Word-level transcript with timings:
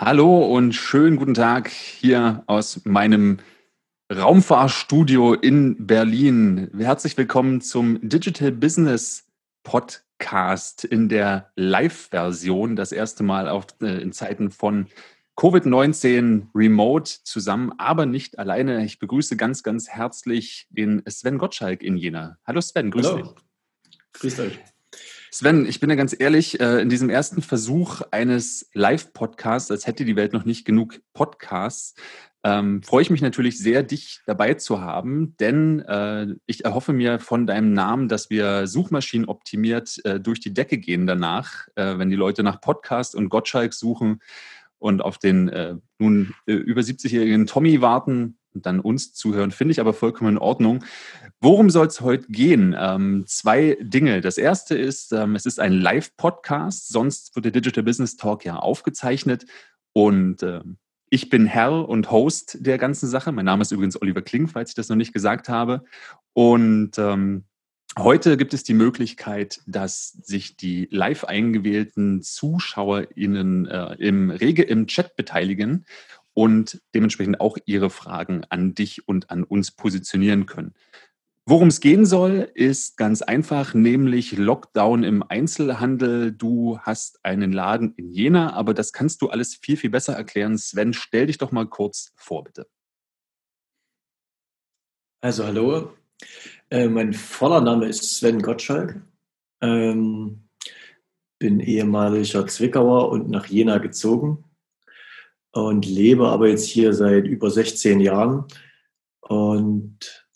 Hallo 0.00 0.46
und 0.46 0.76
schönen 0.76 1.16
guten 1.16 1.34
Tag 1.34 1.70
hier 1.70 2.44
aus 2.46 2.84
meinem 2.84 3.38
Raumfahrstudio 4.14 5.34
in 5.34 5.88
Berlin. 5.88 6.70
Herzlich 6.78 7.16
willkommen 7.16 7.60
zum 7.60 7.98
Digital 8.08 8.52
Business 8.52 9.26
Podcast 9.64 10.84
in 10.84 11.08
der 11.08 11.50
Live-Version. 11.56 12.76
Das 12.76 12.92
erste 12.92 13.24
Mal 13.24 13.48
auf, 13.48 13.66
äh, 13.82 14.00
in 14.00 14.12
Zeiten 14.12 14.52
von 14.52 14.86
Covid-19 15.36 16.46
remote 16.54 17.24
zusammen, 17.24 17.72
aber 17.78 18.06
nicht 18.06 18.38
alleine. 18.38 18.84
Ich 18.84 19.00
begrüße 19.00 19.36
ganz, 19.36 19.64
ganz 19.64 19.88
herzlich 19.88 20.68
den 20.70 21.02
Sven 21.08 21.38
Gottschalk 21.38 21.82
in 21.82 21.96
Jena. 21.96 22.38
Hallo 22.46 22.60
Sven, 22.60 22.92
grüß 22.92 23.08
Hallo. 23.08 23.16
dich. 23.16 23.98
Grüß 24.12 24.38
euch. 24.38 24.60
Sven, 25.30 25.66
ich 25.66 25.80
bin 25.80 25.90
ja 25.90 25.96
ganz 25.96 26.16
ehrlich, 26.18 26.60
äh, 26.60 26.80
in 26.80 26.88
diesem 26.88 27.10
ersten 27.10 27.42
Versuch 27.42 28.00
eines 28.10 28.70
Live-Podcasts, 28.72 29.70
als 29.70 29.86
hätte 29.86 30.04
die 30.04 30.16
Welt 30.16 30.32
noch 30.32 30.44
nicht 30.44 30.64
genug 30.64 31.00
Podcasts, 31.12 31.94
ähm, 32.44 32.82
freue 32.82 33.02
ich 33.02 33.10
mich 33.10 33.20
natürlich 33.20 33.58
sehr, 33.58 33.82
dich 33.82 34.20
dabei 34.24 34.54
zu 34.54 34.80
haben, 34.80 35.36
denn 35.38 35.80
äh, 35.80 36.28
ich 36.46 36.64
erhoffe 36.64 36.92
mir 36.92 37.18
von 37.18 37.46
deinem 37.46 37.72
Namen, 37.72 38.08
dass 38.08 38.30
wir 38.30 38.66
Suchmaschinen 38.66 39.28
optimiert 39.28 40.00
äh, 40.04 40.20
durch 40.20 40.40
die 40.40 40.54
Decke 40.54 40.78
gehen 40.78 41.06
danach, 41.06 41.66
äh, 41.74 41.98
wenn 41.98 42.10
die 42.10 42.16
Leute 42.16 42.42
nach 42.42 42.60
Podcast 42.60 43.14
und 43.16 43.28
Gottschalk 43.28 43.74
suchen 43.74 44.20
und 44.78 45.02
auf 45.02 45.18
den 45.18 45.48
äh, 45.48 45.74
nun 45.98 46.34
äh, 46.46 46.52
über 46.52 46.80
70-jährigen 46.80 47.46
Tommy 47.46 47.80
warten 47.80 48.38
und 48.58 48.66
dann 48.66 48.80
uns 48.80 49.12
zuhören, 49.12 49.52
finde 49.52 49.70
ich 49.70 49.80
aber 49.80 49.92
vollkommen 49.92 50.32
in 50.32 50.38
Ordnung. 50.38 50.84
Worum 51.40 51.70
soll 51.70 51.86
es 51.86 52.00
heute 52.00 52.26
gehen? 52.26 52.74
Ähm, 52.76 53.24
zwei 53.28 53.78
Dinge. 53.80 54.20
Das 54.20 54.36
erste 54.36 54.76
ist, 54.76 55.12
ähm, 55.12 55.36
es 55.36 55.46
ist 55.46 55.60
ein 55.60 55.72
Live-Podcast, 55.72 56.88
sonst 56.88 57.36
wird 57.36 57.44
der 57.44 57.52
Digital 57.52 57.84
Business 57.84 58.16
Talk 58.16 58.44
ja 58.44 58.56
aufgezeichnet. 58.56 59.46
Und 59.92 60.42
äh, 60.42 60.62
ich 61.08 61.30
bin 61.30 61.46
Herr 61.46 61.88
und 61.88 62.10
Host 62.10 62.58
der 62.60 62.76
ganzen 62.76 63.08
Sache. 63.08 63.30
Mein 63.30 63.44
Name 63.44 63.62
ist 63.62 63.70
übrigens 63.70 64.00
Oliver 64.02 64.22
Kling, 64.22 64.48
falls 64.48 64.70
ich 64.70 64.74
das 64.74 64.88
noch 64.88 64.96
nicht 64.96 65.12
gesagt 65.12 65.48
habe. 65.48 65.84
Und 66.32 66.98
ähm, 66.98 67.44
heute 67.96 68.36
gibt 68.36 68.52
es 68.52 68.64
die 68.64 68.74
Möglichkeit, 68.74 69.60
dass 69.68 70.08
sich 70.08 70.56
die 70.56 70.88
live 70.90 71.22
eingewählten 71.22 72.20
ZuschauerInnen 72.22 73.66
äh, 73.66 73.94
im 74.00 74.30
rege 74.30 74.64
im 74.64 74.88
Chat 74.88 75.14
beteiligen 75.14 75.86
und 76.38 76.80
dementsprechend 76.94 77.40
auch 77.40 77.58
ihre 77.66 77.90
Fragen 77.90 78.42
an 78.48 78.72
dich 78.72 79.08
und 79.08 79.28
an 79.28 79.42
uns 79.42 79.72
positionieren 79.72 80.46
können. 80.46 80.72
Worum 81.44 81.66
es 81.66 81.80
gehen 81.80 82.06
soll, 82.06 82.48
ist 82.54 82.96
ganz 82.96 83.22
einfach, 83.22 83.74
nämlich 83.74 84.38
Lockdown 84.38 85.02
im 85.02 85.24
Einzelhandel. 85.24 86.30
Du 86.30 86.78
hast 86.78 87.18
einen 87.24 87.50
Laden 87.50 87.92
in 87.96 88.12
Jena, 88.12 88.52
aber 88.52 88.72
das 88.72 88.92
kannst 88.92 89.20
du 89.20 89.30
alles 89.30 89.56
viel, 89.56 89.76
viel 89.76 89.90
besser 89.90 90.12
erklären. 90.12 90.58
Sven, 90.58 90.92
stell 90.92 91.26
dich 91.26 91.38
doch 91.38 91.50
mal 91.50 91.66
kurz 91.66 92.12
vor, 92.14 92.44
bitte. 92.44 92.68
Also 95.20 95.44
hallo, 95.44 95.90
äh, 96.70 96.86
mein 96.86 97.14
voller 97.14 97.62
Name 97.62 97.86
ist 97.86 98.16
Sven 98.16 98.40
Gottschalk. 98.40 99.02
Ähm, 99.60 100.48
bin 101.40 101.58
ehemaliger 101.58 102.46
Zwickauer 102.46 103.10
und 103.10 103.28
nach 103.28 103.46
Jena 103.46 103.78
gezogen 103.78 104.44
und 105.66 105.86
lebe 105.86 106.28
aber 106.28 106.48
jetzt 106.48 106.66
hier 106.66 106.92
seit 106.92 107.26
über 107.26 107.50
16 107.50 108.00
Jahren. 108.00 108.44
Und 109.20 110.28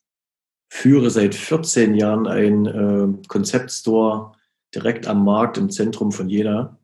führe 0.73 1.11
seit 1.11 1.35
14 1.35 1.95
Jahren 1.95 2.27
einen 2.27 2.67
äh, 2.67 3.29
Konzeptstore 3.29 4.33
direkt 4.75 5.07
am 5.07 5.23
Markt 5.25 5.59
im 5.59 5.69
Zentrum 5.71 6.13
von 6.13 6.31
Jena. 6.31 6.79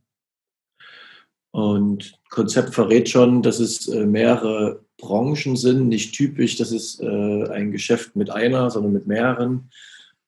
Und 1.53 2.21
Konzept 2.29 2.75
verrät 2.75 3.09
schon, 3.09 3.43
dass 3.43 3.59
es 3.59 3.89
äh, 3.89 4.05
mehrere 4.05 4.85
Branchen 4.99 5.57
sind, 5.57 5.89
nicht 5.89 6.15
typisch, 6.15 6.57
dass 6.57 6.71
es 6.71 7.01
äh, 7.01 7.49
ein 7.51 7.73
Geschäft 7.73 8.15
mit 8.15 8.29
einer, 8.29 8.71
sondern 8.71 8.93
mit 8.93 9.07
mehreren 9.07 9.71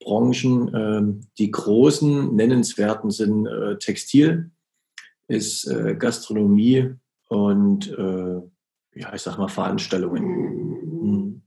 Branchen. 0.00 0.74
Ähm, 0.74 1.20
die 1.38 1.50
großen, 1.50 2.34
nennenswerten 2.34 3.10
sind 3.10 3.46
äh, 3.46 3.76
Textil, 3.76 4.50
ist 5.28 5.66
äh, 5.68 5.94
Gastronomie 5.96 6.94
und 7.30 7.88
äh, 7.96 8.40
ja, 8.98 9.14
ich 9.14 9.22
sag 9.22 9.38
mal 9.38 9.48
Veranstaltungen. 9.48 10.22
Hm. 11.00 11.42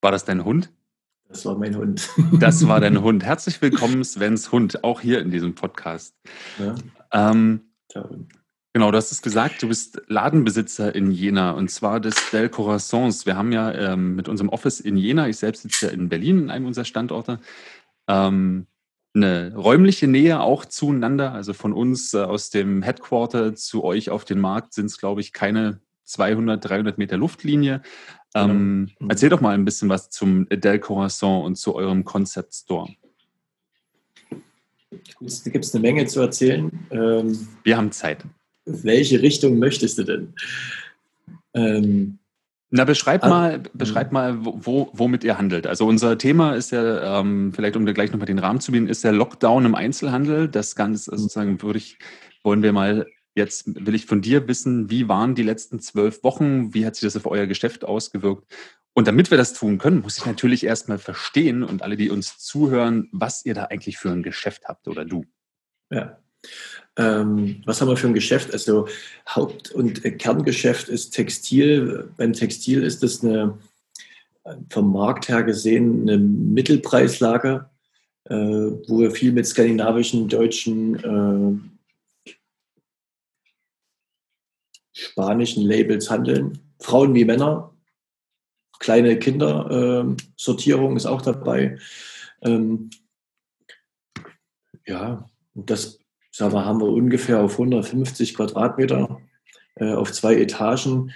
War 0.00 0.10
das 0.10 0.24
dein 0.24 0.44
Hund? 0.44 0.72
Das 1.28 1.44
war 1.44 1.58
mein 1.58 1.76
Hund. 1.76 2.08
Das 2.40 2.66
war 2.66 2.80
dein 2.80 3.02
Hund. 3.02 3.24
Herzlich 3.24 3.60
willkommen, 3.60 4.02
Svens 4.02 4.50
Hund, 4.50 4.82
auch 4.82 5.00
hier 5.00 5.20
in 5.20 5.30
diesem 5.30 5.54
Podcast. 5.54 6.16
Ja. 6.58 6.74
Ähm, 7.12 7.72
genau, 8.72 8.90
du 8.90 8.96
hast 8.96 9.12
es 9.12 9.20
gesagt, 9.20 9.62
du 9.62 9.68
bist 9.68 10.00
Ladenbesitzer 10.06 10.94
in 10.94 11.10
Jena 11.10 11.50
und 11.50 11.70
zwar 11.70 12.00
des 12.00 12.30
Del 12.30 12.48
Corazons. 12.48 13.26
Wir 13.26 13.36
haben 13.36 13.52
ja 13.52 13.72
ähm, 13.72 14.16
mit 14.16 14.28
unserem 14.28 14.48
Office 14.48 14.80
in 14.80 14.96
Jena, 14.96 15.28
ich 15.28 15.36
selbst 15.36 15.62
sitze 15.62 15.86
ja 15.86 15.92
in 15.92 16.08
Berlin, 16.08 16.38
in 16.38 16.50
einem 16.50 16.64
unserer 16.64 16.86
Standorte, 16.86 17.40
ähm, 18.08 18.68
eine 19.16 19.54
räumliche 19.54 20.06
Nähe 20.06 20.40
auch 20.40 20.64
zueinander. 20.64 21.32
Also 21.32 21.52
von 21.52 21.72
uns 21.72 22.14
äh, 22.14 22.18
aus 22.18 22.50
dem 22.50 22.82
Headquarter 22.82 23.54
zu 23.54 23.82
euch 23.82 24.10
auf 24.10 24.24
den 24.24 24.38
Markt 24.38 24.74
sind 24.74 24.86
es, 24.86 24.98
glaube 24.98 25.20
ich, 25.20 25.32
keine 25.32 25.80
200, 26.04 26.64
300 26.64 26.98
Meter 26.98 27.16
Luftlinie. 27.16 27.82
Genau. 28.32 28.50
Ähm, 28.50 28.90
mhm. 29.00 29.10
erzähl 29.10 29.30
doch 29.30 29.40
mal 29.40 29.54
ein 29.54 29.64
bisschen 29.64 29.88
was 29.88 30.10
zum 30.10 30.48
Del 30.48 30.78
Corazon 30.78 31.44
und 31.44 31.56
zu 31.56 31.74
eurem 31.74 32.04
Concept 32.04 32.54
Store. 32.54 32.88
Da 34.90 35.50
gibt 35.50 35.64
es 35.64 35.74
eine 35.74 35.82
Menge 35.82 36.06
zu 36.06 36.20
erzählen. 36.20 36.70
Ähm, 36.90 37.48
Wir 37.64 37.76
haben 37.76 37.90
Zeit. 37.92 38.24
Welche 38.66 39.22
Richtung 39.22 39.58
möchtest 39.58 39.98
du 39.98 40.04
denn? 40.04 40.34
Ähm, 41.54 42.18
na, 42.70 42.84
beschreib 42.84 43.22
ah, 43.24 43.28
mal, 43.28 43.62
beschreib 43.74 44.12
mal, 44.12 44.44
wo, 44.44 44.90
womit 44.92 45.22
ihr 45.24 45.38
handelt. 45.38 45.66
Also 45.66 45.86
unser 45.86 46.18
Thema 46.18 46.54
ist 46.54 46.72
ja, 46.72 47.20
ähm, 47.20 47.52
vielleicht 47.52 47.76
um 47.76 47.86
dir 47.86 47.94
gleich 47.94 48.10
nochmal 48.10 48.26
den 48.26 48.40
Rahmen 48.40 48.60
zu 48.60 48.72
bieten, 48.72 48.88
ist 48.88 49.04
der 49.04 49.12
Lockdown 49.12 49.64
im 49.64 49.74
Einzelhandel. 49.74 50.48
Das 50.48 50.74
Ganze 50.74 51.12
mhm. 51.12 51.18
sozusagen 51.18 51.62
würde 51.62 51.78
ich, 51.78 51.98
wollen 52.42 52.62
wir 52.62 52.72
mal 52.72 53.06
Jetzt 53.36 53.66
will 53.66 53.94
ich 53.94 54.06
von 54.06 54.22
dir 54.22 54.48
wissen, 54.48 54.88
wie 54.88 55.10
waren 55.10 55.34
die 55.34 55.42
letzten 55.42 55.78
zwölf 55.78 56.24
Wochen? 56.24 56.72
Wie 56.72 56.86
hat 56.86 56.96
sich 56.96 57.06
das 57.06 57.18
auf 57.18 57.26
euer 57.26 57.46
Geschäft 57.46 57.84
ausgewirkt? 57.84 58.50
Und 58.94 59.06
damit 59.06 59.30
wir 59.30 59.36
das 59.36 59.52
tun 59.52 59.76
können, 59.76 60.00
muss 60.00 60.16
ich 60.16 60.24
natürlich 60.24 60.64
erstmal 60.64 60.96
verstehen 60.96 61.62
und 61.62 61.82
alle, 61.82 61.98
die 61.98 62.08
uns 62.08 62.38
zuhören, 62.38 63.10
was 63.12 63.44
ihr 63.44 63.52
da 63.52 63.64
eigentlich 63.64 63.98
für 63.98 64.10
ein 64.10 64.22
Geschäft 64.22 64.68
habt 64.68 64.88
oder 64.88 65.04
du. 65.04 65.26
Ja. 65.90 66.18
Ähm, 66.96 67.62
was 67.66 67.80
haben 67.80 67.88
wir 67.88 67.96
für 67.96 68.06
ein 68.06 68.14
Geschäft? 68.14 68.52
Also 68.52 68.88
Haupt- 69.28 69.70
und 69.72 70.02
Kerngeschäft 70.18 70.88
ist 70.88 71.10
Textil. 71.10 72.10
Beim 72.16 72.32
Textil 72.32 72.82
ist 72.82 73.02
es 73.02 73.22
eine 73.22 73.58
vom 74.70 74.92
Markt 74.92 75.28
her 75.28 75.42
gesehen 75.42 76.02
eine 76.02 76.18
Mittelpreislage, 76.18 77.68
äh, 78.24 78.34
wo 78.34 79.00
wir 79.00 79.10
viel 79.10 79.32
mit 79.32 79.46
skandinavischen, 79.46 80.28
deutschen 80.28 81.64
äh, 82.24 82.32
spanischen 84.92 85.64
Labels 85.64 86.10
handeln. 86.10 86.58
Frauen 86.80 87.14
wie 87.14 87.24
Männer. 87.24 87.72
Kleine 88.78 89.18
Kindersortierung 89.18 90.92
äh, 90.92 90.96
ist 90.96 91.06
auch 91.06 91.22
dabei. 91.22 91.78
Ähm, 92.42 92.90
ja, 94.86 95.28
das 95.54 95.98
sagen 96.36 96.52
wir, 96.52 96.64
haben 96.64 96.80
wir 96.80 96.88
ungefähr 96.88 97.40
auf 97.40 97.52
150 97.52 98.34
Quadratmeter 98.34 99.20
äh, 99.76 99.92
auf 99.92 100.12
zwei 100.12 100.34
Etagen. 100.36 101.12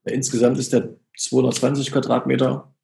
Insgesamt 0.04 0.58
ist 0.58 0.72
der 0.72 0.96
220 1.16 1.92
Quadratmeter 1.92 2.74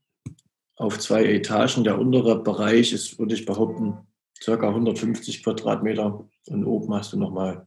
auf 0.76 0.98
zwei 0.98 1.24
Etagen. 1.24 1.84
Der 1.84 1.98
untere 1.98 2.42
Bereich 2.42 2.92
ist, 2.92 3.18
würde 3.18 3.34
ich 3.34 3.44
behaupten, 3.44 3.98
circa 4.42 4.68
150 4.68 5.42
Quadratmeter 5.42 6.26
und 6.46 6.64
oben 6.64 6.94
hast 6.94 7.12
du 7.12 7.18
nochmal 7.18 7.66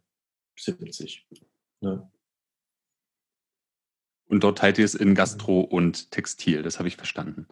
70. 0.58 1.28
Ne? 1.82 2.10
Und 4.28 4.44
dort 4.44 4.58
teilt 4.58 4.78
ihr 4.78 4.86
es 4.86 4.96
in 4.96 5.16
Gastro 5.16 5.62
und 5.62 6.12
Textil, 6.12 6.64
das 6.64 6.80
habe 6.80 6.88
ich 6.88 6.98
verstanden. 6.98 7.48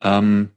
Ähm, 0.00 0.50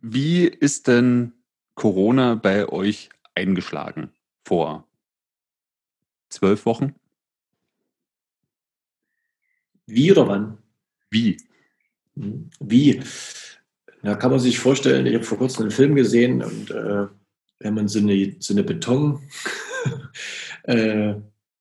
wie 0.00 0.44
ist 0.44 0.88
denn 0.88 1.32
Corona 1.74 2.34
bei 2.34 2.68
euch 2.68 3.10
eingeschlagen 3.34 4.10
vor 4.44 4.86
zwölf 6.28 6.64
Wochen? 6.66 6.94
Wie 9.86 10.10
oder 10.12 10.28
wann? 10.28 10.58
Wie? 11.10 11.36
Wie? 12.14 13.00
Da 14.02 14.14
kann 14.14 14.30
man 14.30 14.40
sich 14.40 14.58
vorstellen, 14.58 15.06
ich 15.06 15.14
habe 15.14 15.24
vor 15.24 15.38
kurzem 15.38 15.62
einen 15.62 15.70
Film 15.70 15.94
gesehen 15.94 16.42
und 16.42 16.70
äh, 16.70 17.06
wenn 17.58 17.74
man 17.74 17.88
so 17.88 17.98
eine, 17.98 18.36
so 18.38 18.54
eine 18.54 18.62
Beton 18.62 19.20
äh, 20.62 21.14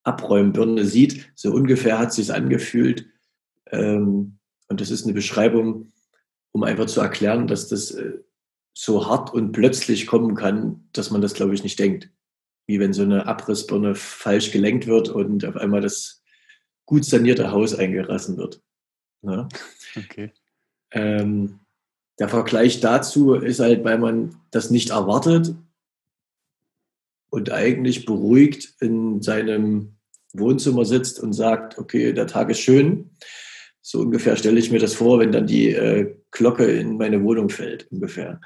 Abräumbirne 0.10 0.86
sieht, 0.86 1.32
so 1.36 1.52
ungefähr 1.52 2.00
hat 2.00 2.12
sich 2.14 2.34
angefühlt. 2.34 3.08
Ähm, 3.68 4.40
und 4.68 4.82
das 4.82 4.92
ist 4.92 5.04
eine 5.06 5.14
Beschreibung, 5.14 5.92
um 6.52 6.64
einfach 6.64 6.88
zu 6.88 7.02
erklären, 7.02 7.48
dass 7.48 7.68
das 7.68 7.92
äh, 7.92 8.20
so 8.74 9.08
hart 9.08 9.34
und 9.34 9.52
plötzlich 9.52 10.08
kommen 10.08 10.36
kann, 10.36 10.88
dass 10.94 11.12
man 11.12 11.22
das, 11.22 11.34
glaube 11.34 11.54
ich, 11.54 11.64
nicht 11.64 11.80
denkt. 11.80 12.10
Wie 12.66 12.80
wenn 12.80 12.94
so 12.94 13.04
eine 13.04 13.26
Abrissbirne 13.26 13.96
falsch 13.96 14.52
gelenkt 14.52 14.88
wird 14.88 15.10
und 15.10 15.46
auf 15.46 15.56
einmal 15.56 15.82
das 15.82 16.24
gut 16.86 17.06
sanierte 17.06 17.52
Haus 17.52 17.76
eingerassen 17.76 18.38
wird. 18.38 18.62
Ja? 19.22 19.48
Okay. 19.96 20.32
Ähm, 20.92 21.60
der 22.20 22.30
Vergleich 22.30 22.80
dazu 22.80 23.34
ist 23.34 23.60
halt, 23.60 23.84
weil 23.84 23.98
man 23.98 24.36
das 24.52 24.72
nicht 24.72 24.90
erwartet 24.90 25.56
und 27.30 27.52
eigentlich 27.52 28.06
beruhigt 28.06 28.76
in 28.82 29.22
seinem 29.22 29.99
Wohnzimmer 30.34 30.86
sitzt 30.86 31.20
und 31.20 31.34
sagt, 31.34 31.78
okay, 31.78 32.14
der 32.14 32.28
Tag 32.28 32.50
ist 32.50 32.60
schön. 32.60 33.12
So 33.82 34.00
ungefähr 34.00 34.36
stelle 34.36 34.60
ich 34.60 34.72
mir 34.72 34.80
das 34.80 34.94
vor, 34.94 35.20
wenn 35.20 35.32
dann 35.32 35.48
die 35.48 35.74
äh, 35.74 36.16
Glocke 36.32 36.66
in 36.66 36.98
meine 36.98 37.24
Wohnung 37.24 37.50
fällt, 37.50 37.92
ungefähr. 37.92 38.40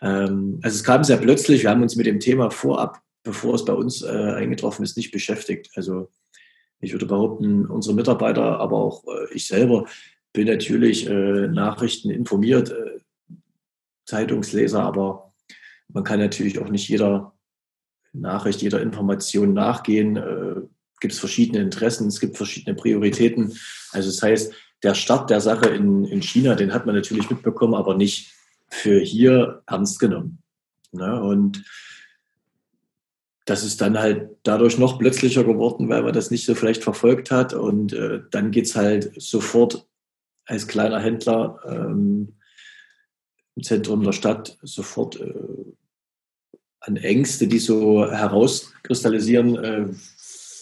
Ähm, 0.00 0.58
also 0.62 0.74
es 0.74 0.84
kam 0.84 1.04
sehr 1.04 1.16
plötzlich, 1.16 1.62
wir 1.62 1.70
haben 1.70 1.82
uns 1.82 1.96
mit 1.96 2.06
dem 2.06 2.20
Thema 2.20 2.50
vorab, 2.50 3.00
bevor 3.22 3.54
es 3.54 3.64
bei 3.64 3.72
uns 3.72 4.02
äh, 4.02 4.08
eingetroffen 4.08 4.84
ist, 4.84 4.96
nicht 4.96 5.12
beschäftigt. 5.12 5.70
Also 5.76 6.10
ich 6.80 6.92
würde 6.92 7.06
behaupten, 7.06 7.66
unsere 7.66 7.94
Mitarbeiter, 7.94 8.58
aber 8.58 8.76
auch 8.76 9.04
äh, 9.06 9.32
ich 9.32 9.46
selber 9.46 9.86
bin 10.32 10.48
natürlich 10.48 11.08
äh, 11.08 11.46
Nachrichten 11.48 12.10
informiert, 12.10 12.70
äh, 12.70 12.98
Zeitungsleser, 14.04 14.82
aber 14.82 15.32
man 15.88 16.04
kann 16.04 16.18
natürlich 16.18 16.58
auch 16.58 16.68
nicht 16.68 16.88
jeder 16.88 17.34
Nachricht, 18.12 18.62
jeder 18.62 18.82
Information 18.82 19.54
nachgehen. 19.54 20.70
Gibt 21.02 21.14
es 21.14 21.18
verschiedene 21.18 21.60
Interessen, 21.60 22.06
es 22.06 22.20
gibt 22.20 22.36
verschiedene 22.36 22.76
Prioritäten. 22.76 23.58
Also 23.90 24.08
das 24.08 24.22
heißt, 24.22 24.54
der 24.84 24.94
Start 24.94 25.30
der 25.30 25.40
Sache 25.40 25.68
in, 25.68 26.04
in 26.04 26.22
China, 26.22 26.54
den 26.54 26.72
hat 26.72 26.86
man 26.86 26.94
natürlich 26.94 27.28
mitbekommen, 27.28 27.74
aber 27.74 27.96
nicht 27.96 28.32
für 28.68 29.00
hier 29.00 29.64
ernst 29.66 29.98
genommen. 29.98 30.38
Ne? 30.92 31.20
Und 31.20 31.64
das 33.46 33.64
ist 33.64 33.80
dann 33.80 33.98
halt 33.98 34.30
dadurch 34.44 34.78
noch 34.78 35.00
plötzlicher 35.00 35.42
geworden, 35.42 35.88
weil 35.88 36.04
man 36.04 36.12
das 36.12 36.30
nicht 36.30 36.44
so 36.44 36.54
vielleicht 36.54 36.84
verfolgt 36.84 37.32
hat. 37.32 37.52
Und 37.52 37.92
äh, 37.92 38.20
dann 38.30 38.52
geht 38.52 38.66
es 38.66 38.76
halt 38.76 39.10
sofort 39.20 39.88
als 40.46 40.68
kleiner 40.68 41.00
Händler 41.00 41.58
ähm, 41.66 42.36
im 43.56 43.62
Zentrum 43.64 44.04
der 44.04 44.12
Stadt 44.12 44.56
sofort 44.62 45.20
äh, 45.20 45.34
an 46.78 46.96
Ängste, 46.96 47.48
die 47.48 47.58
so 47.58 48.08
herauskristallisieren. 48.08 49.56
Äh, 49.56 49.88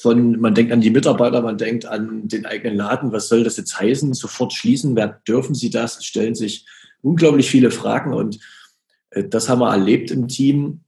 von, 0.00 0.41
man 0.41 0.55
denkt 0.55 0.73
an 0.73 0.81
die 0.81 0.91
Mitarbeiter, 0.91 1.43
man 1.43 1.58
denkt 1.58 1.87
an 1.87 2.29
den 2.29 2.47
eigenen 2.47 2.76
Laden. 2.76 3.12
Was 3.12 3.29
soll 3.29 3.44
das 3.44 3.56
jetzt 3.56 3.79
heißen? 3.79 4.14
Sofort 4.14 4.52
schließen? 4.52 4.97
Wer 4.97 5.20
dürfen 5.26 5.55
Sie 5.55 5.70
das? 5.70 5.99
Es 5.99 6.05
stellen 6.05 6.35
sich 6.35 6.67
unglaublich 7.02 7.50
viele 7.50 7.70
Fragen 7.70 8.12
und 8.14 8.38
äh, 9.11 9.25
das 9.25 9.49
haben 9.49 9.61
wir 9.61 9.70
erlebt 9.70 10.11
im 10.11 10.29
Team 10.29 10.81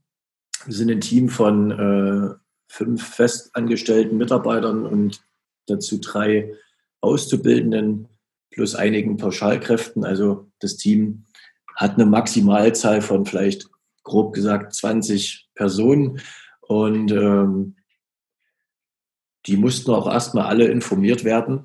wir 0.67 0.75
sind 0.75 0.91
ein 0.91 1.01
Team 1.01 1.29
von 1.29 1.71
äh, 1.71 2.35
fünf 2.69 3.03
festangestellten 3.15 4.17
Mitarbeitern 4.17 4.87
und 4.87 5.21
dazu 5.67 5.99
drei 5.99 6.55
Auszubildenden 7.01 8.09
plus 8.51 8.75
einigen 8.75 9.17
Pauschalkräften. 9.17 10.05
Also 10.05 10.51
das 10.61 10.77
Team 10.77 11.25
hat 11.75 11.95
eine 11.95 12.07
Maximalzahl 12.07 13.03
von 13.03 13.27
vielleicht 13.27 13.69
grob 14.05 14.35
gesagt 14.35 14.75
20 14.75 15.49
Personen 15.55 16.21
und 16.61 17.11
ähm, 17.11 17.77
die 19.47 19.57
mussten 19.57 19.91
auch 19.91 20.07
erstmal 20.07 20.47
alle 20.47 20.67
informiert 20.69 21.25
werden, 21.25 21.61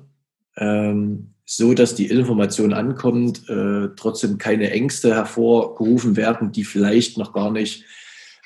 ähm, 0.56 1.34
so 1.44 1.72
dass 1.74 1.94
die 1.94 2.06
Information 2.06 2.72
ankommt, 2.72 3.48
äh, 3.48 3.88
trotzdem 3.96 4.38
keine 4.38 4.70
Ängste 4.70 5.14
hervorgerufen 5.14 6.16
werden, 6.16 6.52
die 6.52 6.64
vielleicht 6.64 7.16
noch 7.16 7.32
gar 7.32 7.50
nicht 7.50 7.84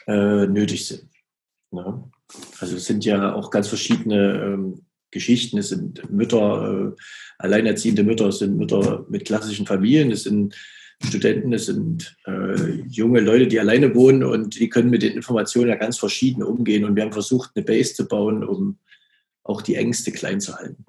äh, 0.07 0.47
nötig 0.47 0.87
sind. 0.87 1.09
Ne? 1.71 2.05
Also 2.61 2.77
es 2.77 2.85
sind 2.85 3.05
ja 3.05 3.35
auch 3.35 3.51
ganz 3.51 3.69
verschiedene 3.69 4.43
ähm, 4.43 4.83
Geschichten. 5.11 5.59
Es 5.59 5.69
sind 5.69 6.11
Mütter, 6.11 6.95
äh, 6.97 7.03
alleinerziehende 7.39 8.03
Mütter, 8.03 8.29
es 8.29 8.39
sind 8.39 8.57
Mütter 8.57 9.07
mit 9.09 9.25
klassischen 9.25 9.67
Familien, 9.67 10.11
es 10.11 10.25
sind 10.25 10.57
Studenten, 11.05 11.53
es 11.53 11.67
sind 11.67 12.17
äh, 12.27 12.83
junge 12.89 13.21
Leute, 13.21 13.49
die 13.49 13.59
alleine 13.59 13.95
wohnen 13.95 14.23
und 14.23 14.59
die 14.59 14.69
können 14.69 14.91
mit 14.91 15.03
den 15.03 15.15
Informationen 15.15 15.69
ja 15.69 15.75
ganz 15.75 15.99
verschieden 15.99 16.43
umgehen. 16.43 16.85
Und 16.85 16.95
wir 16.95 17.03
haben 17.03 17.13
versucht, 17.13 17.51
eine 17.55 17.65
Base 17.65 17.95
zu 17.95 18.07
bauen, 18.07 18.45
um 18.45 18.79
auch 19.45 19.63
die 19.63 19.77
Ängste 19.77 20.13
klein 20.13 20.41
zu 20.41 20.57
halten. 20.57 20.85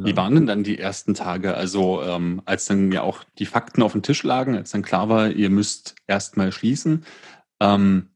Wie 0.00 0.16
waren 0.16 0.34
denn 0.36 0.46
dann 0.46 0.62
die 0.62 0.78
ersten 0.78 1.14
Tage? 1.14 1.54
Also 1.54 2.02
ähm, 2.02 2.40
als 2.44 2.66
dann 2.66 2.92
ja 2.92 3.02
auch 3.02 3.24
die 3.38 3.46
Fakten 3.46 3.82
auf 3.82 3.92
dem 3.92 4.02
Tisch 4.02 4.22
lagen, 4.22 4.54
als 4.54 4.70
dann 4.70 4.82
klar 4.82 5.08
war, 5.08 5.30
ihr 5.30 5.50
müsst 5.50 5.96
erstmal 6.06 6.52
schließen, 6.52 7.04
ähm, 7.60 8.10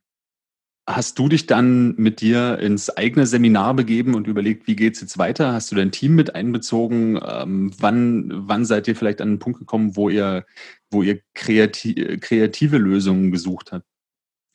hast 0.87 1.19
du 1.19 1.29
dich 1.29 1.47
dann 1.47 1.97
mit 1.97 2.21
dir 2.21 2.59
ins 2.61 2.91
eigene 2.91 3.27
Seminar 3.27 3.75
begeben 3.75 4.15
und 4.15 4.29
überlegt, 4.29 4.69
wie 4.69 4.77
geht 4.77 4.95
es 4.95 5.01
jetzt 5.01 5.19
weiter? 5.19 5.53
Hast 5.53 5.73
du 5.73 5.77
dein 5.77 5.91
Team 5.91 6.15
mit 6.15 6.37
einbezogen? 6.37 7.21
Ähm, 7.25 7.73
wann, 7.79 8.31
wann 8.49 8.65
seid 8.65 8.87
ihr 8.87 8.95
vielleicht 8.95 9.21
an 9.21 9.29
einen 9.29 9.39
Punkt 9.41 9.59
gekommen, 9.59 9.97
wo 9.97 10.09
ihr, 10.09 10.45
wo 10.91 11.03
ihr 11.03 11.21
kreati 11.35 12.19
kreative 12.21 12.79
Lösungen 12.79 13.33
gesucht 13.33 13.73
habt? 13.73 13.87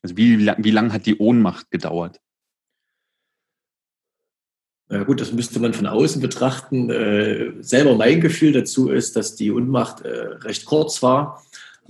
Also 0.02 0.16
wie, 0.16 0.40
wie 0.40 0.72
lange 0.72 0.94
hat 0.94 1.06
die 1.06 1.18
Ohnmacht 1.18 1.72
gedauert? 1.72 2.22
Na 4.90 5.04
gut, 5.04 5.20
das 5.20 5.34
müsste 5.34 5.60
man 5.60 5.74
von 5.74 5.86
außen 5.86 6.22
betrachten. 6.22 6.90
Äh, 6.90 7.52
selber 7.60 7.96
mein 7.96 8.22
Gefühl 8.22 8.54
dazu 8.54 8.90
ist, 8.90 9.16
dass 9.18 9.36
die 9.36 9.52
Unmacht 9.52 10.02
äh, 10.02 10.10
recht 10.10 10.66
kurz 10.66 11.04
war. 11.04 11.44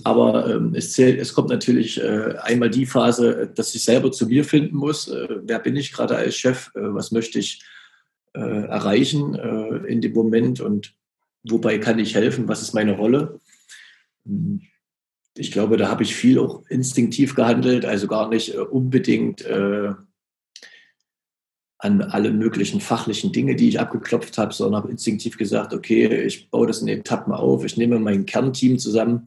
Aber 0.04 0.48
ähm, 0.48 0.74
es, 0.74 0.92
zählt, 0.92 1.20
es 1.20 1.32
kommt 1.32 1.48
natürlich 1.48 2.00
äh, 2.00 2.34
einmal 2.42 2.70
die 2.70 2.86
Phase, 2.86 3.50
dass 3.54 3.74
ich 3.74 3.84
selber 3.84 4.10
zu 4.12 4.26
mir 4.26 4.44
finden 4.44 4.76
muss. 4.76 5.08
Äh, 5.08 5.28
wer 5.42 5.58
bin 5.60 5.76
ich 5.76 5.92
gerade 5.92 6.16
als 6.16 6.36
Chef? 6.36 6.70
Äh, 6.74 6.94
was 6.94 7.12
möchte 7.12 7.38
ich 7.38 7.62
äh, 8.34 8.40
erreichen 8.40 9.34
äh, 9.34 9.86
in 9.86 10.00
dem 10.00 10.12
Moment? 10.12 10.60
Und 10.60 10.94
wobei 11.44 11.78
kann 11.78 11.98
ich 11.98 12.14
helfen? 12.14 12.48
Was 12.48 12.62
ist 12.62 12.74
meine 12.74 12.96
Rolle? 12.96 13.40
Hm, 14.24 14.62
ich 15.36 15.52
glaube, 15.52 15.76
da 15.76 15.88
habe 15.88 16.02
ich 16.02 16.16
viel 16.16 16.38
auch 16.40 16.64
instinktiv 16.68 17.36
gehandelt, 17.36 17.84
also 17.84 18.08
gar 18.08 18.28
nicht 18.28 18.54
äh, 18.54 18.58
unbedingt 18.58 19.44
an 21.78 22.02
alle 22.02 22.32
möglichen 22.32 22.80
fachlichen 22.80 23.32
Dinge, 23.32 23.54
die 23.54 23.68
ich 23.68 23.80
abgeklopft 23.80 24.36
habe, 24.36 24.52
sondern 24.52 24.82
habe 24.82 24.90
instinktiv 24.90 25.38
gesagt, 25.38 25.72
okay, 25.72 26.24
ich 26.24 26.50
baue 26.50 26.66
das 26.66 26.82
in 26.82 26.88
Etappen 26.88 27.32
auf, 27.32 27.64
ich 27.64 27.76
nehme 27.76 27.98
mein 28.00 28.26
Kernteam 28.26 28.78
zusammen 28.78 29.26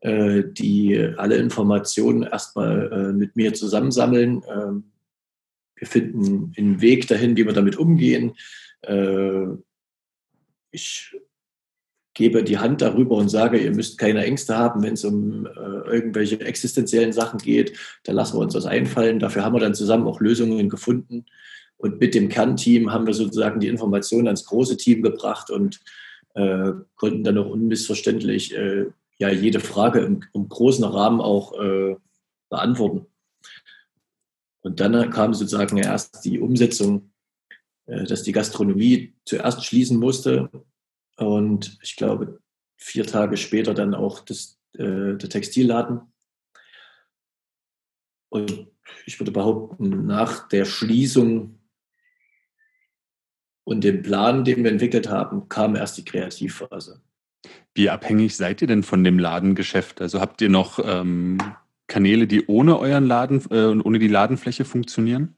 äh, 0.00 0.44
die 0.46 0.96
alle 1.16 1.36
Informationen 1.36 2.22
erstmal 2.22 2.92
äh, 2.92 3.12
mit 3.12 3.34
mir 3.34 3.54
zusammensammeln. 3.54 4.42
Ähm, 4.48 4.92
wir 5.74 5.88
finden 5.88 6.52
einen 6.56 6.80
Weg 6.80 7.08
dahin, 7.08 7.36
wie 7.36 7.46
wir 7.46 7.52
damit 7.52 7.76
umgehen. 7.76 8.34
Äh, 8.82 9.46
ich 10.70 11.16
gebe 12.12 12.44
die 12.44 12.58
Hand 12.58 12.82
darüber 12.82 13.16
und 13.16 13.30
sage, 13.30 13.58
ihr 13.58 13.74
müsst 13.74 13.98
keine 13.98 14.24
Ängste 14.24 14.56
haben, 14.56 14.82
wenn 14.82 14.94
es 14.94 15.04
um 15.04 15.46
irgendwelche 15.46 16.40
existenziellen 16.40 17.12
Sachen 17.12 17.38
geht. 17.38 17.76
Da 18.04 18.12
lassen 18.12 18.36
wir 18.36 18.40
uns 18.40 18.54
das 18.54 18.64
einfallen. 18.64 19.18
Dafür 19.18 19.44
haben 19.44 19.54
wir 19.54 19.60
dann 19.60 19.74
zusammen 19.74 20.06
auch 20.06 20.20
Lösungen 20.20 20.70
gefunden. 20.70 21.26
Und 21.78 22.00
mit 22.00 22.14
dem 22.14 22.28
Kernteam 22.28 22.92
haben 22.92 23.06
wir 23.06 23.14
sozusagen 23.14 23.60
die 23.60 23.68
Informationen 23.68 24.28
ans 24.28 24.44
große 24.44 24.76
Team 24.76 25.02
gebracht 25.02 25.50
und 25.50 25.80
äh, 26.34 26.72
konnten 26.96 27.24
dann 27.24 27.38
auch 27.38 27.50
unmissverständlich 27.50 28.54
äh, 28.54 28.86
ja 29.18 29.30
jede 29.30 29.60
Frage 29.60 30.00
im, 30.00 30.22
im 30.32 30.48
großen 30.48 30.84
Rahmen 30.84 31.20
auch 31.20 31.58
äh, 31.60 31.96
beantworten. 32.48 33.06
Und 34.62 34.80
dann 34.80 35.10
kam 35.10 35.34
sozusagen 35.34 35.76
erst 35.76 36.24
die 36.24 36.40
Umsetzung, 36.40 37.12
äh, 37.86 38.04
dass 38.04 38.22
die 38.22 38.32
Gastronomie 38.32 39.14
zuerst 39.24 39.64
schließen 39.64 39.98
musste 39.98 40.50
und 41.16 41.78
ich 41.82 41.96
glaube 41.96 42.40
vier 42.76 43.06
Tage 43.06 43.36
später 43.36 43.74
dann 43.74 43.94
auch 43.94 44.20
das, 44.20 44.58
äh, 44.74 45.14
der 45.14 45.28
Textilladen. 45.28 46.00
Und 48.28 48.66
ich 49.06 49.18
würde 49.18 49.32
behaupten, 49.32 50.06
nach 50.06 50.48
der 50.48 50.64
Schließung 50.64 51.55
und 53.66 53.82
dem 53.82 54.00
Plan, 54.00 54.44
den 54.44 54.62
wir 54.62 54.70
entwickelt 54.70 55.08
haben, 55.08 55.48
kam 55.48 55.74
erst 55.74 55.98
die 55.98 56.04
Kreativphase. 56.04 57.02
Wie 57.74 57.90
abhängig 57.90 58.36
seid 58.36 58.62
ihr 58.62 58.68
denn 58.68 58.84
von 58.84 59.02
dem 59.02 59.18
Ladengeschäft? 59.18 60.00
Also 60.00 60.20
habt 60.20 60.40
ihr 60.40 60.48
noch 60.48 60.78
ähm, 60.82 61.38
Kanäle, 61.88 62.28
die 62.28 62.46
ohne 62.46 62.78
euren 62.78 63.06
Laden 63.06 63.42
äh, 63.50 63.64
und 63.64 63.82
ohne 63.82 63.98
die 63.98 64.06
Ladenfläche 64.06 64.64
funktionieren? 64.64 65.34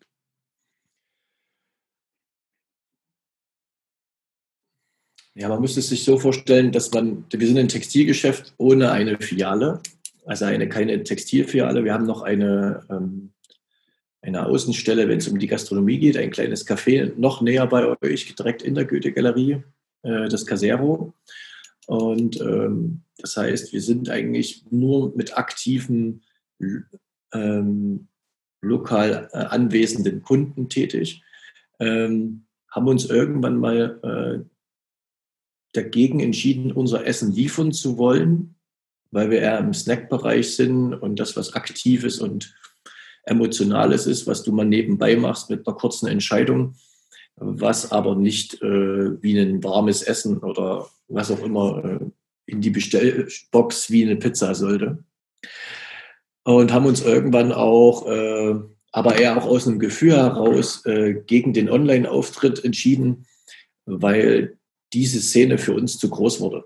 Ja, 5.35 5.49
man 5.49 5.63
müsste 5.63 5.81
es 5.81 5.89
sich 5.89 6.05
so 6.05 6.19
vorstellen, 6.19 6.71
dass 6.71 6.93
man, 6.93 7.25
wir 7.31 7.47
sind 7.47 7.59
ein 7.59 7.69
Textilgeschäft 7.69 8.53
ohne 8.59 8.91
eine 8.91 9.19
Filiale, 9.19 9.81
also 10.27 10.45
eine, 10.45 10.69
keine 10.69 11.03
Textilfiliale. 11.03 11.83
Wir 11.83 11.95
haben 11.95 12.07
noch 12.07 12.23
eine, 12.23 12.85
ähm, 12.91 13.33
eine 14.21 14.47
Außenstelle, 14.47 15.09
wenn 15.09 15.19
es 15.19 15.29
um 15.29 15.39
die 15.39 15.47
Gastronomie 15.47 15.99
geht, 15.99 16.17
ein 16.17 16.31
kleines 16.31 16.67
Café 16.67 17.13
noch 17.17 17.41
näher 17.41 17.67
bei 17.67 17.97
euch, 18.03 18.35
direkt 18.35 18.63
in 18.63 18.75
der 18.75 18.85
Goethe-Galerie, 18.85 19.63
äh, 20.03 20.29
das 20.29 20.45
Casero. 20.45 21.15
Und 21.87 22.41
ähm, 22.41 23.03
das 23.17 23.37
heißt, 23.37 23.73
wir 23.73 23.81
sind 23.81 24.11
eigentlich 24.11 24.65
nur 24.71 25.15
mit 25.17 25.39
aktiven, 25.39 26.23
ähm, 27.33 28.09
lokal 28.61 29.29
äh, 29.33 29.39
anwesenden 29.39 30.23
Kunden 30.23 30.69
tätig. 30.69 31.23
Ähm, 31.79 32.45
haben 32.71 32.89
uns 32.89 33.07
irgendwann 33.07 33.57
mal 33.57 34.01
äh, 34.03 34.45
dagegen 35.73 36.21
entschieden, 36.21 36.73
unser 36.73 37.07
Essen 37.07 37.33
liefern 37.33 37.73
zu 37.73 37.99
wollen, 37.99 38.57
weil 39.11 39.31
wir 39.31 39.41
eher 39.41 39.59
im 39.59 39.73
Snackbereich 39.73 40.55
sind 40.55 40.93
und 40.95 41.19
das, 41.19 41.37
was 41.37 41.55
Aktives 41.55 42.21
und 42.21 42.55
Emotionales 43.29 44.07
ist, 44.07 44.27
was 44.27 44.43
du 44.43 44.53
mal 44.53 44.65
nebenbei 44.65 45.17
machst 45.17 45.51
mit 45.51 45.67
einer 45.67 45.77
kurzen 45.77 46.07
Entscheidung, 46.09 46.75
was 47.37 47.93
aber 47.93 48.15
nicht 48.17 48.61
äh, 48.63 49.23
wie 49.23 49.39
ein 49.39 49.63
warmes 49.63 50.03
Essen 50.03 50.39
oder 50.39 50.89
was 51.09 51.31
auch 51.31 51.43
immer 51.43 51.85
äh, 51.85 51.99
in 52.47 52.61
die 52.61 52.71
Bestellbox 52.71 53.91
wie 53.91 54.05
eine 54.05 54.17
Pizza 54.17 54.55
sollte. 54.55 55.05
Und 56.45 56.73
haben 56.73 56.87
uns 56.87 57.03
irgendwann 57.03 57.53
auch, 57.53 58.07
äh, 58.07 58.55
aber 58.93 59.19
eher 59.19 59.37
auch 59.37 59.47
aus 59.47 59.69
einem 59.69 59.79
Gefühl 59.79 60.17
heraus, 60.17 60.85
äh, 60.87 61.15
gegen 61.27 61.53
den 61.53 61.69
Online-Auftritt 61.69 62.65
entschieden, 62.65 63.27
weil 63.85 64.57
diese 64.95 65.21
Szene 65.21 65.59
für 65.59 65.75
uns 65.75 65.99
zu 65.99 66.09
groß 66.09 66.41
wurde. 66.41 66.65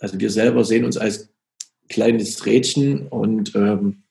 Also 0.00 0.18
wir 0.18 0.30
selber 0.30 0.64
sehen 0.64 0.84
uns 0.84 0.96
als 0.96 1.32
kleines 1.88 2.44
Rädchen 2.44 3.06
und 3.08 3.54
ähm, 3.54 4.02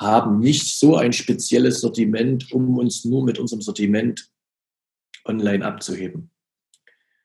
haben 0.00 0.38
nicht 0.38 0.78
so 0.78 0.96
ein 0.96 1.12
spezielles 1.12 1.80
Sortiment, 1.80 2.50
um 2.52 2.78
uns 2.78 3.04
nur 3.04 3.22
mit 3.22 3.38
unserem 3.38 3.60
Sortiment 3.60 4.30
online 5.26 5.64
abzuheben. 5.64 6.30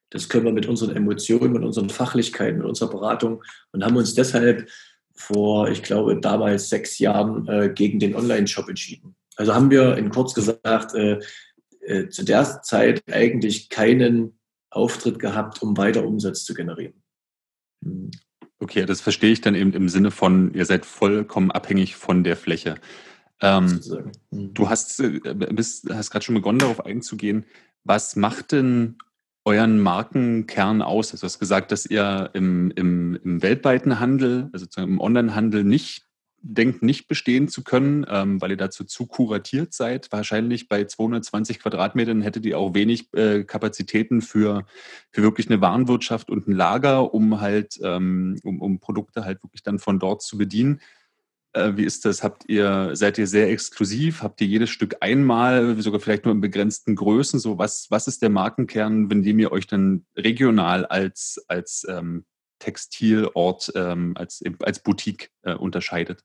Das 0.10 0.27
können 0.27 0.46
wir 0.46 0.51
mit 0.51 0.65
unseren 0.65 0.96
Emotionen, 0.96 1.53
mit 1.53 1.63
unseren 1.63 1.89
Fachlichkeiten, 1.89 2.60
mit 2.60 2.67
unserer 2.67 2.89
Beratung 2.89 3.41
und 3.72 3.84
haben 3.84 3.96
uns 3.96 4.13
deshalb 4.13 4.70
vor, 5.15 5.70
ich 5.70 5.84
glaube, 5.84 6.20
damals 6.20 6.70
sechs 6.70 7.00
Jahren 7.00 7.48
äh, 7.48 7.72
gegen 7.74 8.00
den 8.00 8.13
Online-Shop 8.13 8.67
entschieden. 8.67 9.15
Also 9.38 9.55
haben 9.55 9.72
wir 9.72 9.98
in 9.98 10.10
kurz 10.10 10.34
gesagt 10.34 10.94
äh, 10.94 11.20
äh, 11.82 12.10
zu 12.10 12.24
der 12.24 12.62
Zeit 12.62 13.01
eigentlich 13.10 13.70
keinen 13.70 14.38
Auftritt 14.70 15.20
gehabt, 15.20 15.62
um 15.62 15.77
weiter 15.77 16.05
Umsatz 16.05 16.44
zu 16.44 16.53
generieren. 16.53 17.01
Okay, 18.66 18.88
das 18.88 19.00
verstehe 19.00 19.32
ich 19.32 19.42
dann 19.42 19.54
eben 19.54 19.74
im 19.74 19.90
Sinne 19.90 20.10
von, 20.10 20.52
ihr 20.56 20.66
seid 20.66 20.88
vollkommen 20.88 21.52
abhängig 21.52 21.96
von 21.96 22.24
der 22.24 22.36
Fläche. 22.36 22.74
Ähm, 23.40 23.80
mhm. 24.32 24.56
Du 24.56 24.70
hast, 24.72 25.00
äh, 25.02 25.20
bist, 25.52 25.88
hast 25.94 26.10
gerade 26.10 26.26
schon 26.26 26.34
begonnen, 26.34 26.58
darauf 26.58 26.84
einzugehen. 26.84 27.46
Was 27.84 28.16
macht 28.16 28.54
denn 28.54 28.98
euren 29.44 29.80
Markenkern 29.80 30.82
aus? 30.82 31.12
Also 31.12 31.22
du 31.22 31.26
hast 31.26 31.38
gesagt, 31.38 31.72
dass 31.72 31.86
ihr 31.86 32.32
im, 32.34 32.72
im, 32.72 33.20
im 33.24 33.44
weltweiten 33.44 34.00
Handel, 34.00 34.50
also 34.52 34.66
im 34.82 35.00
Onlinehandel 35.00 35.64
nicht 35.64 36.08
denkt, 36.48 36.84
nicht 36.84 37.08
bestehen 37.08 37.48
zu 37.48 37.64
können, 37.64 38.06
ähm, 38.08 38.40
weil 38.40 38.52
ihr 38.52 38.58
dazu 38.58 38.84
zu 38.84 39.08
kuratiert 39.08 39.74
seid. 39.74 40.12
Wahrscheinlich 40.12 40.70
bei 40.70 40.84
220 40.86 41.60
Quadratmetern 41.60 42.22
hättet 42.22 42.46
ihr 42.46 42.60
auch 42.60 42.75
wenig 42.75 43.12
äh, 43.14 43.44
Kapazitäten 43.44 44.22
für, 44.22 44.66
für 45.12 45.24
wirklich 45.24 45.50
eine 45.50 45.60
Warenwirtschaft 45.60 46.30
und 46.30 46.48
ein 46.48 46.52
Lager, 46.52 47.14
um 47.14 47.42
halt, 47.42 47.80
ähm, 47.84 48.40
um, 48.44 48.62
um 48.62 48.80
Produkte 48.80 49.25
halt 49.25 49.44
wirklich 49.44 49.64
dann 49.64 49.80
von 49.80 49.98
dort 49.98 50.22
zu 50.22 50.38
bedienen. 50.38 50.82
Äh, 51.54 51.78
wie 51.78 51.84
ist 51.84 52.06
das? 52.06 52.22
Habt 52.22 52.48
ihr, 52.48 52.92
seid 52.94 53.18
ihr 53.18 53.25
sehr 53.25 53.50
exklusiv? 53.50 54.22
Habt 54.22 54.40
ihr 54.40 54.48
jedes 54.48 54.70
Stück 54.70 54.98
einmal, 55.02 55.82
sogar 55.82 56.00
vielleicht 56.00 56.25
nur 56.25 56.34
in 56.34 56.42
begrenzten 56.42 56.96
Größen? 56.96 57.40
So, 57.40 57.58
was, 57.58 57.88
was 57.90 58.08
ist 58.08 58.22
der 58.22 58.30
Markenkern, 58.30 59.10
wenn 59.10 59.24
dem 59.24 59.40
ihr 59.40 59.52
euch 59.52 59.66
dann 59.66 60.06
regional 60.16 60.86
als, 60.86 61.44
als 61.48 61.88
ähm, 61.90 62.25
Textilort, 62.60 63.72
ähm, 63.75 64.14
als, 64.16 64.44
als 64.60 64.84
Boutique 64.84 65.32
äh, 65.42 65.56
unterscheidet? 65.56 66.24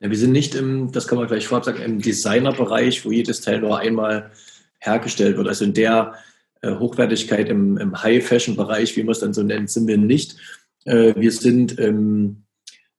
Ja, 0.00 0.10
wir 0.10 0.16
sind 0.16 0.32
nicht 0.32 0.54
im, 0.54 0.92
das 0.92 1.06
kann 1.06 1.18
man 1.18 1.26
gleich 1.26 1.46
vorab 1.46 1.64
sagen, 1.64 1.82
im 1.82 2.00
Designerbereich, 2.00 3.04
wo 3.04 3.10
jedes 3.10 3.40
Teil 3.40 3.60
nur 3.60 3.78
einmal 3.78 4.30
hergestellt 4.78 5.36
wird. 5.36 5.48
Also 5.48 5.64
in 5.64 5.74
der 5.74 6.14
äh, 6.62 6.74
Hochwertigkeit 6.74 7.48
im, 7.48 7.76
im 7.76 8.02
High-Fashion-Bereich, 8.02 8.96
wie 8.96 9.02
man 9.02 9.12
es 9.12 9.20
dann 9.20 9.34
so 9.34 9.42
nennt, 9.42 9.70
sind 9.70 9.86
wir 9.86 9.98
nicht. 9.98 10.36
Äh, 10.84 11.14
wir 11.16 11.32
sind 11.32 11.78
im 11.78 12.44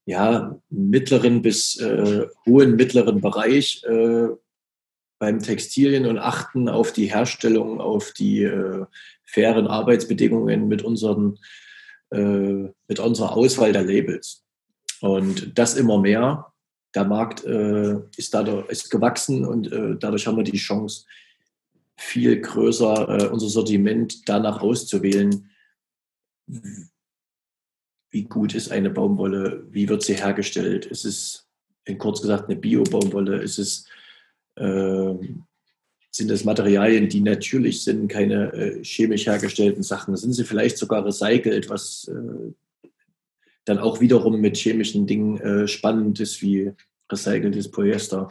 ja, 0.06 0.60
mittleren 0.70 1.42
bis 1.42 1.80
äh, 1.80 2.28
hohen 2.46 2.76
mittleren 2.76 3.22
Bereich 3.22 3.84
äh, 3.84 4.28
beim 5.20 5.40
Textilien 5.40 6.08
und 6.08 6.18
achten 6.18 6.68
auf 6.68 6.92
die 6.92 7.06
Herstellung, 7.06 7.80
auf 7.80 8.12
die 8.12 8.44
äh, 8.44 8.86
fairen 9.24 9.68
Arbeitsbedingungen 9.68 10.68
mit, 10.68 10.82
unseren, 10.82 11.38
äh, 12.10 12.70
mit 12.88 13.00
unserer 13.00 13.38
Auswahl 13.38 13.72
der 13.72 13.84
Labels. 13.84 14.44
Und 15.02 15.58
das 15.58 15.76
immer 15.76 16.00
mehr. 16.00 16.54
Der 16.94 17.06
Markt 17.06 17.44
äh, 17.44 17.96
ist 18.18 18.34
dadurch 18.34 18.70
ist 18.70 18.90
gewachsen 18.90 19.46
und 19.46 19.72
äh, 19.72 19.96
dadurch 19.98 20.28
haben 20.28 20.38
wir 20.38 20.44
die 20.44 20.58
Chance, 20.58 21.06
viel 21.98 22.42
größer 22.42 23.10
äh, 23.10 23.28
unser 23.28 23.48
Sortiment 23.48 24.28
danach 24.28 24.62
auszuwählen. 24.62 25.50
Wie 28.10 28.24
gut 28.24 28.56
ist 28.56 28.72
eine 28.72 28.90
Baumwolle? 28.90 29.66
Wie 29.70 29.88
wird 29.88 30.04
sie 30.04 30.16
hergestellt? 30.16 30.86
Ist 30.86 31.06
es, 31.06 31.48
in 31.86 31.98
kurz 31.98 32.22
gesagt, 32.22 32.50
eine 32.50 32.60
Bio-Baumwolle? 32.60 33.42
Ist 33.42 33.58
es, 33.58 33.86
ähm, 34.58 35.46
sind 36.10 36.30
es 36.30 36.44
Materialien, 36.44 37.08
die 37.08 37.22
natürlich 37.22 37.84
sind, 37.84 38.10
keine 38.10 38.52
äh, 38.52 38.84
chemisch 38.84 39.28
hergestellten 39.28 39.84
Sachen? 39.84 40.18
Sind 40.18 40.34
sie 40.34 40.44
vielleicht 40.44 40.78
sogar 40.78 41.06
recycelt, 41.06 41.70
was 41.70 42.10
äh, 42.10 42.52
dann 43.66 43.80
auch 43.80 44.00
wiederum 44.00 44.40
mit 44.40 44.58
chemischen 44.58 45.08
Dingen 45.08 45.40
äh, 45.40 45.68
spannend 45.68 46.20
ist, 46.20 46.42
wie 46.42 46.72
recyceltes 47.12 47.70
Polyester. 47.70 48.30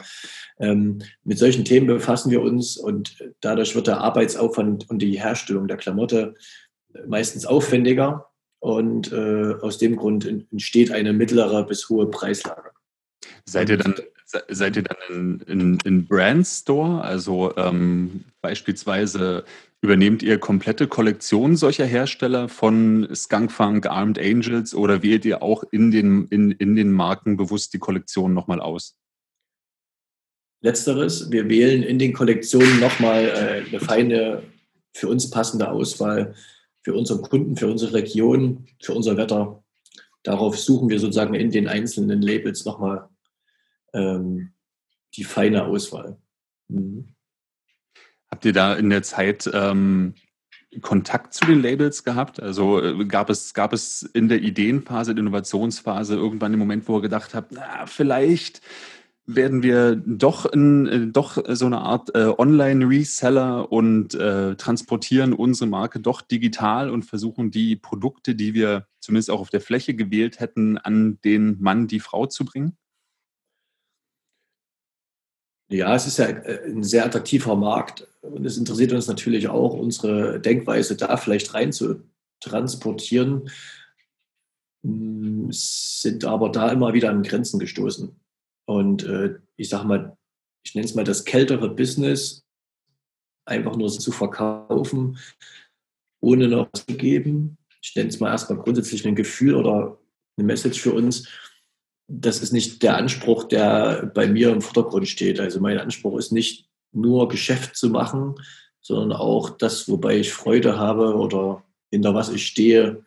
Ähm, 0.59 0.99
mit 1.23 1.37
solchen 1.37 1.65
Themen 1.65 1.87
befassen 1.87 2.31
wir 2.31 2.41
uns 2.41 2.77
und 2.77 3.23
dadurch 3.41 3.75
wird 3.75 3.87
der 3.87 3.99
Arbeitsaufwand 3.99 4.89
und 4.89 4.99
die 4.99 5.19
Herstellung 5.19 5.67
der 5.67 5.77
Klamotte 5.77 6.35
meistens 7.07 7.45
aufwendiger 7.45 8.31
und 8.59 9.11
äh, 9.11 9.53
aus 9.61 9.77
dem 9.77 9.95
Grund 9.95 10.25
entsteht 10.25 10.91
eine 10.91 11.13
mittlere 11.13 11.63
bis 11.63 11.89
hohe 11.89 12.09
Preislage. 12.09 12.71
Seid 13.45 13.69
ihr 13.69 13.77
dann, 13.77 13.95
seid 14.49 14.75
ihr 14.75 14.83
dann 14.83 14.97
in, 15.09 15.39
in, 15.47 15.77
in 15.83 16.07
Brand 16.07 16.45
Store, 16.45 17.01
also 17.01 17.55
ähm, 17.57 18.25
beispielsweise 18.41 19.45
Übernehmt 19.83 20.21
ihr 20.21 20.37
komplette 20.37 20.87
Kollektionen 20.87 21.57
solcher 21.57 21.85
Hersteller 21.85 22.49
von 22.49 23.09
Skunkfunk, 23.15 23.87
Armed 23.87 24.19
Angels 24.19 24.75
oder 24.75 25.01
wählt 25.01 25.25
ihr 25.25 25.41
auch 25.41 25.63
in 25.71 25.89
den, 25.89 26.27
in, 26.27 26.51
in 26.51 26.75
den 26.75 26.91
Marken 26.91 27.35
bewusst 27.35 27.73
die 27.73 27.79
Kollektion 27.79 28.35
nochmal 28.35 28.61
aus? 28.61 28.95
Letzteres, 30.63 31.31
wir 31.31 31.49
wählen 31.49 31.81
in 31.81 31.97
den 31.97 32.13
Kollektionen 32.13 32.79
nochmal 32.79 33.25
äh, 33.25 33.67
eine 33.67 33.79
feine, 33.79 34.43
für 34.93 35.07
uns 35.07 35.31
passende 35.31 35.71
Auswahl 35.71 36.35
für 36.83 36.93
unseren 36.93 37.21
Kunden, 37.21 37.55
für 37.55 37.67
unsere 37.67 37.93
Region, 37.93 38.67
für 38.81 38.93
unser 38.93 39.17
Wetter. 39.17 39.63
Darauf 40.23 40.57
suchen 40.59 40.89
wir 40.89 40.99
sozusagen 40.99 41.33
in 41.33 41.51
den 41.51 41.67
einzelnen 41.67 42.21
Labels 42.21 42.65
nochmal 42.65 43.09
ähm, 43.93 44.53
die 45.15 45.23
feine 45.23 45.65
Auswahl. 45.65 46.17
Mhm. 46.67 47.15
Habt 48.31 48.45
ihr 48.45 48.53
da 48.53 48.73
in 48.73 48.89
der 48.89 49.03
Zeit 49.03 49.49
ähm, 49.53 50.13
Kontakt 50.81 51.33
zu 51.33 51.45
den 51.45 51.61
Labels 51.61 52.03
gehabt? 52.03 52.41
Also 52.41 52.81
äh, 52.81 53.05
gab 53.05 53.29
es, 53.29 53.53
gab 53.53 53.73
es 53.73 54.03
in 54.03 54.29
der 54.29 54.41
Ideenphase, 54.41 55.13
der 55.13 55.21
Innovationsphase 55.21 56.15
irgendwann 56.15 56.53
den 56.53 56.59
Moment, 56.59 56.87
wo 56.87 56.97
ihr 56.97 57.01
gedacht 57.01 57.35
habt, 57.35 57.51
na, 57.51 57.85
vielleicht 57.85 58.61
werden 59.25 59.63
wir 59.63 59.95
doch, 59.95 60.45
in, 60.45 60.87
äh, 60.87 61.07
doch 61.07 61.37
so 61.49 61.65
eine 61.65 61.79
Art 61.79 62.15
äh, 62.15 62.33
Online-Reseller 62.37 63.71
und 63.71 64.15
äh, 64.15 64.55
transportieren 64.55 65.33
unsere 65.33 65.69
Marke 65.69 65.99
doch 65.99 66.21
digital 66.21 66.89
und 66.89 67.03
versuchen 67.03 67.51
die 67.51 67.75
Produkte, 67.75 68.35
die 68.35 68.53
wir 68.53 68.87
zumindest 68.99 69.29
auch 69.29 69.41
auf 69.41 69.49
der 69.49 69.61
Fläche 69.61 69.93
gewählt 69.93 70.39
hätten, 70.39 70.77
an 70.77 71.19
den 71.23 71.57
Mann, 71.59 71.87
die 71.87 71.99
Frau 71.99 72.25
zu 72.25 72.45
bringen? 72.45 72.77
Ja, 75.71 75.95
es 75.95 76.05
ist 76.05 76.17
ja 76.17 76.25
äh, 76.25 76.65
ein 76.65 76.83
sehr 76.83 77.05
attraktiver 77.05 77.55
Markt 77.55 78.05
und 78.21 78.45
es 78.45 78.57
interessiert 78.57 78.91
uns 78.91 79.07
natürlich 79.07 79.47
auch, 79.47 79.73
unsere 79.73 80.39
Denkweise 80.41 80.97
da 80.97 81.15
vielleicht 81.15 81.53
rein 81.53 81.71
zu 81.71 82.03
transportieren, 82.41 83.49
hm, 84.83 85.47
sind 85.51 86.25
aber 86.25 86.49
da 86.49 86.71
immer 86.71 86.93
wieder 86.93 87.09
an 87.09 87.23
Grenzen 87.23 87.57
gestoßen. 87.57 88.19
Und 88.65 89.03
äh, 89.03 89.35
ich 89.55 89.69
sage 89.69 89.87
mal, 89.87 90.17
ich 90.65 90.75
nenne 90.75 90.85
es 90.85 90.95
mal 90.95 91.05
das 91.05 91.23
kältere 91.23 91.69
Business, 91.69 92.43
einfach 93.45 93.77
nur 93.77 93.89
zu 93.89 94.11
verkaufen, 94.11 95.17
ohne 96.19 96.49
noch 96.49 96.69
zu 96.73 96.97
geben. 96.97 97.57
Ich 97.81 97.95
nenne 97.95 98.09
es 98.09 98.19
mal 98.19 98.31
erstmal 98.31 98.59
grundsätzlich 98.59 99.07
ein 99.07 99.15
Gefühl 99.15 99.55
oder 99.55 99.97
eine 100.37 100.47
Message 100.47 100.81
für 100.81 100.93
uns, 100.93 101.27
das 102.13 102.41
ist 102.41 102.51
nicht 102.51 102.83
der 102.83 102.97
Anspruch, 102.97 103.45
der 103.45 104.11
bei 104.13 104.27
mir 104.27 104.51
im 104.51 104.61
Vordergrund 104.61 105.07
steht. 105.07 105.39
Also 105.39 105.61
mein 105.61 105.77
Anspruch 105.77 106.17
ist 106.17 106.31
nicht 106.31 106.69
nur 106.91 107.29
Geschäft 107.29 107.77
zu 107.77 107.89
machen, 107.89 108.35
sondern 108.81 109.13
auch 109.13 109.51
das, 109.51 109.87
wobei 109.87 110.17
ich 110.17 110.33
Freude 110.33 110.77
habe 110.77 111.15
oder 111.15 111.63
hinter 111.89 112.13
was 112.13 112.29
ich 112.29 112.45
stehe, 112.45 113.05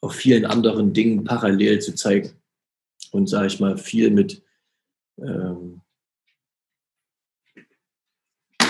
auf 0.00 0.14
vielen 0.14 0.44
anderen 0.44 0.92
Dingen 0.92 1.24
parallel 1.24 1.80
zu 1.80 1.94
zeigen. 1.94 2.32
Und 3.10 3.28
sage 3.28 3.46
ich 3.48 3.58
mal, 3.58 3.76
viel 3.76 4.10
mit 4.10 4.42
ähm, 5.18 5.80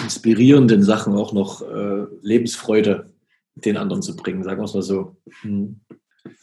inspirierenden 0.03 0.83
Sachen 0.83 1.15
auch 1.15 1.33
noch 1.33 1.63
äh, 1.63 2.07
Lebensfreude 2.23 3.13
den 3.55 3.77
anderen 3.77 4.03
zu 4.03 4.17
bringen, 4.17 4.43
sagen 4.43 4.61
wir 4.61 4.65
es 4.65 4.75
mal 4.75 4.83
so. 4.83 5.17
Mhm. 5.43 5.81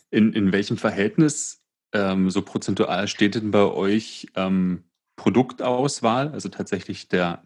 In, 0.09 0.33
in 0.33 0.51
welchem 0.51 0.77
Verhältnis 0.77 1.60
ähm, 1.93 2.29
so 2.29 2.41
prozentual 2.41 3.07
steht 3.07 3.35
denn 3.35 3.51
bei 3.51 3.65
euch 3.65 4.27
ähm, 4.35 4.83
Produktauswahl, 5.15 6.29
also 6.29 6.49
tatsächlich 6.49 7.07
der, 7.07 7.43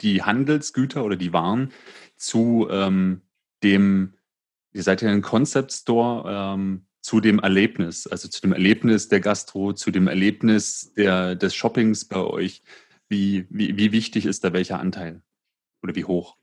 die 0.00 0.22
Handelsgüter 0.22 1.04
oder 1.04 1.16
die 1.16 1.32
Waren 1.32 1.72
zu 2.16 2.68
ähm, 2.70 3.22
dem, 3.62 4.14
ihr 4.72 4.82
seid 4.82 5.02
ja 5.02 5.10
ein 5.10 5.22
Concept 5.22 5.72
Store, 5.72 6.54
ähm, 6.54 6.86
zu 7.00 7.20
dem 7.20 7.38
Erlebnis, 7.38 8.06
also 8.06 8.28
zu 8.28 8.40
dem 8.40 8.52
Erlebnis 8.52 9.08
der 9.08 9.20
Gastro, 9.20 9.74
zu 9.74 9.90
dem 9.90 10.08
Erlebnis 10.08 10.94
der, 10.94 11.34
des 11.34 11.54
Shoppings 11.54 12.06
bei 12.06 12.20
euch. 12.20 12.62
Wie, 13.08 13.46
wie, 13.50 13.76
wie 13.76 13.92
wichtig 13.92 14.24
ist 14.24 14.42
da 14.42 14.54
welcher 14.54 14.80
Anteil 14.80 15.22
oder 15.82 15.94
wie 15.94 16.06
hoch? 16.06 16.38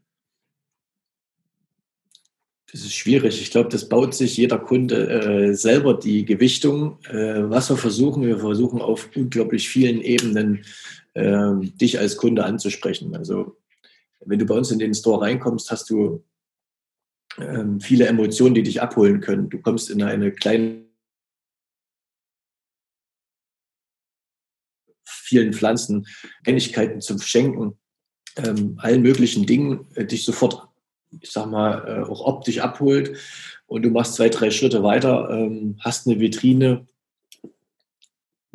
Das 2.71 2.81
ist 2.81 2.95
schwierig. 2.95 3.41
Ich 3.41 3.51
glaube, 3.51 3.69
das 3.69 3.89
baut 3.89 4.13
sich 4.13 4.37
jeder 4.37 4.57
Kunde 4.57 5.09
äh, 5.09 5.53
selber 5.53 5.93
die 5.93 6.23
Gewichtung. 6.23 6.99
Äh, 7.05 7.49
was 7.49 7.69
wir 7.69 7.75
versuchen, 7.75 8.25
wir 8.25 8.39
versuchen 8.39 8.81
auf 8.81 9.09
unglaublich 9.13 9.67
vielen 9.67 9.99
Ebenen 9.99 10.63
äh, 11.13 11.51
dich 11.59 11.99
als 11.99 12.15
Kunde 12.15 12.45
anzusprechen. 12.45 13.13
Also 13.15 13.57
wenn 14.21 14.39
du 14.39 14.45
bei 14.45 14.55
uns 14.55 14.71
in 14.71 14.79
den 14.79 14.93
Store 14.93 15.21
reinkommst, 15.21 15.69
hast 15.69 15.89
du 15.89 16.23
ähm, 17.37 17.81
viele 17.81 18.07
Emotionen, 18.07 18.55
die 18.55 18.63
dich 18.63 18.81
abholen 18.81 19.19
können. 19.19 19.49
Du 19.49 19.59
kommst 19.59 19.89
in 19.89 20.01
eine 20.01 20.31
kleine 20.31 20.85
vielen 25.03 25.53
Pflanzen, 25.53 26.07
Ähnlichkeiten 26.45 27.01
zum 27.01 27.19
Schenken, 27.19 27.77
ähm, 28.37 28.75
allen 28.77 29.01
möglichen 29.01 29.45
Dingen, 29.45 29.87
äh, 29.95 30.05
dich 30.05 30.23
sofort 30.23 30.70
ich 31.19 31.31
sag 31.31 31.47
mal, 31.47 31.85
äh, 31.87 32.09
auch 32.09 32.25
optisch 32.25 32.59
abholt 32.59 33.17
und 33.67 33.83
du 33.83 33.89
machst 33.89 34.15
zwei, 34.15 34.29
drei 34.29 34.51
Schritte 34.51 34.83
weiter, 34.83 35.29
ähm, 35.29 35.77
hast 35.79 36.07
eine 36.07 36.19
Vitrine, 36.19 36.85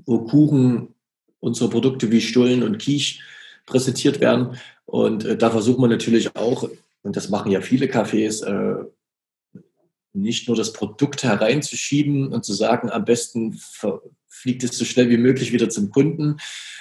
wo 0.04 0.20
Kuchen, 0.20 0.94
unsere 1.40 1.68
Produkte 1.70 2.10
wie 2.10 2.20
Stullen 2.20 2.62
und 2.62 2.78
Quiche 2.78 3.20
präsentiert 3.66 4.20
werden. 4.20 4.56
Und 4.84 5.24
äh, 5.24 5.36
da 5.36 5.50
versucht 5.50 5.78
man 5.78 5.90
natürlich 5.90 6.34
auch, 6.36 6.68
und 7.02 7.16
das 7.16 7.28
machen 7.28 7.52
ja 7.52 7.60
viele 7.60 7.86
Cafés, 7.86 8.44
äh, 8.44 8.84
nicht 10.16 10.48
nur 10.48 10.56
das 10.56 10.72
Produkt 10.72 11.22
hereinzuschieben 11.22 12.32
und 12.32 12.44
zu 12.44 12.54
sagen, 12.54 12.90
am 12.90 13.04
besten 13.04 13.60
fliegt 14.28 14.64
es 14.64 14.76
so 14.76 14.84
schnell 14.84 15.08
wie 15.10 15.16
möglich 15.16 15.52
wieder 15.52 15.68
zum 15.68 15.90
Kunden. 15.90 16.36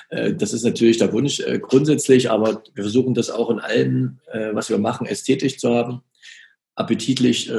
Äh, 0.09 0.33
das 0.33 0.53
ist 0.53 0.63
natürlich 0.63 0.97
der 0.97 1.13
Wunsch 1.13 1.39
äh, 1.39 1.59
grundsätzlich, 1.59 2.29
aber 2.29 2.63
wir 2.73 2.83
versuchen 2.83 3.13
das 3.13 3.29
auch 3.29 3.49
in 3.49 3.59
allem, 3.59 4.19
äh, 4.31 4.53
was 4.53 4.69
wir 4.69 4.77
machen, 4.77 5.07
ästhetisch 5.07 5.57
zu 5.57 5.73
haben, 5.73 6.01
appetitlich 6.75 7.49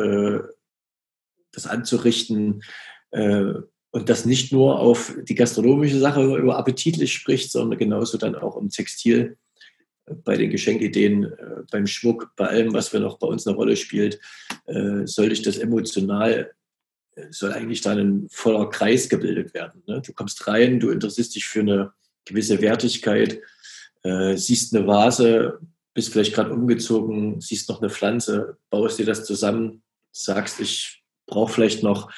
das 1.53 1.67
anzurichten 1.67 2.63
und 3.11 4.09
das 4.11 4.27
nicht 4.27 4.53
nur 4.53 4.79
auf 4.79 5.15
die 5.23 5.35
gastronomische 5.35 5.99
Sache 5.99 6.23
über 6.37 6.59
appetitlich 6.59 7.15
spricht, 7.15 7.51
sondern 7.51 7.79
genauso 7.79 8.19
dann 8.19 8.35
auch 8.35 8.59
im 8.59 8.69
Textil, 8.69 9.39
bei 10.25 10.37
den 10.37 10.51
Geschenkideen, 10.51 11.33
beim 11.71 11.87
Schmuck, 11.87 12.33
bei 12.37 12.47
allem, 12.47 12.73
was 12.73 12.93
wir 12.93 13.01
noch 13.01 13.19
bei 13.19 13.27
uns 13.27 13.47
eine 13.47 13.57
Rolle 13.57 13.77
spielt, 13.77 14.21
sollte 14.67 15.33
ich 15.33 15.43
das 15.43 15.59
emotional 15.59 16.53
soll 17.31 17.53
eigentlich 17.53 17.81
dann 17.81 17.99
ein 17.99 18.29
voller 18.31 18.69
Kreis 18.69 19.09
gebildet 19.09 19.55
werden. 19.55 19.83
Ne? 19.87 20.03
Du 20.05 20.13
kommst 20.13 20.47
rein, 20.47 20.81
du 20.81 20.91
interessierst 20.91 21.35
dich 21.35 21.47
für 21.47 21.61
eine 21.61 21.93
gewisse 22.25 22.61
Wertigkeit, 22.61 23.41
äh, 24.03 24.37
siehst 24.37 24.75
eine 24.75 24.87
Vase, 24.87 25.59
bist 25.95 26.13
vielleicht 26.13 26.35
gerade 26.35 26.53
umgezogen, 26.53 27.41
siehst 27.41 27.69
noch 27.69 27.81
eine 27.81 27.91
Pflanze, 27.91 28.59
baust 28.71 28.99
dir 28.99 29.07
das 29.07 29.25
zusammen, 29.25 29.83
sagst, 30.13 30.61
ich 30.61 31.03
brauche 31.27 31.53
vielleicht 31.53 31.83
noch 31.83 32.13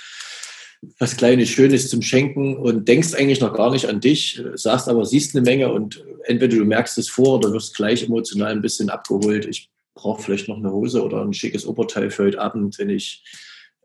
was 0.98 1.16
Kleines, 1.16 1.48
Schönes 1.48 1.88
zum 1.88 2.02
Schenken 2.02 2.56
und 2.56 2.86
denkst 2.86 3.14
eigentlich 3.14 3.40
noch 3.40 3.52
gar 3.52 3.70
nicht 3.70 3.88
an 3.88 4.00
dich, 4.00 4.42
sagst 4.54 4.88
aber, 4.88 5.04
siehst 5.04 5.34
eine 5.34 5.44
Menge 5.44 5.72
und 5.72 6.04
entweder 6.24 6.56
du 6.56 6.64
merkst 6.64 6.98
es 6.98 7.08
vor 7.08 7.38
oder 7.38 7.52
wirst 7.52 7.74
gleich 7.74 8.04
emotional 8.04 8.52
ein 8.52 8.62
bisschen 8.62 8.88
abgeholt. 8.88 9.46
Ich 9.46 9.70
brauche 9.94 10.22
vielleicht 10.22 10.48
noch 10.48 10.56
eine 10.56 10.70
Hose 10.70 11.02
oder 11.02 11.22
ein 11.22 11.34
schickes 11.34 11.66
Oberteil 11.66 12.10
für 12.10 12.24
heute 12.24 12.40
Abend, 12.40 12.78
wenn 12.78 12.90
ich 12.90 13.24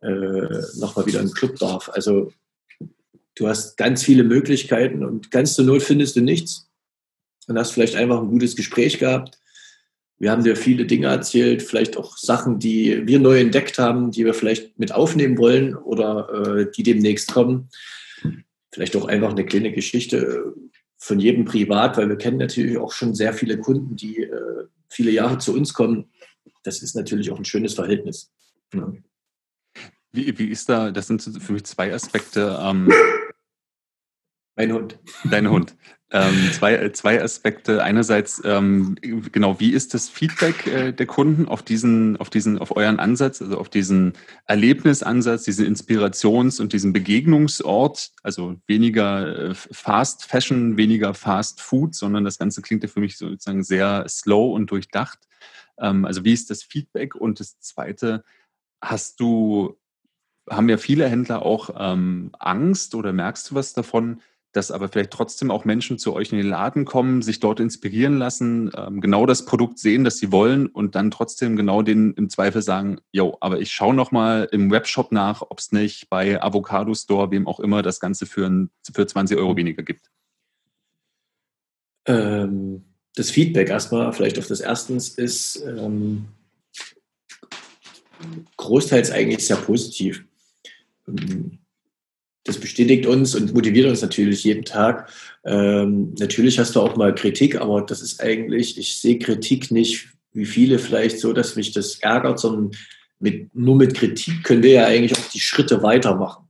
äh, 0.02 0.78
nochmal 0.78 1.06
wieder 1.06 1.20
in 1.20 1.28
den 1.28 1.34
Club 1.34 1.58
darf. 1.58 1.90
Also 1.94 2.32
du 3.36 3.48
hast 3.48 3.78
ganz 3.78 4.04
viele 4.04 4.24
Möglichkeiten 4.24 5.04
und 5.04 5.32
ganz 5.32 5.56
zur 5.56 5.66
Not 5.66 5.82
findest 5.82 6.16
du 6.16 6.22
nichts 6.22 6.70
und 7.48 7.58
hast 7.58 7.72
vielleicht 7.72 7.96
einfach 7.96 8.22
ein 8.22 8.30
gutes 8.30 8.56
Gespräch 8.56 9.00
gehabt. 9.00 9.40
Wir 10.20 10.32
haben 10.32 10.44
dir 10.44 10.56
viele 10.56 10.86
Dinge 10.86 11.08
erzählt, 11.08 11.62
vielleicht 11.62 11.98
auch 11.98 12.18
Sachen, 12.18 12.60
die 12.60 13.06
wir 13.06 13.20
neu 13.20 13.40
entdeckt 13.40 13.78
haben, 13.78 14.12
die 14.12 14.26
wir 14.26 14.34
vielleicht 14.34 14.78
mit 14.80 14.94
aufnehmen 14.94 15.38
wollen 15.38 15.76
oder 15.76 16.30
äh, 16.30 16.72
die 16.72 16.84
demnächst 16.84 17.34
kommen. 17.34 17.70
Vielleicht 18.72 18.96
auch 18.96 19.06
einfach 19.06 19.32
eine 19.32 19.46
kleine 19.46 19.72
Geschichte 19.72 20.54
von 20.98 21.20
jedem 21.20 21.46
privat, 21.46 21.98
weil 21.98 22.10
wir 22.10 22.18
kennen 22.18 22.38
natürlich 22.38 22.78
auch 22.78 22.92
schon 22.92 23.14
sehr 23.14 23.34
viele 23.34 23.58
Kunden, 23.58 23.96
die 23.96 24.24
äh, 24.24 24.66
viele 24.90 25.12
Jahre 25.12 25.40
zu 25.40 25.54
uns 25.54 25.74
kommen. 25.74 26.10
Das 26.64 26.82
ist 26.82 26.96
natürlich 26.96 27.30
auch 27.32 27.38
ein 27.38 27.46
schönes 27.46 27.74
Verhältnis. 27.74 28.32
Ja. 28.74 28.94
Wie, 30.12 30.38
wie 30.38 30.48
ist 30.48 30.70
da, 30.70 30.92
das 30.92 31.08
sind 31.08 31.22
für 31.22 31.54
mich 31.54 31.66
zwei 31.66 31.94
Aspekte. 31.94 32.58
Ähm, 32.62 32.90
mein 34.56 34.74
Hund. 34.74 35.00
Dein 35.30 35.50
Hund. 35.50 35.76
Ähm, 36.16 36.52
zwei, 36.52 36.90
zwei 36.90 37.24
Aspekte. 37.24 37.84
Einerseits, 37.84 38.40
ähm, 38.46 38.96
genau, 39.32 39.60
wie 39.60 39.72
ist 39.72 39.96
das 39.96 40.10
Feedback 40.10 40.68
äh, 40.68 40.92
der 40.92 41.08
Kunden 41.08 41.48
auf 41.48 41.64
diesen, 41.64 42.18
auf 42.18 42.30
diesen, 42.30 42.60
auf 42.60 42.76
euren 42.76 43.00
Ansatz, 43.00 43.42
also 43.42 43.58
auf 43.58 43.68
diesen 43.68 44.14
Erlebnisansatz, 44.46 45.44
diesen 45.44 45.66
Inspirations- 45.66 46.62
und 46.62 46.72
diesen 46.72 46.94
Begegnungsort, 46.94 48.12
also 48.22 48.58
weniger 48.68 49.50
äh, 49.50 49.56
Fast 49.56 50.26
Fashion, 50.26 50.78
weniger 50.78 51.16
Fast 51.16 51.62
Food, 51.62 51.96
sondern 51.96 52.24
das 52.24 52.38
Ganze 52.38 52.62
klingt 52.62 52.84
ja 52.84 52.90
für 52.90 53.00
mich 53.00 53.18
sozusagen 53.18 53.64
sehr 53.64 54.06
slow 54.08 54.54
und 54.54 54.70
durchdacht. 54.70 55.18
Ähm, 55.80 56.06
also 56.06 56.24
wie 56.24 56.34
ist 56.34 56.52
das 56.52 56.62
Feedback? 56.62 57.16
Und 57.16 57.40
das 57.40 57.60
Zweite, 57.60 58.24
hast 58.82 59.20
du, 59.20 59.80
haben 60.48 60.70
ja 60.70 60.78
viele 60.78 61.10
Händler 61.10 61.44
auch 61.44 61.72
ähm, 61.76 62.30
Angst 62.38 62.94
oder 62.94 63.14
merkst 63.14 63.50
du 63.50 63.56
was 63.56 63.74
davon, 63.74 64.22
dass 64.54 64.72
aber 64.72 64.88
vielleicht 64.88 65.12
trotzdem 65.12 65.52
auch 65.52 65.66
Menschen 65.66 65.98
zu 65.98 66.14
euch 66.14 66.32
in 66.32 66.38
den 66.38 66.48
Laden 66.48 66.86
kommen, 66.86 67.22
sich 67.22 67.40
dort 67.40 67.60
inspirieren 67.60 68.18
lassen, 68.18 68.72
ähm, 68.78 69.02
genau 69.02 69.26
das 69.26 69.46
Produkt 69.46 69.80
sehen, 69.80 70.04
das 70.04 70.20
sie 70.20 70.32
wollen 70.32 70.68
und 70.68 70.96
dann 70.96 71.12
trotzdem 71.12 71.56
genau 71.56 71.82
den 71.82 72.14
im 72.14 72.30
Zweifel 72.30 72.62
sagen, 72.62 73.00
jo, 73.12 73.36
aber 73.42 73.60
ich 73.60 73.72
schaue 73.72 73.96
nochmal 73.96 74.48
im 74.52 74.72
Webshop 74.72 75.12
nach, 75.12 75.42
ob 75.42 75.60
es 75.60 75.72
nicht 75.72 76.10
bei 76.10 76.42
Avocado 76.42 76.94
Store, 76.94 77.32
wem 77.32 77.48
auch 77.48 77.60
immer, 77.60 77.82
das 77.82 78.00
Ganze 78.00 78.28
für, 78.28 78.46
ein, 78.46 78.70
für 78.94 79.08
20 79.08 79.38
Euro 79.38 79.58
weniger 79.58 79.82
gibt. 79.82 80.12
Ähm, 82.06 82.84
das 83.16 83.32
Feedback 83.32 83.70
erstmal, 83.70 84.14
vielleicht 84.14 84.38
auf 84.38 84.48
das 84.48 84.60
Erstens, 84.60 85.10
ist 85.10 85.64
ähm, 85.66 86.28
großteils 88.58 89.10
eigentlich 89.10 89.48
sehr 89.48 89.58
positiv. 89.58 90.26
Ähm, 91.08 91.60
das 92.44 92.58
bestätigt 92.58 93.06
uns 93.06 93.36
und 93.36 93.54
motiviert 93.54 93.88
uns 93.88 94.02
natürlich 94.02 94.44
jeden 94.44 94.66
Tag. 94.66 95.10
Ähm, 95.46 96.14
natürlich 96.20 96.60
hast 96.60 96.76
du 96.76 96.82
auch 96.82 96.96
mal 96.96 97.16
Kritik, 97.16 97.60
aber 97.60 97.82
das 97.82 98.02
ist 98.02 98.22
eigentlich, 98.22 98.78
ich 98.78 98.98
sehe 98.98 99.20
Kritik 99.20 99.72
nicht 99.72 100.10
wie 100.34 100.46
viele 100.46 100.80
vielleicht 100.80 101.20
so, 101.20 101.32
dass 101.32 101.56
mich 101.56 101.72
das 101.72 102.00
ärgert, 102.00 102.40
sondern 102.40 102.72
mit, 103.20 103.56
nur 103.56 103.76
mit 103.76 103.94
Kritik 103.94 104.44
können 104.44 104.64
wir 104.64 104.72
ja 104.72 104.86
eigentlich 104.86 105.18
auch 105.18 105.30
die 105.30 105.40
Schritte 105.40 105.84
weitermachen. 105.84 106.48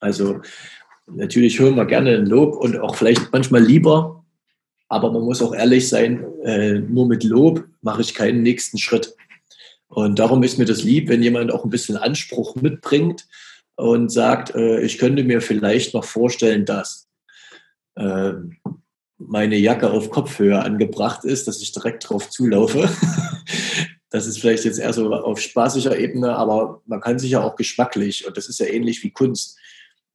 Also 0.00 0.40
natürlich 1.06 1.58
hören 1.58 1.76
wir 1.76 1.86
gerne 1.86 2.16
ein 2.16 2.26
Lob 2.26 2.56
und 2.56 2.78
auch 2.78 2.94
vielleicht 2.94 3.32
manchmal 3.32 3.62
lieber, 3.62 4.24
aber 4.88 5.10
man 5.10 5.22
muss 5.22 5.42
auch 5.42 5.54
ehrlich 5.54 5.88
sein, 5.88 6.24
äh, 6.44 6.78
nur 6.78 7.06
mit 7.06 7.24
Lob 7.24 7.64
mache 7.80 8.02
ich 8.02 8.14
keinen 8.14 8.42
nächsten 8.42 8.78
Schritt. 8.78 9.16
Und 9.88 10.18
darum 10.18 10.42
ist 10.42 10.58
mir 10.58 10.64
das 10.64 10.82
lieb, 10.82 11.08
wenn 11.08 11.22
jemand 11.22 11.52
auch 11.52 11.64
ein 11.64 11.70
bisschen 11.70 11.96
Anspruch 11.96 12.54
mitbringt 12.56 13.26
und 13.76 14.10
sagt, 14.10 14.54
äh, 14.54 14.80
ich 14.80 14.98
könnte 14.98 15.24
mir 15.24 15.40
vielleicht 15.40 15.94
noch 15.94 16.04
vorstellen, 16.04 16.64
dass 16.64 17.08
äh, 17.94 18.32
meine 19.18 19.56
Jacke 19.56 19.90
auf 19.90 20.10
Kopfhöhe 20.10 20.60
angebracht 20.60 21.24
ist, 21.24 21.46
dass 21.46 21.62
ich 21.62 21.72
direkt 21.72 22.08
drauf 22.08 22.28
zulaufe. 22.30 22.88
das 24.10 24.26
ist 24.26 24.38
vielleicht 24.38 24.64
jetzt 24.64 24.78
eher 24.78 24.92
so 24.92 25.12
auf 25.12 25.40
spaßiger 25.40 25.98
Ebene, 25.98 26.36
aber 26.36 26.82
man 26.86 27.00
kann 27.00 27.18
sich 27.18 27.30
ja 27.30 27.42
auch 27.42 27.56
geschmacklich, 27.56 28.26
und 28.26 28.36
das 28.36 28.48
ist 28.48 28.60
ja 28.60 28.66
ähnlich 28.66 29.02
wie 29.02 29.10
Kunst. 29.10 29.58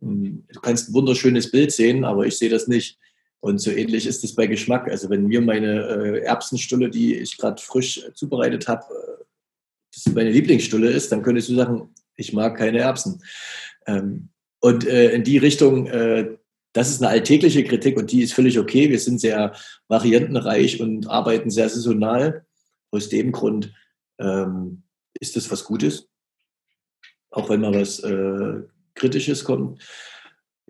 Hm, 0.02 0.46
du 0.52 0.60
kannst 0.60 0.90
ein 0.90 0.94
wunderschönes 0.94 1.52
Bild 1.52 1.72
sehen, 1.72 2.04
aber 2.04 2.26
ich 2.26 2.38
sehe 2.38 2.50
das 2.50 2.68
nicht. 2.68 2.98
Und 3.40 3.60
so 3.60 3.72
ähnlich 3.72 4.08
ist 4.08 4.24
es 4.24 4.36
bei 4.36 4.48
Geschmack. 4.48 4.90
Also 4.90 5.10
wenn 5.10 5.28
mir 5.28 5.42
meine 5.42 5.88
äh, 5.88 6.20
Erbsenstulle, 6.22 6.90
die 6.90 7.16
ich 7.16 7.38
gerade 7.38 7.62
frisch 7.62 8.02
zubereitet 8.14 8.68
habe, 8.68 8.84
äh, 8.94 10.10
meine 10.12 10.32
Lieblingsstulle 10.32 10.90
ist, 10.90 11.12
dann 11.12 11.24
könntest 11.24 11.50
du 11.50 11.56
sagen, 11.56 11.90
ich 12.18 12.34
mag 12.34 12.58
keine 12.58 12.80
Erbsen. 12.80 13.24
Ähm, 13.86 14.30
und 14.60 14.86
äh, 14.86 15.12
in 15.12 15.24
die 15.24 15.38
Richtung, 15.38 15.88
äh, 15.88 16.36
das 16.74 16.90
ist 16.90 17.02
eine 17.02 17.12
alltägliche 17.12 17.64
Kritik 17.64 17.98
und 17.98 18.12
die 18.12 18.22
ist 18.22 18.34
völlig 18.34 18.60
okay. 18.60 18.90
Wir 18.90 19.00
sind 19.00 19.22
sehr 19.22 19.54
variantenreich 19.88 20.82
und 20.82 21.10
arbeiten 21.10 21.50
sehr 21.50 21.70
saisonal. 21.70 22.46
Aus 22.92 23.10
dem 23.10 23.32
Grund 23.32 23.74
ähm, 24.20 24.84
ist 25.20 25.36
das 25.36 25.50
was 25.52 25.64
Gutes, 25.64 26.10
auch 27.32 27.50
wenn 27.50 27.62
mal 27.62 27.74
was 27.74 28.00
äh, 28.00 28.62
Kritisches 28.96 29.44
kommt. 29.44 29.82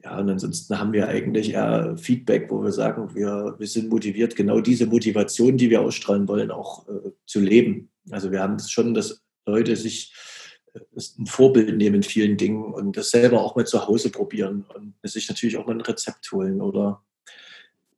Ja, 0.04 0.20
und 0.20 0.30
ansonsten 0.30 0.78
haben 0.78 0.94
wir 0.94 1.08
eigentlich 1.08 1.54
eher 1.54 1.98
Feedback, 1.98 2.52
wo 2.52 2.64
wir 2.64 2.72
sagen, 2.72 3.16
wir, 3.16 3.56
wir 3.58 3.68
sind 3.68 3.90
motiviert, 3.90 4.36
genau 4.36 4.62
diese 4.62 4.86
Motivation, 4.86 5.58
die 5.58 5.70
wir 5.70 5.82
ausstrahlen 5.82 6.28
wollen, 6.28 6.52
auch 6.52 6.88
äh, 6.88 7.12
zu 7.26 7.40
leben. 7.40 7.90
Also 8.12 8.32
wir 8.32 8.42
haben 8.42 8.60
schon, 8.60 8.94
dass 8.94 9.24
Leute 9.46 9.76
sich 9.76 10.14
ein 11.18 11.26
Vorbild 11.26 11.78
nehmen 11.78 11.98
in 11.98 12.04
vielen 12.04 12.38
Dingen 12.38 12.74
und 12.74 12.98
das 12.98 13.12
selber 13.12 13.42
auch 13.42 13.56
mal 13.56 13.66
zu 13.66 13.88
Hause 13.88 14.12
probieren 14.12 14.66
und 14.74 14.96
sich 15.04 15.28
natürlich 15.30 15.58
auch 15.58 15.66
mal 15.66 15.74
ein 15.74 15.82
Rezept 15.82 16.32
holen 16.32 16.62
oder 16.62 17.04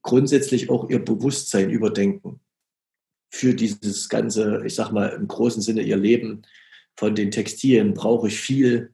grundsätzlich 0.01 0.69
auch 0.69 0.89
ihr 0.89 1.03
Bewusstsein 1.03 1.69
überdenken 1.69 2.39
für 3.31 3.53
dieses 3.53 4.09
ganze, 4.09 4.63
ich 4.65 4.75
sag 4.75 4.91
mal 4.91 5.09
im 5.09 5.27
großen 5.27 5.61
Sinne 5.61 5.81
ihr 5.81 5.97
Leben. 5.97 6.41
Von 6.95 7.15
den 7.15 7.31
Textilien 7.31 7.93
brauche 7.93 8.27
ich 8.27 8.39
viel, 8.39 8.93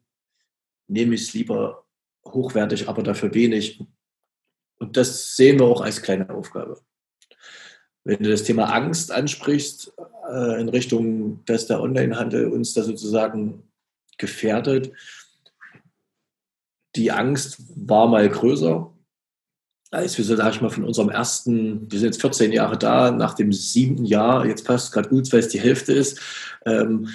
nehme 0.88 1.16
ich 1.16 1.22
es 1.22 1.34
lieber 1.34 1.86
hochwertig, 2.28 2.88
aber 2.88 3.04
dafür 3.04 3.34
wenig. 3.34 3.84
Und 4.78 4.98
das 4.98 5.36
sehen 5.36 5.60
wir 5.60 5.66
auch 5.66 5.82
als 5.82 6.02
kleine 6.02 6.30
Aufgabe. 6.30 6.82
Wenn 8.04 8.22
du 8.22 8.30
das 8.30 8.44
Thema 8.44 8.66
Angst 8.66 9.12
ansprichst, 9.12 9.94
äh, 10.30 10.60
in 10.60 10.70
Richtung, 10.70 11.44
dass 11.46 11.68
der 11.68 11.82
Onlinehandel 11.82 12.48
uns 12.48 12.74
da 12.74 12.84
sozusagen 12.84 13.64
gefährdet. 14.18 14.92
Die 16.96 17.12
Angst 17.12 17.58
war 17.76 18.08
mal 18.08 18.28
größer, 18.30 18.92
als 19.92 20.18
wir 20.18 20.26
sag 20.26 20.54
ich 20.54 20.62
mal, 20.62 20.70
von 20.70 20.84
unserem 20.84 21.10
ersten, 21.10 21.92
wir 21.92 22.00
sind 22.00 22.08
jetzt 22.08 22.22
14 22.22 22.52
Jahre 22.52 22.78
da, 22.78 23.12
nach 23.12 23.34
dem 23.34 23.52
siebten 23.54 24.06
Jahr, 24.06 24.46
jetzt 24.46 24.66
passt 24.66 24.88
es 24.88 24.92
gerade 24.92 25.10
gut, 25.10 25.32
weil 25.32 25.40
es 25.40 25.50
die 25.50 25.60
Hälfte 25.60 25.94
ist, 25.94 26.20
ähm, 26.66 27.10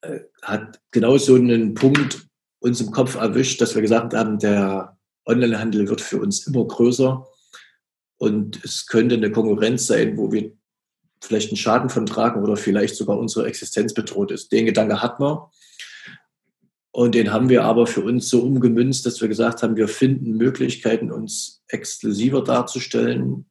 äh, 0.00 0.20
hat 0.42 0.80
genau 0.90 1.16
so 1.18 1.34
einen 1.34 1.74
Punkt 1.74 2.26
uns 2.60 2.80
im 2.80 2.90
Kopf 2.90 3.14
erwischt, 3.14 3.60
dass 3.60 3.74
wir 3.74 3.82
gesagt 3.82 4.14
haben, 4.14 4.38
der 4.38 4.96
Onlinehandel 5.24 5.88
wird 5.88 6.00
für 6.00 6.20
uns 6.20 6.46
immer 6.46 6.66
größer 6.66 7.26
und 8.18 8.64
es 8.64 8.86
könnte 8.86 9.14
eine 9.14 9.30
Konkurrenz 9.30 9.86
sein, 9.86 10.16
wo 10.16 10.32
wir 10.32 10.52
vielleicht 11.20 11.50
einen 11.50 11.56
Schaden 11.56 11.88
von 11.88 12.06
tragen 12.06 12.42
oder 12.42 12.56
vielleicht 12.56 12.96
sogar 12.96 13.18
unsere 13.18 13.46
Existenz 13.46 13.94
bedroht 13.94 14.30
ist. 14.30 14.52
Den 14.52 14.66
Gedanke 14.66 15.02
hat 15.02 15.20
man. 15.20 15.38
Und 16.98 17.14
den 17.14 17.32
haben 17.32 17.48
wir 17.48 17.62
aber 17.62 17.86
für 17.86 18.00
uns 18.00 18.28
so 18.28 18.42
umgemünzt, 18.42 19.06
dass 19.06 19.20
wir 19.20 19.28
gesagt 19.28 19.62
haben, 19.62 19.76
wir 19.76 19.86
finden 19.86 20.36
Möglichkeiten, 20.36 21.12
uns 21.12 21.62
exklusiver 21.68 22.42
darzustellen, 22.42 23.48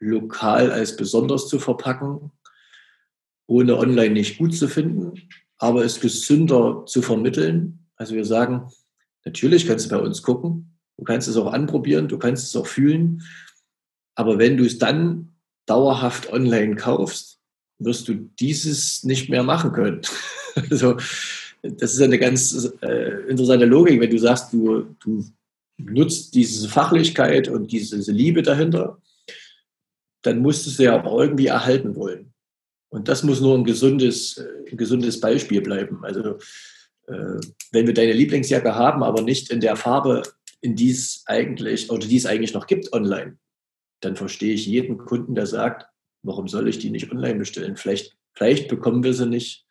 lokal 0.00 0.72
als 0.72 0.96
besonders 0.96 1.46
zu 1.46 1.60
verpacken, 1.60 2.32
ohne 3.46 3.78
online 3.78 4.14
nicht 4.14 4.36
gut 4.36 4.52
zu 4.52 4.66
finden, 4.66 5.28
aber 5.58 5.84
es 5.84 6.00
gesünder 6.00 6.82
zu 6.86 7.02
vermitteln. 7.02 7.86
Also 7.94 8.16
wir 8.16 8.24
sagen, 8.24 8.68
natürlich 9.24 9.68
kannst 9.68 9.86
du 9.86 9.90
bei 9.90 10.02
uns 10.02 10.20
gucken, 10.20 10.76
du 10.96 11.04
kannst 11.04 11.28
es 11.28 11.36
auch 11.36 11.52
anprobieren, 11.52 12.08
du 12.08 12.18
kannst 12.18 12.48
es 12.48 12.56
auch 12.56 12.66
fühlen, 12.66 13.22
aber 14.16 14.40
wenn 14.40 14.56
du 14.56 14.64
es 14.64 14.78
dann 14.78 15.36
dauerhaft 15.66 16.32
online 16.32 16.74
kaufst, 16.74 17.38
wirst 17.78 18.08
du 18.08 18.14
dieses 18.40 19.04
nicht 19.04 19.30
mehr 19.30 19.44
machen 19.44 19.70
können. 19.70 20.00
also 20.68 20.96
das 21.62 21.94
ist 21.94 22.02
eine 22.02 22.18
ganz 22.18 22.72
äh, 22.82 23.28
interessante 23.28 23.66
Logik, 23.66 24.00
wenn 24.00 24.10
du 24.10 24.18
sagst, 24.18 24.52
du, 24.52 24.94
du 25.00 25.24
nutzt 25.78 26.34
diese 26.34 26.68
Fachlichkeit 26.68 27.48
und 27.48 27.70
diese 27.70 28.12
Liebe 28.12 28.42
dahinter, 28.42 29.00
dann 30.22 30.40
musst 30.40 30.66
du 30.66 30.70
sie 30.70 30.84
ja 30.84 31.02
auch 31.02 31.20
irgendwie 31.20 31.46
erhalten 31.46 31.96
wollen. 31.96 32.32
Und 32.90 33.08
das 33.08 33.22
muss 33.22 33.40
nur 33.40 33.56
ein 33.56 33.64
gesundes, 33.64 34.42
ein 34.70 34.76
gesundes 34.76 35.20
Beispiel 35.20 35.60
bleiben. 35.60 36.04
Also 36.04 36.38
äh, 37.06 37.40
wenn 37.72 37.86
wir 37.86 37.94
deine 37.94 38.12
Lieblingsjacke 38.12 38.74
haben, 38.74 39.02
aber 39.02 39.22
nicht 39.22 39.50
in 39.50 39.60
der 39.60 39.76
Farbe, 39.76 40.22
in 40.60 40.74
die 40.74 40.90
es 40.90 41.22
eigentlich 41.26 41.90
oder 41.90 42.06
die 42.06 42.16
es 42.16 42.26
eigentlich 42.26 42.54
noch 42.54 42.66
gibt 42.66 42.92
online, 42.92 43.38
dann 44.00 44.16
verstehe 44.16 44.54
ich 44.54 44.66
jeden 44.66 44.98
Kunden, 44.98 45.34
der 45.34 45.46
sagt, 45.46 45.86
warum 46.22 46.48
soll 46.48 46.68
ich 46.68 46.78
die 46.78 46.90
nicht 46.90 47.10
online 47.12 47.38
bestellen? 47.38 47.76
Vielleicht, 47.76 48.16
vielleicht 48.34 48.68
bekommen 48.68 49.02
wir 49.04 49.14
sie 49.14 49.26
nicht 49.26 49.66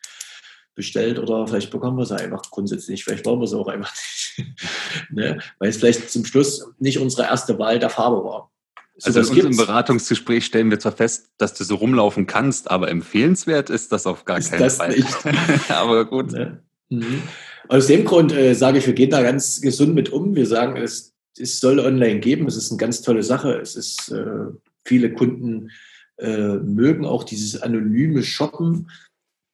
bestellt 0.77 1.19
oder 1.19 1.45
vielleicht 1.47 1.71
bekommen 1.71 1.97
wir 1.97 2.05
sie 2.05 2.15
einfach 2.15 2.43
grundsätzlich 2.51 2.89
nicht, 2.89 3.03
vielleicht 3.03 3.25
wollen 3.25 3.41
wir 3.41 3.47
sie 3.47 3.57
auch 3.57 3.67
einfach 3.67 3.93
nicht. 3.93 4.55
ne? 5.11 5.39
Weil 5.59 5.69
es 5.69 5.77
vielleicht 5.77 6.09
zum 6.09 6.23
Schluss 6.23 6.65
nicht 6.79 6.99
unsere 6.99 7.23
erste 7.23 7.59
Wahl 7.59 7.79
der 7.79 7.89
Farbe 7.89 8.23
war. 8.23 8.51
So 8.95 9.07
also 9.07 9.19
in 9.19 9.27
unserem 9.27 9.51
gibt's. 9.51 9.57
Beratungsgespräch 9.65 10.45
stellen 10.45 10.69
wir 10.71 10.79
zwar 10.79 10.93
fest, 10.93 11.29
dass 11.37 11.53
du 11.55 11.63
so 11.63 11.75
rumlaufen 11.75 12.27
kannst, 12.27 12.71
aber 12.71 12.89
empfehlenswert 12.89 13.69
ist 13.69 13.91
das 13.91 14.07
auf 14.07 14.23
gar 14.23 14.37
ist 14.37 14.51
keinen 14.51 14.69
Fall. 14.69 14.89
Nicht. 14.89 15.17
aber 15.69 16.05
gut. 16.05 16.31
Ne? 16.31 16.61
Mhm. 16.89 17.23
Aus 17.67 17.87
dem 17.87 18.05
Grund 18.05 18.31
äh, 18.31 18.53
sage 18.53 18.77
ich, 18.77 18.87
wir 18.87 18.93
gehen 18.93 19.09
da 19.09 19.21
ganz 19.21 19.59
gesund 19.61 19.93
mit 19.93 20.09
um. 20.09 20.35
Wir 20.35 20.45
sagen, 20.45 20.77
es, 20.77 21.13
es 21.37 21.59
soll 21.59 21.79
online 21.79 22.19
geben. 22.19 22.47
Es 22.47 22.55
ist 22.55 22.71
eine 22.71 22.77
ganz 22.77 23.01
tolle 23.01 23.23
Sache. 23.23 23.53
Es 23.59 23.75
ist 23.75 24.11
äh, 24.11 24.51
viele 24.85 25.11
Kunden 25.13 25.71
äh, 26.17 26.55
mögen 26.55 27.05
auch 27.05 27.23
dieses 27.23 27.61
anonyme 27.61 28.23
Shoppen. 28.23 28.89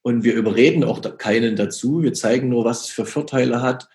Und 0.06 0.22
wir 0.22 0.34
überreden 0.34 0.84
auch 0.84 1.00
keinen 1.16 1.56
dazu. 1.56 2.02
Wir 2.02 2.12
zeigen 2.12 2.50
nur, 2.50 2.66
was 2.66 2.82
es 2.82 2.88
für 2.90 3.06
Vorteile 3.06 3.62
hat, 3.62 3.88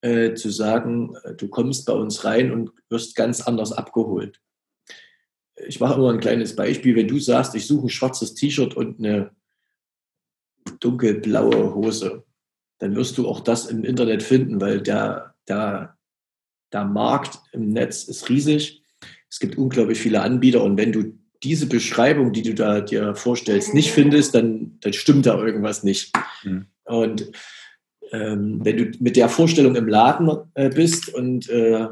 äh, 0.00 0.32
zu 0.32 0.48
sagen, 0.48 1.14
äh, 1.22 1.34
du 1.34 1.48
kommst 1.48 1.84
bei 1.84 1.92
uns 1.92 2.24
rein 2.24 2.50
und 2.50 2.70
wirst 2.88 3.14
ganz 3.14 3.42
anders 3.42 3.70
abgeholt. 3.70 4.40
Ich 5.66 5.78
mache 5.78 5.96
immer 5.96 6.14
ein 6.14 6.20
kleines 6.20 6.56
Beispiel. 6.56 6.96
Wenn 6.96 7.08
du 7.08 7.18
sagst, 7.18 7.54
ich 7.54 7.66
suche 7.66 7.86
ein 7.86 7.90
schwarzes 7.90 8.32
T-Shirt 8.32 8.74
und 8.74 9.00
eine 9.00 9.32
dunkelblaue 10.80 11.74
Hose, 11.74 12.24
dann 12.78 12.96
wirst 12.96 13.18
du 13.18 13.28
auch 13.28 13.40
das 13.40 13.66
im 13.66 13.84
Internet 13.84 14.22
finden, 14.22 14.62
weil 14.62 14.80
der, 14.80 15.34
der, 15.46 15.98
der 16.72 16.86
Markt 16.86 17.38
im 17.52 17.68
Netz 17.68 18.04
ist 18.04 18.30
riesig. 18.30 18.82
Es 19.28 19.38
gibt 19.38 19.58
unglaublich 19.58 20.00
viele 20.00 20.22
Anbieter 20.22 20.64
und 20.64 20.78
wenn 20.78 20.92
du 20.92 21.18
diese 21.42 21.66
Beschreibung, 21.66 22.32
die 22.32 22.42
du 22.42 22.54
da 22.54 22.80
dir 22.80 23.14
vorstellst, 23.14 23.74
nicht 23.74 23.92
findest, 23.92 24.34
dann, 24.34 24.78
dann 24.80 24.92
stimmt 24.92 25.26
da 25.26 25.42
irgendwas 25.42 25.82
nicht. 25.82 26.12
Mhm. 26.44 26.66
Und 26.84 27.32
ähm, 28.12 28.60
wenn 28.62 28.76
du 28.76 28.90
mit 29.00 29.16
der 29.16 29.28
Vorstellung 29.28 29.76
im 29.76 29.88
Laden 29.88 30.30
äh, 30.54 30.68
bist 30.68 31.12
und 31.14 31.48
äh, 31.48 31.88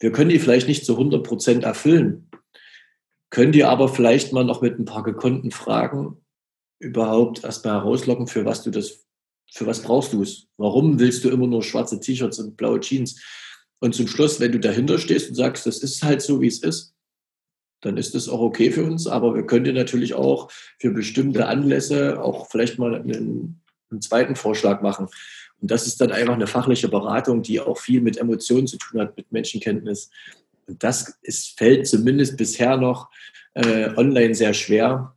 wir 0.00 0.12
können 0.12 0.30
die 0.30 0.38
vielleicht 0.38 0.68
nicht 0.68 0.84
zu 0.84 0.92
100 0.92 1.24
Prozent 1.24 1.64
erfüllen, 1.64 2.28
können 3.30 3.52
die 3.52 3.64
aber 3.64 3.88
vielleicht 3.88 4.32
mal 4.32 4.44
noch 4.44 4.60
mit 4.60 4.78
ein 4.78 4.84
paar 4.84 5.02
gekonnten 5.02 5.50
Fragen 5.50 6.18
überhaupt 6.78 7.44
erstmal 7.44 7.74
herauslocken, 7.74 8.26
für 8.26 8.44
was 8.44 8.62
du 8.62 8.70
das, 8.70 9.06
für 9.50 9.66
was 9.66 9.82
brauchst 9.82 10.12
du 10.12 10.22
es? 10.22 10.48
Warum 10.58 10.98
willst 10.98 11.24
du 11.24 11.30
immer 11.30 11.46
nur 11.46 11.62
schwarze 11.62 12.00
T-Shirts 12.00 12.38
und 12.38 12.56
blaue 12.56 12.80
Jeans? 12.80 13.22
Und 13.78 13.94
zum 13.94 14.08
Schluss, 14.08 14.40
wenn 14.40 14.52
du 14.52 14.60
dahinter 14.60 14.98
stehst 14.98 15.30
und 15.30 15.34
sagst, 15.34 15.66
das 15.66 15.78
ist 15.78 16.02
halt 16.02 16.22
so, 16.22 16.40
wie 16.40 16.46
es 16.46 16.62
ist, 16.62 16.95
dann 17.80 17.96
ist 17.96 18.14
das 18.14 18.28
auch 18.28 18.40
okay 18.40 18.70
für 18.70 18.84
uns. 18.84 19.06
Aber 19.06 19.34
wir 19.34 19.46
können 19.46 19.64
dir 19.64 19.72
natürlich 19.72 20.14
auch 20.14 20.50
für 20.78 20.90
bestimmte 20.90 21.46
Anlässe 21.46 22.22
auch 22.22 22.48
vielleicht 22.50 22.78
mal 22.78 22.94
einen, 22.94 23.60
einen 23.90 24.02
zweiten 24.02 24.36
Vorschlag 24.36 24.82
machen. 24.82 25.08
Und 25.60 25.70
das 25.70 25.86
ist 25.86 26.00
dann 26.00 26.12
einfach 26.12 26.34
eine 26.34 26.46
fachliche 26.46 26.88
Beratung, 26.88 27.42
die 27.42 27.60
auch 27.60 27.78
viel 27.78 28.00
mit 28.00 28.18
Emotionen 28.18 28.66
zu 28.66 28.76
tun 28.78 29.00
hat, 29.00 29.16
mit 29.16 29.32
Menschenkenntnis. 29.32 30.10
Und 30.66 30.82
das 30.82 31.18
ist, 31.22 31.58
fällt 31.58 31.86
zumindest 31.86 32.36
bisher 32.36 32.76
noch 32.76 33.10
äh, 33.54 33.90
online 33.96 34.34
sehr 34.34 34.52
schwer, 34.52 35.16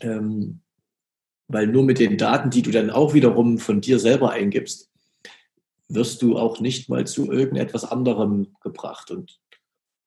ähm, 0.00 0.60
weil 1.48 1.66
nur 1.66 1.84
mit 1.84 1.98
den 1.98 2.16
Daten, 2.16 2.50
die 2.50 2.62
du 2.62 2.70
dann 2.70 2.90
auch 2.90 3.14
wiederum 3.14 3.58
von 3.58 3.80
dir 3.80 3.98
selber 3.98 4.30
eingibst, 4.30 4.90
wirst 5.88 6.22
du 6.22 6.36
auch 6.36 6.60
nicht 6.60 6.88
mal 6.88 7.06
zu 7.06 7.30
irgendetwas 7.30 7.84
anderem 7.84 8.56
gebracht. 8.62 9.10
Und 9.10 9.38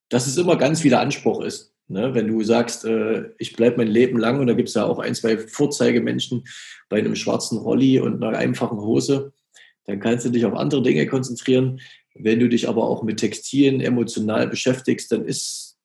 das 0.10 0.28
ist 0.28 0.38
immer 0.38 0.58
ganz, 0.58 0.84
wie 0.84 0.90
der 0.90 1.02
Anspruch 1.02 1.42
ist. 1.42 1.74
Ne? 1.88 2.14
Wenn 2.14 2.28
du 2.28 2.44
sagst, 2.44 2.86
äh, 2.86 3.32
ich 3.38 3.56
bleibe 3.56 3.78
mein 3.78 3.88
Leben 3.88 4.20
lang, 4.20 4.40
und 4.40 4.48
da 4.48 4.54
gibt 4.54 4.70
es 4.70 4.76
ja 4.76 4.86
auch 4.86 5.00
ein, 5.00 5.16
zwei 5.16 5.38
Vorzeigemenschen 5.38 6.44
bei 6.88 7.00
einem 7.00 7.16
schwarzen 7.16 7.58
Rolli 7.58 8.00
und 8.00 8.24
einer 8.24 8.38
einfachen 8.38 8.80
Hose, 8.80 9.34
dann 9.86 10.00
kannst 10.00 10.26
du 10.26 10.30
dich 10.30 10.46
auf 10.46 10.54
andere 10.54 10.84
Dinge 10.84 11.08
konzentrieren. 11.08 11.80
Wenn 12.14 12.40
du 12.40 12.48
dich 12.48 12.70
aber 12.70 12.84
auch 12.84 13.02
mit 13.02 13.18
Textilien 13.18 13.82
emotional 13.82 14.48
beschäftigst, 14.48 15.12
dann 15.12 15.26
ist 15.26 15.78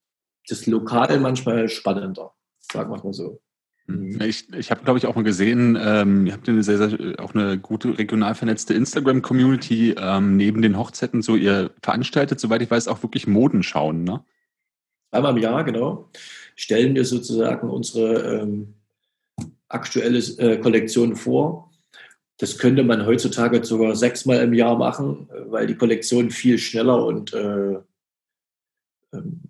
das 0.48 0.66
Lokal 0.66 1.20
manchmal 1.20 1.68
spannender, 1.68 2.34
sagen 2.60 2.90
wir 2.90 3.02
mal 3.02 3.12
so. 3.14 3.40
Mhm. 3.86 4.20
Ich, 4.22 4.52
ich 4.52 4.70
habe, 4.70 4.82
glaube 4.82 4.98
ich, 4.98 5.06
auch 5.06 5.14
mal 5.14 5.24
gesehen, 5.24 5.78
ähm, 5.80 6.26
ihr 6.26 6.32
habt 6.32 6.48
eine 6.48 6.62
sehr, 6.62 6.78
sehr, 6.78 7.20
auch 7.20 7.34
eine 7.34 7.58
gute 7.58 7.98
regional 7.98 8.34
vernetzte 8.34 8.74
Instagram-Community 8.74 9.94
ähm, 9.98 10.36
neben 10.36 10.62
den 10.62 10.78
Hochzeiten. 10.78 11.22
So, 11.22 11.36
ihr 11.36 11.70
veranstaltet, 11.82 12.40
soweit 12.40 12.62
ich 12.62 12.70
weiß, 12.70 12.88
auch 12.88 13.02
wirklich 13.02 13.26
Modenschauen, 13.26 14.04
ne? 14.04 14.24
Einmal 15.10 15.36
im 15.36 15.42
Jahr, 15.42 15.62
genau. 15.64 16.10
Stellen 16.56 16.94
wir 16.94 17.04
sozusagen 17.04 17.70
unsere 17.70 18.40
ähm, 18.40 18.74
aktuelle 19.68 20.18
äh, 20.18 20.58
Kollektion 20.58 21.14
vor. 21.14 21.70
Das 22.38 22.58
könnte 22.58 22.82
man 22.82 23.06
heutzutage 23.06 23.64
sogar 23.64 23.94
sechsmal 23.94 24.38
im 24.38 24.54
Jahr 24.54 24.76
machen, 24.76 25.28
weil 25.46 25.68
die 25.68 25.76
Kollektion 25.76 26.30
viel 26.30 26.58
schneller 26.58 27.04
und 27.04 27.32
äh, 27.32 27.78
ähm, 29.12 29.43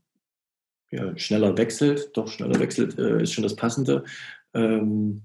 ja, 0.94 1.16
schneller 1.18 1.57
wechselt, 1.57 2.11
doch 2.14 2.28
schneller 2.28 2.59
wechselt, 2.61 2.98
äh, 2.98 3.22
ist 3.22 3.33
schon 3.33 3.42
das 3.42 3.57
Passende. 3.57 4.04
Ähm, 4.54 5.22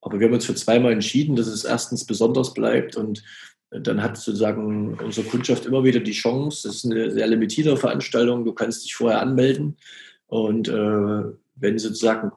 aber 0.00 0.20
wir 0.20 0.26
haben 0.26 0.34
uns 0.34 0.46
für 0.46 0.54
zweimal 0.54 0.92
entschieden, 0.92 1.36
dass 1.36 1.48
es 1.48 1.64
erstens 1.64 2.04
besonders 2.04 2.54
bleibt 2.54 2.96
und 2.96 3.24
dann 3.70 4.02
hat 4.02 4.16
sozusagen 4.16 4.94
unsere 4.94 5.26
Kundschaft 5.26 5.66
immer 5.66 5.84
wieder 5.84 6.00
die 6.00 6.12
Chance, 6.12 6.66
das 6.66 6.76
ist 6.76 6.84
eine 6.86 7.10
sehr 7.10 7.26
limitierte 7.26 7.76
Veranstaltung, 7.76 8.44
du 8.44 8.54
kannst 8.54 8.84
dich 8.84 8.94
vorher 8.94 9.20
anmelden 9.20 9.76
und 10.26 10.68
äh, 10.68 11.22
wenn 11.56 11.78
sozusagen 11.78 12.32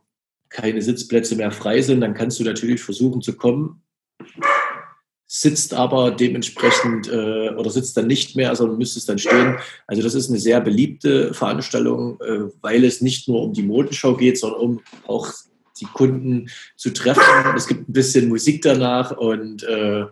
keine 0.50 0.82
Sitzplätze 0.82 1.36
mehr 1.36 1.52
frei 1.52 1.82
sind, 1.82 2.02
dann 2.02 2.16
kannst 2.16 2.40
du 2.40 2.44
natürlich 2.44 2.82
versuchen 2.82 3.22
zu 3.22 3.38
kommen 3.38 3.82
sitzt 5.34 5.74
aber 5.74 6.12
dementsprechend 6.12 7.08
äh, 7.08 7.52
oder 7.52 7.70
sitzt 7.70 7.96
dann 7.96 8.08
nicht 8.08 8.36
mehr, 8.36 8.54
sondern 8.54 8.78
müsste 8.78 9.00
es 9.00 9.06
dann 9.06 9.18
stehen. 9.18 9.56
Also 9.88 10.04
das 10.04 10.14
ist 10.14 10.30
eine 10.30 10.40
sehr 10.40 10.60
beliebte 10.60 11.34
Veranstaltung, 11.34 12.20
äh, 12.20 12.50
weil 12.60 12.84
es 12.84 13.00
nicht 13.00 13.30
nur 13.30 13.44
um 13.44 13.54
die 13.54 13.64
Modenschau 13.64 14.18
geht, 14.18 14.38
sondern 14.38 14.60
um 14.60 14.82
auch 15.08 15.32
die 15.80 15.86
Kunden 15.86 16.50
zu 16.76 16.90
treffen. 16.90 17.24
Es 17.56 17.66
gibt 17.66 17.88
ein 17.88 17.94
bisschen 17.94 18.28
Musik 18.28 18.62
danach 18.62 19.16
und 19.16 19.64
äh, 19.64 20.04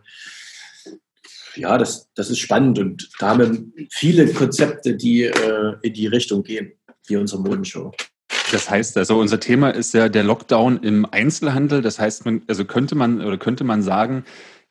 ja, 1.56 1.78
das, 1.78 2.08
das 2.16 2.30
ist 2.30 2.40
spannend 2.40 2.80
und 2.80 3.10
da 3.20 3.32
haben 3.32 3.74
wir 3.76 3.88
viele 3.92 4.26
Konzepte, 4.32 4.96
die 4.96 5.24
äh, 5.24 5.74
in 5.82 5.94
die 5.94 6.08
Richtung 6.08 6.44
gehen, 6.44 6.72
wie 7.08 7.18
unsere 7.18 7.42
Modenshow. 7.42 7.92
Das 8.54 8.70
heißt, 8.70 8.98
also 8.98 9.20
unser 9.20 9.42
Thema 9.42 9.72
ist 9.72 9.94
ja 9.94 10.08
der 10.08 10.24
Lockdown 10.24 10.82
im 10.82 11.06
Einzelhandel. 11.06 11.82
Das 11.82 12.00
heißt, 12.00 12.24
man, 12.24 12.42
also 12.48 12.64
könnte 12.64 12.96
man 12.96 13.20
oder 13.22 13.38
könnte 13.38 13.66
man 13.66 13.82
sagen, 13.82 14.24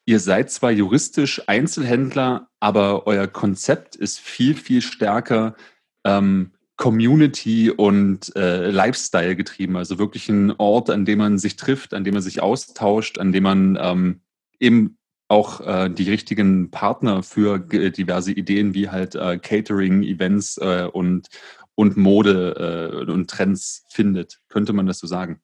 ihr 0.09 0.21
seid 0.21 0.51
zwar 0.51 0.71
juristisch 0.71 1.43
Einzelhändler, 1.49 2.49
aber 2.61 3.07
euer 3.07 3.27
Konzept 3.27 3.95
ist 3.95 4.19
viel, 4.19 4.55
viel 4.55 4.81
stärker 4.81 5.55
ähm, 6.03 6.53
Community 6.79 7.71
und 7.71 8.35
äh, 8.35 8.71
Lifestyle 8.71 9.37
getrieben. 9.37 9.77
Also 9.77 9.99
wirklich 9.99 10.31
ein 10.31 10.53
Ort, 10.53 10.89
an 10.89 11.05
dem 11.05 11.19
man 11.19 11.37
sich 11.37 11.57
trifft, 11.57 11.93
an 11.93 12.05
dem 12.05 12.15
man 12.15 12.23
sich 12.23 12.41
austauscht, 12.41 13.19
an 13.19 13.33
dem 13.33 13.43
man 13.43 13.79
ähm, 13.79 14.23
eben 14.59 14.97
auch 15.29 15.61
äh, 15.61 15.91
die 15.91 16.09
richtigen 16.09 16.71
Partner 16.71 17.23
für 17.23 17.59
diverse 17.59 18.33
Ideen 18.33 18.73
wie 18.73 18.89
halt 18.89 19.15
äh, 19.15 19.37
Catering, 19.39 20.03
Events 20.05 20.57
äh, 20.57 20.89
und, 20.91 21.29
und 21.75 21.99
Mode 21.99 23.03
äh, 23.07 23.11
und 23.11 23.29
Trends 23.29 23.85
findet. 23.91 24.41
Könnte 24.49 24.73
man 24.73 24.87
das 24.87 25.01
so 25.01 25.07
sagen? 25.07 25.43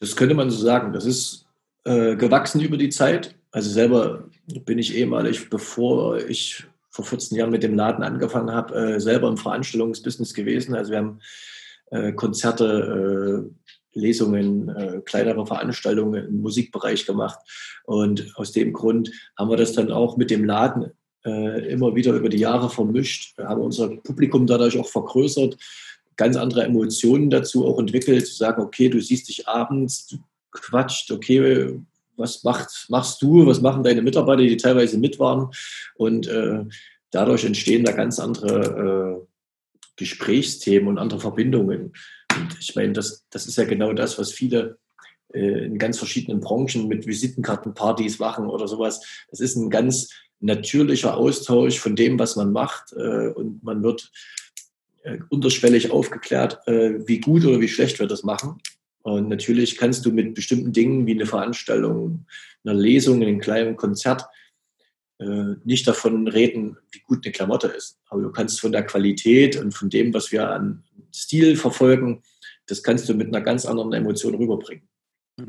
Das 0.00 0.16
könnte 0.16 0.34
man 0.34 0.50
so 0.50 0.58
sagen. 0.58 0.92
Das 0.92 1.06
ist 1.06 1.45
äh, 1.86 2.16
gewachsen 2.16 2.60
über 2.60 2.76
die 2.76 2.90
Zeit. 2.90 3.36
Also 3.52 3.70
selber 3.70 4.28
bin 4.64 4.78
ich 4.78 4.96
ehemalig, 4.96 5.48
bevor 5.48 6.18
ich 6.18 6.64
vor 6.90 7.04
14 7.04 7.38
Jahren 7.38 7.50
mit 7.50 7.62
dem 7.62 7.76
Laden 7.76 8.02
angefangen 8.02 8.50
habe, 8.50 8.74
äh, 8.74 9.00
selber 9.00 9.28
im 9.28 9.36
Veranstaltungsbusiness 9.36 10.34
gewesen. 10.34 10.74
Also 10.74 10.90
wir 10.90 10.98
haben 10.98 11.20
äh, 11.92 12.12
Konzerte, 12.12 13.46
äh, 13.94 13.98
Lesungen, 13.98 14.68
äh, 14.68 15.00
kleinere 15.04 15.46
Veranstaltungen 15.46 16.26
im 16.26 16.40
Musikbereich 16.40 17.06
gemacht. 17.06 17.38
Und 17.84 18.32
aus 18.34 18.50
dem 18.50 18.72
Grund 18.72 19.12
haben 19.38 19.50
wir 19.50 19.56
das 19.56 19.72
dann 19.72 19.92
auch 19.92 20.16
mit 20.16 20.30
dem 20.30 20.44
Laden 20.44 20.90
immer 21.22 21.96
wieder 21.96 22.12
über 22.12 22.28
die 22.28 22.38
Jahre 22.38 22.70
vermischt, 22.70 23.36
wir 23.36 23.48
haben 23.48 23.60
unser 23.60 23.88
Publikum 23.88 24.46
dadurch 24.46 24.78
auch 24.78 24.86
vergrößert, 24.86 25.56
ganz 26.14 26.36
andere 26.36 26.62
Emotionen 26.62 27.30
dazu 27.30 27.66
auch 27.66 27.80
entwickelt, 27.80 28.28
zu 28.28 28.36
sagen, 28.36 28.62
okay, 28.62 28.88
du 28.88 29.00
siehst 29.00 29.28
dich 29.28 29.48
abends, 29.48 30.16
quatscht, 30.62 31.10
okay, 31.10 31.78
was 32.16 32.44
macht, 32.44 32.86
machst 32.88 33.22
du, 33.22 33.46
was 33.46 33.60
machen 33.60 33.82
deine 33.82 34.02
Mitarbeiter, 34.02 34.42
die 34.42 34.56
teilweise 34.56 34.98
mit 34.98 35.18
waren. 35.18 35.50
Und 35.96 36.26
äh, 36.26 36.64
dadurch 37.10 37.44
entstehen 37.44 37.84
da 37.84 37.92
ganz 37.92 38.18
andere 38.18 39.20
äh, 39.20 39.26
Gesprächsthemen 39.96 40.88
und 40.88 40.98
andere 40.98 41.20
Verbindungen. 41.20 41.92
Und 42.36 42.56
ich 42.60 42.74
meine, 42.74 42.92
das, 42.92 43.24
das 43.30 43.46
ist 43.46 43.56
ja 43.56 43.64
genau 43.64 43.92
das, 43.92 44.18
was 44.18 44.32
viele 44.32 44.78
äh, 45.32 45.64
in 45.66 45.78
ganz 45.78 45.98
verschiedenen 45.98 46.40
Branchen 46.40 46.88
mit 46.88 47.06
Visitenkartenpartys 47.06 48.18
machen 48.18 48.46
oder 48.46 48.68
sowas. 48.68 49.00
Das 49.30 49.40
ist 49.40 49.56
ein 49.56 49.70
ganz 49.70 50.10
natürlicher 50.40 51.16
Austausch 51.16 51.78
von 51.78 51.96
dem, 51.96 52.18
was 52.18 52.36
man 52.36 52.52
macht. 52.52 52.92
Äh, 52.92 53.28
und 53.28 53.62
man 53.62 53.82
wird 53.82 54.10
äh, 55.02 55.18
unterschwellig 55.30 55.90
aufgeklärt, 55.90 56.66
äh, 56.66 57.06
wie 57.06 57.20
gut 57.20 57.44
oder 57.44 57.60
wie 57.60 57.68
schlecht 57.68 57.98
wir 57.98 58.06
das 58.06 58.22
machen. 58.22 58.60
Und 59.06 59.28
natürlich 59.28 59.76
kannst 59.76 60.04
du 60.04 60.10
mit 60.10 60.34
bestimmten 60.34 60.72
Dingen 60.72 61.06
wie 61.06 61.12
eine 61.12 61.26
Veranstaltung, 61.26 62.26
einer 62.64 62.74
Lesung, 62.74 63.22
einem 63.22 63.38
kleinen 63.38 63.76
Konzert 63.76 64.24
äh, 65.20 65.54
nicht 65.62 65.86
davon 65.86 66.26
reden, 66.26 66.76
wie 66.90 66.98
gut 67.06 67.24
eine 67.24 67.30
Klamotte 67.30 67.68
ist. 67.68 68.00
Aber 68.08 68.22
du 68.22 68.32
kannst 68.32 68.60
von 68.60 68.72
der 68.72 68.82
Qualität 68.82 69.54
und 69.54 69.70
von 69.70 69.90
dem, 69.90 70.12
was 70.12 70.32
wir 70.32 70.50
an 70.50 70.82
Stil 71.14 71.54
verfolgen, 71.54 72.24
das 72.66 72.82
kannst 72.82 73.08
du 73.08 73.14
mit 73.14 73.28
einer 73.28 73.42
ganz 73.42 73.64
anderen 73.64 73.92
Emotion 73.92 74.34
rüberbringen. 74.34 74.88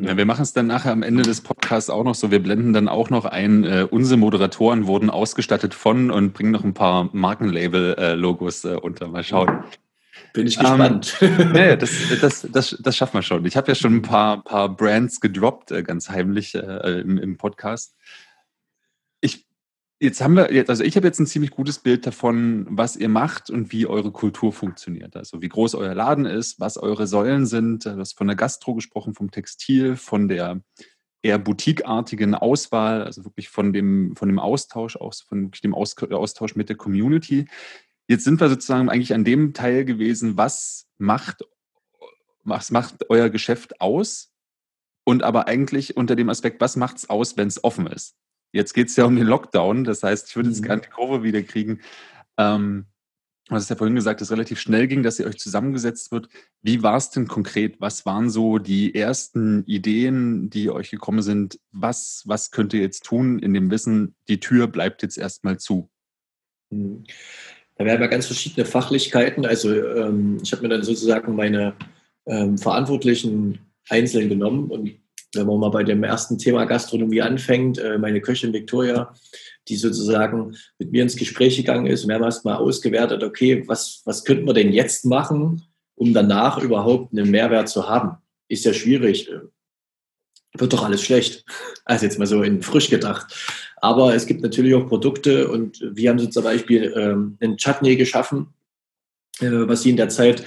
Ja, 0.02 0.16
wir 0.16 0.26
machen 0.26 0.44
es 0.44 0.54
dann 0.54 0.68
nachher 0.68 0.92
am 0.92 1.02
Ende 1.02 1.24
des 1.24 1.42
Podcasts 1.42 1.90
auch 1.90 2.04
noch 2.04 2.14
so. 2.14 2.30
Wir 2.30 2.44
blenden 2.44 2.74
dann 2.74 2.88
auch 2.88 3.10
noch 3.10 3.26
ein, 3.26 3.64
äh, 3.64 3.88
unsere 3.90 4.20
Moderatoren 4.20 4.86
wurden 4.86 5.10
ausgestattet 5.10 5.74
von 5.74 6.12
und 6.12 6.34
bringen 6.34 6.52
noch 6.52 6.64
ein 6.64 6.76
paar 6.76 7.10
Markenlabel-Logos 7.12 8.66
äh, 8.66 8.76
unter. 8.76 9.08
Mal 9.08 9.24
schauen. 9.24 9.64
Bin 10.34 10.48
ich 10.48 10.58
gespannt. 10.58 11.18
Ähm, 11.22 11.52
nee, 11.54 11.76
das, 11.78 11.92
das, 12.22 12.48
das, 12.52 12.78
das 12.80 12.98
schaffen 12.98 13.16
wir 13.16 13.22
schon. 13.22 13.46
Ich 13.46 13.58
habe 13.58 13.70
ja 13.70 13.76
schon 13.76 13.96
ein 13.96 14.02
paar, 14.02 14.44
paar 14.44 14.70
Brands 14.70 15.20
gedroppt, 15.20 15.72
äh, 15.72 15.84
ganz 15.84 16.10
heimlich 16.10 16.56
äh, 16.56 17.02
im, 17.02 17.18
im 17.18 17.38
Podcast. 17.38 17.96
Ich, 19.22 19.48
jetzt 20.00 20.22
haben 20.22 20.36
wir, 20.36 20.50
also 20.68 20.84
ich 20.84 20.96
habe 20.96 21.08
jetzt 21.08 21.20
ein 21.20 21.28
ziemlich 21.28 21.52
gutes 21.52 21.80
Bild 21.80 22.06
davon, 22.06 22.68
was 22.70 22.96
ihr 22.96 23.10
macht 23.10 23.50
und 23.50 23.72
wie 23.72 23.88
eure 23.88 24.12
Kultur 24.12 24.54
funktioniert. 24.54 25.16
Also 25.16 25.42
wie 25.42 25.50
groß 25.50 25.76
euer 25.76 25.96
Laden 25.96 26.26
ist, 26.26 26.60
was 26.60 26.78
eure 26.78 27.08
Säulen 27.08 27.46
sind. 27.46 27.86
Du 27.86 27.98
hast 27.98 28.18
von 28.18 28.28
der 28.28 28.36
Gastro 28.36 28.76
gesprochen, 28.76 29.16
vom 29.16 29.32
Textil, 29.32 29.96
von 29.96 30.28
der 30.28 30.62
eher 31.24 31.40
boutiqueartigen 31.40 32.36
Auswahl, 32.36 33.04
also 33.04 33.26
wirklich 33.26 33.50
von 33.50 33.74
dem, 33.74 34.16
von 34.16 34.30
dem 34.30 34.40
Austausch, 34.40 34.96
auch 34.96 35.14
von 35.28 35.52
dem 35.64 35.74
Austausch 35.74 36.56
mit 36.56 36.70
der 36.70 36.78
Community. 36.78 37.48
Jetzt 38.08 38.24
sind 38.24 38.40
wir 38.40 38.50
sozusagen 38.50 38.90
eigentlich 38.90 39.14
an 39.14 39.26
dem 39.26 39.54
Teil 39.54 39.86
gewesen, 39.86 40.38
was 40.38 40.88
macht 40.98 41.44
was 42.48 42.72
macht 42.72 43.10
euer 43.10 43.30
Geschäft 43.30 43.82
aus? 43.82 44.32
Und 45.04 45.24
aber 45.24 45.48
eigentlich 45.48 45.96
unter 45.96 46.16
dem 46.16 46.30
Aspekt, 46.30 46.60
was 46.60 46.76
macht 46.76 46.98
es 46.98 47.10
aus, 47.10 47.38
wenn 47.38 47.48
es 47.48 47.64
offen 47.64 47.88
ist? 47.88 48.16
Jetzt 48.52 48.74
geht 48.74 48.88
es 48.88 48.96
ja 48.96 49.06
um 49.06 49.16
den 49.16 49.28
Lockdown, 49.28 49.84
das 49.84 50.04
heißt, 50.04 50.30
ich 50.30 50.36
würde 50.36 50.50
jetzt 50.50 50.62
mhm. 50.62 50.66
gerne 50.66 50.82
die 50.82 50.90
Kurve 50.90 51.24
wieder 51.24 51.44
kriegen. 51.44 51.82
Ähm, 52.38 52.88
du 53.48 53.56
hast 53.56 53.70
ja 53.70 53.76
vorhin 53.76 53.96
gesagt, 53.96 54.20
dass 54.20 54.30
es 54.30 54.32
relativ 54.32 54.60
schnell 54.60 54.88
ging, 54.88 55.04
dass 55.04 55.20
ihr 55.20 55.26
euch 55.26 55.38
zusammengesetzt 55.38 56.12
wird. 56.12 56.28
Wie 56.62 56.84
war 56.84 56.98
es 56.98 57.10
denn 57.10 57.28
konkret? 57.28 57.80
Was 57.80 58.06
waren 58.06 58.30
so 58.30 58.58
die 58.58 58.96
ersten 58.96 59.64
Ideen, 59.66 60.50
die 60.50 60.70
euch 60.70 60.90
gekommen 60.90 61.22
sind? 61.22 61.60
Was, 61.72 62.24
was 62.26 62.52
könnt 62.52 62.74
ihr 62.74 62.82
jetzt 62.82 63.04
tun 63.04 63.40
in 63.40 63.54
dem 63.54 63.72
Wissen, 63.72 64.16
die 64.28 64.40
Tür 64.40 64.68
bleibt 64.68 65.04
jetzt 65.04 65.18
erstmal 65.18 65.58
zu? 65.58 65.90
Da 67.78 67.86
werden 67.86 68.02
wir 68.02 68.08
ganz 68.08 68.26
verschiedene 68.26 68.66
Fachlichkeiten. 68.66 69.46
Also 69.46 69.74
ähm, 69.74 70.40
ich 70.42 70.52
habe 70.52 70.64
mir 70.64 70.70
dann 70.70 70.84
sozusagen 70.84 71.36
meine 71.36 71.76
ähm, 72.26 72.58
Verantwortlichen 72.58 73.60
einzeln 73.90 74.30
genommen 74.30 74.70
und 74.70 74.92
wenn 75.34 75.46
man 75.46 75.60
mal 75.60 75.70
bei 75.70 75.84
dem 75.84 76.04
ersten 76.04 76.38
Thema 76.38 76.66
Gastronomie 76.66 77.22
anfängt, 77.22 77.78
äh, 77.78 77.98
meine 77.98 78.22
Köchin 78.22 78.54
Victoria, 78.54 79.14
die 79.68 79.76
sozusagen 79.76 80.56
mit 80.80 80.92
mir 80.92 81.04
ins 81.04 81.16
Gespräch 81.16 81.58
gegangen 81.58 81.86
ist 81.86 82.04
und 82.04 82.10
wir 82.10 82.16
haben 82.16 82.24
erstmal 82.24 82.58
ausgewertet, 82.58 83.24
okay, 83.24 83.64
was, 83.68 84.02
was 84.06 84.24
könnten 84.24 84.48
wir 84.48 84.54
denn 84.54 84.72
jetzt 84.72 85.06
machen, 85.06 85.64
um 85.96 86.14
danach 86.14 86.62
überhaupt 86.62 87.12
einen 87.12 87.30
Mehrwert 87.30 87.70
zu 87.70 87.88
haben? 87.88 88.18
Ist 88.48 88.66
ja 88.66 88.74
schwierig. 88.74 89.30
Wird 90.58 90.74
doch 90.74 90.84
alles 90.84 91.02
schlecht. 91.04 91.46
Also 91.90 92.04
jetzt 92.04 92.20
mal 92.20 92.26
so 92.26 92.44
in 92.44 92.62
frisch 92.62 92.90
gedacht. 92.90 93.34
Aber 93.78 94.14
es 94.14 94.26
gibt 94.26 94.42
natürlich 94.42 94.76
auch 94.76 94.90
Produkte 94.90 95.48
und 95.48 95.80
wir 95.94 96.10
haben 96.10 96.20
so 96.20 96.28
zum 96.28 96.44
Beispiel 96.44 96.94
ähm, 96.98 97.38
einen 97.40 97.56
Chutney 97.56 97.96
geschaffen, 97.96 98.48
äh, 99.40 99.50
was 99.50 99.84
sie 99.84 99.92
in 99.92 99.96
der 99.96 100.10
Zeit 100.10 100.44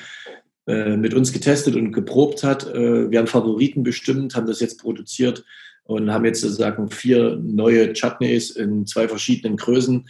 äh, 0.66 0.96
mit 0.96 1.14
uns 1.14 1.32
getestet 1.32 1.74
und 1.74 1.92
geprobt 1.92 2.44
hat. 2.44 2.66
Äh, 2.74 3.10
wir 3.10 3.18
haben 3.18 3.26
Favoriten 3.26 3.82
bestimmt, 3.82 4.34
haben 4.34 4.46
das 4.46 4.60
jetzt 4.60 4.80
produziert 4.80 5.44
und 5.84 6.12
haben 6.12 6.24
jetzt 6.24 6.42
sozusagen 6.42 6.90
vier 6.90 7.36
neue 7.36 7.92
Chutneys 7.92 8.50
in 8.50 8.86
zwei 8.86 9.08
verschiedenen 9.08 9.56
Größen, 9.56 10.08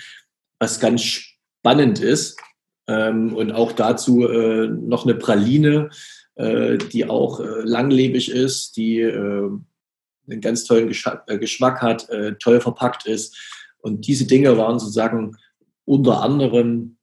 was 0.58 0.80
ganz 0.80 1.02
spannend 1.02 2.00
ist. 2.00 2.38
Ähm, 2.88 3.34
und 3.34 3.52
auch 3.52 3.72
dazu 3.72 4.26
äh, 4.26 4.66
noch 4.66 5.04
eine 5.04 5.14
Praline, 5.14 5.90
die 6.38 7.04
auch 7.04 7.38
langlebig 7.64 8.30
ist, 8.30 8.78
die 8.78 9.02
einen 10.30 10.40
ganz 10.40 10.64
tollen 10.64 10.88
Geschmack 10.88 11.82
hat, 11.82 12.08
toll 12.38 12.60
verpackt 12.60 13.06
ist. 13.06 13.36
Und 13.82 14.06
diese 14.06 14.26
Dinge 14.26 14.56
waren 14.56 14.78
sozusagen 14.78 15.36
unter 15.84 16.22
anderem 16.22 16.96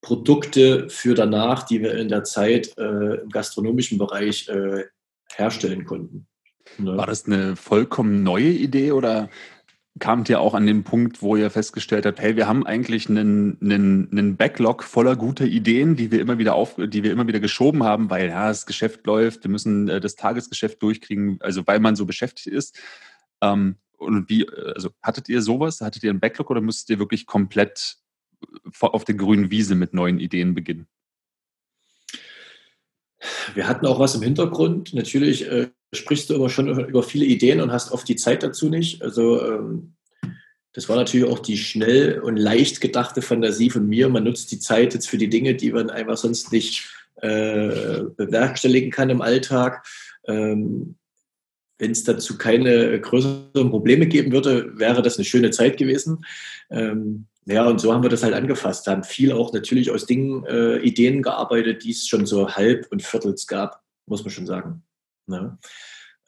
Produkte 0.00 0.88
für 0.88 1.14
danach, 1.14 1.64
die 1.64 1.82
wir 1.82 1.94
in 1.94 2.08
der 2.08 2.24
Zeit 2.24 2.76
äh, 2.78 3.16
im 3.20 3.30
gastronomischen 3.30 3.98
Bereich 3.98 4.48
äh, 4.48 4.84
herstellen 5.34 5.84
konnten. 5.84 6.26
Ne? 6.78 6.96
War 6.96 7.06
das 7.06 7.26
eine 7.26 7.56
vollkommen 7.56 8.22
neue 8.22 8.50
Idee 8.50 8.92
oder 8.92 9.28
kamt 9.98 10.28
ihr 10.28 10.40
auch 10.40 10.54
an 10.54 10.66
den 10.66 10.84
Punkt, 10.84 11.22
wo 11.22 11.36
ihr 11.36 11.50
festgestellt 11.50 12.06
habt, 12.06 12.20
hey, 12.20 12.36
wir 12.36 12.46
haben 12.46 12.66
eigentlich 12.66 13.08
einen, 13.08 13.58
einen, 13.60 14.08
einen 14.10 14.36
Backlog 14.36 14.82
voller 14.82 15.16
guter 15.16 15.44
Ideen, 15.46 15.96
die 15.96 16.10
wir 16.10 16.20
immer 16.20 16.38
wieder 16.38 16.54
auf, 16.54 16.76
die 16.76 17.02
wir 17.02 17.12
immer 17.12 17.26
wieder 17.26 17.40
geschoben 17.40 17.82
haben, 17.82 18.10
weil 18.10 18.28
ja 18.28 18.48
das 18.48 18.66
Geschäft 18.66 19.06
läuft, 19.06 19.44
wir 19.44 19.50
müssen 19.50 19.88
äh, 19.88 20.00
das 20.00 20.16
Tagesgeschäft 20.16 20.82
durchkriegen, 20.82 21.38
also 21.40 21.66
weil 21.66 21.80
man 21.80 21.96
so 21.96 22.06
beschäftigt 22.06 22.48
ist. 22.48 22.78
Ähm, 23.40 23.76
und 23.98 24.28
wie, 24.28 24.48
also 24.48 24.90
hattet 25.02 25.28
ihr 25.28 25.42
sowas? 25.42 25.80
Hattet 25.80 26.04
ihr 26.04 26.10
einen 26.10 26.20
Backlog 26.20 26.50
oder 26.50 26.60
musstet 26.60 26.90
ihr 26.90 26.98
wirklich 26.98 27.26
komplett 27.26 27.96
auf 28.80 29.04
der 29.04 29.16
grünen 29.16 29.50
Wiese 29.50 29.74
mit 29.74 29.92
neuen 29.94 30.20
Ideen 30.20 30.54
beginnen? 30.54 30.86
Wir 33.54 33.66
hatten 33.66 33.86
auch 33.86 33.98
was 33.98 34.14
im 34.14 34.22
Hintergrund. 34.22 34.94
Natürlich 34.94 35.50
äh, 35.50 35.70
sprichst 35.94 36.28
du 36.30 36.34
immer 36.34 36.50
schon 36.50 36.68
über 36.86 37.02
viele 37.02 37.24
Ideen 37.24 37.60
und 37.60 37.72
hast 37.72 37.92
oft 37.92 38.08
die 38.08 38.16
Zeit 38.16 38.42
dazu 38.42 38.68
nicht. 38.68 39.02
Also 39.02 39.42
ähm, 39.42 39.94
das 40.72 40.88
war 40.88 40.96
natürlich 40.96 41.26
auch 41.26 41.38
die 41.38 41.56
schnell 41.56 42.20
und 42.20 42.36
leicht 42.36 42.80
gedachte 42.80 43.22
Fantasie 43.22 43.70
von 43.70 43.86
mir. 43.86 44.08
Man 44.08 44.24
nutzt 44.24 44.52
die 44.52 44.58
Zeit 44.58 44.94
jetzt 44.94 45.08
für 45.08 45.18
die 45.18 45.30
Dinge, 45.30 45.54
die 45.54 45.72
man 45.72 45.90
einfach 45.90 46.16
sonst 46.16 46.52
nicht 46.52 46.88
äh, 47.16 48.02
bewerkstelligen 48.16 48.90
kann 48.90 49.10
im 49.10 49.22
Alltag. 49.22 49.86
Ähm, 50.26 50.96
wenn 51.78 51.92
es 51.92 52.04
dazu 52.04 52.36
keine 52.36 53.00
größeren 53.00 53.70
Probleme 53.70 54.06
geben 54.06 54.32
würde, 54.32 54.78
wäre 54.78 55.00
das 55.00 55.16
eine 55.16 55.24
schöne 55.24 55.50
Zeit 55.50 55.78
gewesen. 55.78 56.24
Ähm, 56.70 57.26
ja, 57.46 57.66
und 57.66 57.80
so 57.80 57.94
haben 57.94 58.02
wir 58.02 58.10
das 58.10 58.22
halt 58.22 58.34
angefasst. 58.34 58.86
Da 58.86 58.92
haben 58.92 59.04
viel 59.04 59.32
auch 59.32 59.52
natürlich 59.52 59.90
aus 59.90 60.04
Dingen, 60.04 60.44
äh, 60.44 60.78
Ideen 60.78 61.22
gearbeitet, 61.22 61.82
die 61.84 61.92
es 61.92 62.06
schon 62.06 62.26
so 62.26 62.50
halb 62.50 62.86
und 62.90 63.02
viertels 63.02 63.46
gab, 63.46 63.82
muss 64.06 64.22
man 64.22 64.30
schon 64.30 64.46
sagen. 64.46 64.82
Ne? 65.28 65.58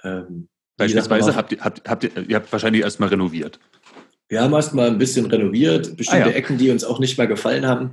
Ähm, 0.05 0.49
Beispielsweise 0.77 1.37
habt 1.37 1.53
ihr, 1.53 1.61
habt, 1.61 1.89
habt 1.89 2.05
ihr, 2.05 2.11
ihr 2.29 2.37
habt 2.37 2.51
wahrscheinlich 2.53 2.83
erstmal 2.83 3.11
renoviert. 3.11 3.61
Wir 4.31 4.43
haben 4.43 4.55
erstmal 4.55 4.87
ein 4.87 4.99
bisschen 4.99 5.27
renoviert, 5.27 5.97
bestimmte 5.97 6.27
ah, 6.27 6.31
ja. 6.31 6.37
Ecken, 6.37 6.57
die 6.57 6.71
uns 6.71 6.85
auch 6.85 7.01
nicht 7.01 7.19
mehr 7.19 7.27
gefallen 7.27 7.67
haben. 7.67 7.91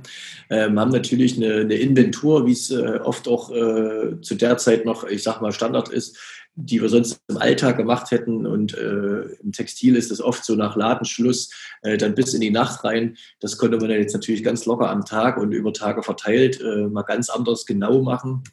Ähm, 0.50 0.78
haben 0.78 0.92
natürlich 0.92 1.36
eine, 1.36 1.62
eine 1.62 1.74
Inventur, 1.74 2.46
wie 2.46 2.52
es 2.52 2.70
äh, 2.70 3.00
oft 3.02 3.26
auch 3.26 3.50
äh, 3.50 4.20
zu 4.20 4.36
der 4.36 4.56
Zeit 4.56 4.84
noch, 4.84 5.02
ich 5.02 5.24
sag 5.24 5.40
mal, 5.40 5.50
Standard 5.50 5.88
ist, 5.88 6.16
die 6.54 6.80
wir 6.80 6.88
sonst 6.88 7.20
im 7.28 7.38
Alltag 7.38 7.76
gemacht 7.76 8.12
hätten. 8.12 8.46
Und 8.46 8.72
äh, 8.78 9.22
im 9.42 9.50
Textil 9.50 9.96
ist 9.96 10.12
es 10.12 10.20
oft 10.20 10.44
so 10.44 10.54
nach 10.54 10.76
Ladenschluss 10.76 11.50
äh, 11.82 11.96
dann 11.96 12.14
bis 12.14 12.34
in 12.34 12.40
die 12.40 12.50
Nacht 12.50 12.84
rein. 12.84 13.16
Das 13.40 13.58
konnte 13.58 13.76
man 13.76 13.90
jetzt 13.90 14.14
natürlich 14.14 14.44
ganz 14.44 14.64
locker 14.64 14.90
am 14.90 15.04
Tag 15.04 15.38
und 15.38 15.50
über 15.50 15.72
Tage 15.72 16.04
verteilt 16.04 16.60
äh, 16.60 16.86
mal 16.86 17.02
ganz 17.02 17.30
anders 17.30 17.66
genau 17.66 18.00
machen. 18.00 18.44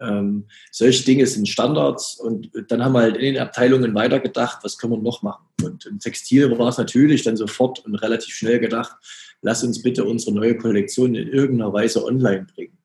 Ähm, 0.00 0.48
solche 0.72 1.04
Dinge 1.04 1.26
sind 1.26 1.48
Standards 1.48 2.18
und 2.18 2.50
dann 2.68 2.84
haben 2.84 2.92
wir 2.92 3.00
halt 3.00 3.16
in 3.16 3.34
den 3.34 3.38
Abteilungen 3.38 3.94
weitergedacht, 3.94 4.64
was 4.64 4.76
können 4.76 4.92
wir 4.94 4.98
noch 4.98 5.22
machen. 5.22 5.46
Und 5.62 5.86
im 5.86 5.98
Textil 5.98 6.50
war 6.58 6.68
es 6.68 6.78
natürlich 6.78 7.22
dann 7.22 7.36
sofort 7.36 7.84
und 7.84 7.94
relativ 7.96 8.34
schnell 8.34 8.58
gedacht, 8.58 8.96
lass 9.40 9.62
uns 9.62 9.82
bitte 9.82 10.04
unsere 10.04 10.34
neue 10.34 10.56
Kollektion 10.56 11.14
in 11.14 11.28
irgendeiner 11.28 11.72
Weise 11.72 12.04
online 12.04 12.46
bringen. 12.52 12.78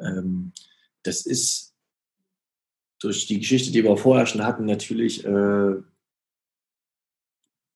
Ähm, 0.00 0.52
das 1.02 1.26
ist 1.26 1.74
durch 3.00 3.26
die 3.26 3.40
Geschichte, 3.40 3.72
die 3.72 3.82
wir 3.82 3.96
vorher 3.96 4.26
schon 4.26 4.44
hatten, 4.44 4.64
natürlich, 4.64 5.24
äh, 5.24 5.74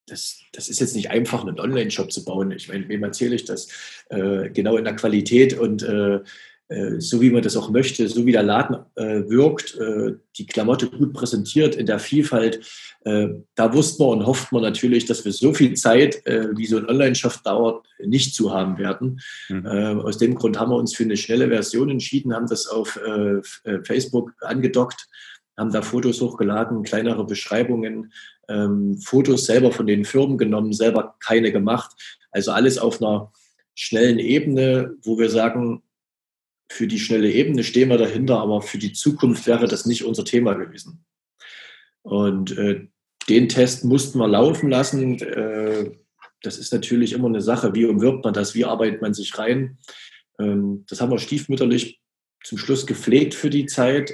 das, 0.08 0.40
das 0.52 0.68
ist 0.68 0.78
jetzt 0.78 0.94
nicht 0.94 1.10
einfach, 1.10 1.42
einen 1.42 1.58
Online-Shop 1.58 2.12
zu 2.12 2.24
bauen. 2.24 2.52
Ich 2.52 2.68
meine, 2.68 2.88
wem 2.88 3.02
erzähle 3.02 3.34
ich 3.34 3.44
das? 3.44 3.66
Äh, 4.08 4.50
genau 4.50 4.76
in 4.76 4.84
der 4.84 4.94
Qualität 4.94 5.58
und 5.58 5.82
äh, 5.82 6.20
so 6.98 7.20
wie 7.20 7.30
man 7.30 7.42
das 7.42 7.56
auch 7.56 7.70
möchte, 7.70 8.08
so 8.08 8.26
wie 8.26 8.32
der 8.32 8.42
Laden 8.42 8.78
äh, 8.96 9.28
wirkt, 9.28 9.76
äh, 9.76 10.14
die 10.36 10.46
Klamotte 10.46 10.88
gut 10.90 11.12
präsentiert 11.12 11.76
in 11.76 11.86
der 11.86 11.98
Vielfalt, 11.98 12.60
da 13.04 13.72
wussten 13.72 14.02
wir 14.02 14.08
und 14.08 14.26
hofft 14.26 14.50
man 14.50 14.62
natürlich, 14.62 15.04
dass 15.04 15.24
wir 15.24 15.30
so 15.30 15.54
viel 15.54 15.74
Zeit, 15.74 16.20
wie 16.24 16.66
so 16.66 16.76
ein 16.76 16.88
Online-Shop 16.88 17.40
dauert, 17.44 17.86
nicht 18.04 18.34
zu 18.34 18.52
haben 18.52 18.78
werden. 18.78 19.20
Mhm. 19.48 19.64
aus 20.00 20.18
dem 20.18 20.34
Grund 20.34 20.58
haben 20.58 20.72
wir 20.72 20.76
uns 20.76 20.92
für 20.92 21.04
eine 21.04 21.16
schnelle 21.16 21.46
Version 21.46 21.88
entschieden, 21.88 22.34
haben 22.34 22.48
das 22.48 22.66
auf 22.66 22.98
Facebook 23.84 24.32
angedockt 24.40 25.06
haben 25.56 25.72
da 25.72 25.82
Fotos 25.82 26.20
hochgeladen, 26.20 26.82
kleinere 26.82 27.24
Beschreibungen, 27.24 28.12
ähm, 28.48 28.98
Fotos 28.98 29.46
selber 29.46 29.72
von 29.72 29.86
den 29.86 30.04
Firmen 30.04 30.38
genommen, 30.38 30.72
selber 30.72 31.16
keine 31.20 31.52
gemacht. 31.52 31.92
Also 32.30 32.52
alles 32.52 32.78
auf 32.78 33.00
einer 33.00 33.32
schnellen 33.74 34.18
Ebene, 34.18 34.94
wo 35.02 35.18
wir 35.18 35.30
sagen, 35.30 35.82
für 36.68 36.86
die 36.86 36.98
schnelle 36.98 37.30
Ebene 37.30 37.64
stehen 37.64 37.90
wir 37.90 37.98
dahinter, 37.98 38.40
aber 38.40 38.62
für 38.62 38.78
die 38.78 38.92
Zukunft 38.92 39.46
wäre 39.46 39.68
das 39.68 39.86
nicht 39.86 40.04
unser 40.04 40.24
Thema 40.24 40.54
gewesen. 40.54 41.04
Und 42.02 42.56
äh, 42.56 42.86
den 43.28 43.48
Test 43.48 43.84
mussten 43.84 44.18
wir 44.18 44.28
laufen 44.28 44.70
lassen. 44.70 45.20
Äh, 45.20 45.92
das 46.42 46.58
ist 46.58 46.72
natürlich 46.72 47.12
immer 47.12 47.28
eine 47.28 47.40
Sache, 47.40 47.74
wie 47.74 47.84
umwirbt 47.84 48.24
man 48.24 48.34
das, 48.34 48.54
wie 48.54 48.64
arbeitet 48.64 49.02
man 49.02 49.14
sich 49.14 49.36
rein. 49.38 49.78
Ähm, 50.38 50.84
das 50.88 51.00
haben 51.00 51.10
wir 51.10 51.18
stiefmütterlich 51.18 52.00
zum 52.44 52.58
Schluss 52.58 52.86
gepflegt 52.86 53.34
für 53.34 53.50
die 53.50 53.66
Zeit, 53.66 54.12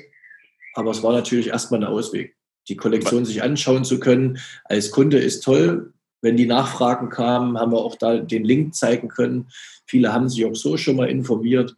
aber 0.75 0.91
es 0.91 1.03
war 1.03 1.13
natürlich 1.13 1.49
erstmal 1.49 1.81
ein 1.81 1.87
Ausweg. 1.87 2.37
Die 2.69 2.77
Kollektion 2.77 3.25
sich 3.25 3.43
anschauen 3.43 3.85
zu 3.85 3.99
können 3.99 4.39
als 4.65 4.91
Kunde 4.91 5.19
ist 5.19 5.43
toll. 5.43 5.93
Wenn 6.21 6.37
die 6.37 6.47
Nachfragen 6.47 7.11
kamen, 7.11 7.59
haben 7.59 7.73
wir 7.73 7.79
auch 7.79 7.97
da 7.97 8.19
den 8.19 8.45
Link 8.45 8.77
zeigen 8.77 9.09
können. 9.09 9.49
Viele 9.87 10.13
haben 10.13 10.29
sich 10.29 10.47
auch 10.47 10.55
so 10.55 10.77
schon 10.77 10.97
mal 10.97 11.11
informiert. 11.11 11.77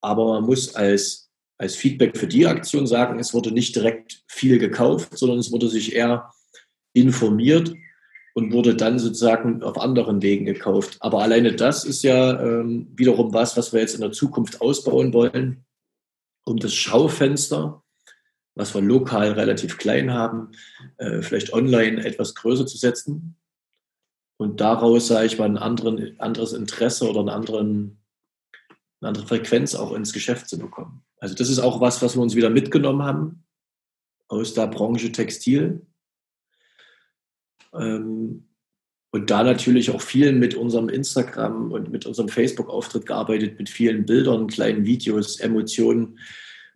Aber 0.00 0.34
man 0.34 0.44
muss 0.44 0.74
als, 0.74 1.30
als 1.58 1.76
Feedback 1.76 2.16
für 2.16 2.26
die 2.26 2.46
Aktion 2.46 2.86
sagen, 2.86 3.18
es 3.18 3.34
wurde 3.34 3.52
nicht 3.52 3.76
direkt 3.76 4.22
viel 4.26 4.58
gekauft, 4.58 5.16
sondern 5.18 5.38
es 5.38 5.52
wurde 5.52 5.68
sich 5.68 5.94
eher 5.94 6.32
informiert 6.92 7.74
und 8.34 8.52
wurde 8.52 8.74
dann 8.74 8.98
sozusagen 8.98 9.62
auf 9.62 9.78
anderen 9.78 10.22
Wegen 10.22 10.44
gekauft. 10.44 10.96
Aber 11.00 11.22
alleine 11.22 11.54
das 11.54 11.84
ist 11.84 12.02
ja 12.02 12.40
ähm, 12.40 12.88
wiederum 12.96 13.34
was, 13.34 13.56
was 13.56 13.72
wir 13.72 13.80
jetzt 13.80 13.94
in 13.94 14.00
der 14.00 14.12
Zukunft 14.12 14.60
ausbauen 14.60 15.12
wollen 15.12 15.64
um 16.44 16.58
das 16.58 16.74
Schaufenster, 16.74 17.82
was 18.54 18.74
wir 18.74 18.82
lokal 18.82 19.32
relativ 19.32 19.78
klein 19.78 20.12
haben, 20.12 20.52
äh, 20.98 21.22
vielleicht 21.22 21.52
online 21.52 22.04
etwas 22.04 22.34
größer 22.34 22.66
zu 22.66 22.76
setzen 22.76 23.36
und 24.36 24.60
daraus, 24.60 25.06
sage 25.08 25.26
ich 25.26 25.38
mal, 25.38 25.46
ein 25.46 25.58
anderen, 25.58 26.18
anderes 26.18 26.52
Interesse 26.52 27.08
oder 27.08 27.20
einen 27.20 27.28
anderen, 27.28 27.99
eine 29.00 29.08
andere 29.08 29.26
Frequenz 29.26 29.74
auch 29.74 29.92
ins 29.92 30.12
Geschäft 30.12 30.48
zu 30.48 30.58
bekommen. 30.58 31.02
Also 31.18 31.34
das 31.34 31.48
ist 31.48 31.58
auch 31.58 31.80
was, 31.80 32.02
was 32.02 32.16
wir 32.16 32.22
uns 32.22 32.34
wieder 32.34 32.50
mitgenommen 32.50 33.02
haben 33.02 33.44
aus 34.28 34.54
der 34.54 34.66
Branche 34.66 35.12
Textil. 35.12 35.86
Ähm, 37.74 38.46
und 39.12 39.30
da 39.30 39.42
natürlich 39.42 39.90
auch 39.90 40.00
viel 40.00 40.32
mit 40.32 40.54
unserem 40.54 40.88
Instagram 40.88 41.72
und 41.72 41.90
mit 41.90 42.06
unserem 42.06 42.28
Facebook-Auftritt 42.28 43.06
gearbeitet, 43.06 43.58
mit 43.58 43.68
vielen 43.68 44.06
Bildern, 44.06 44.46
kleinen 44.46 44.84
Videos, 44.84 45.40
Emotionen. 45.40 46.18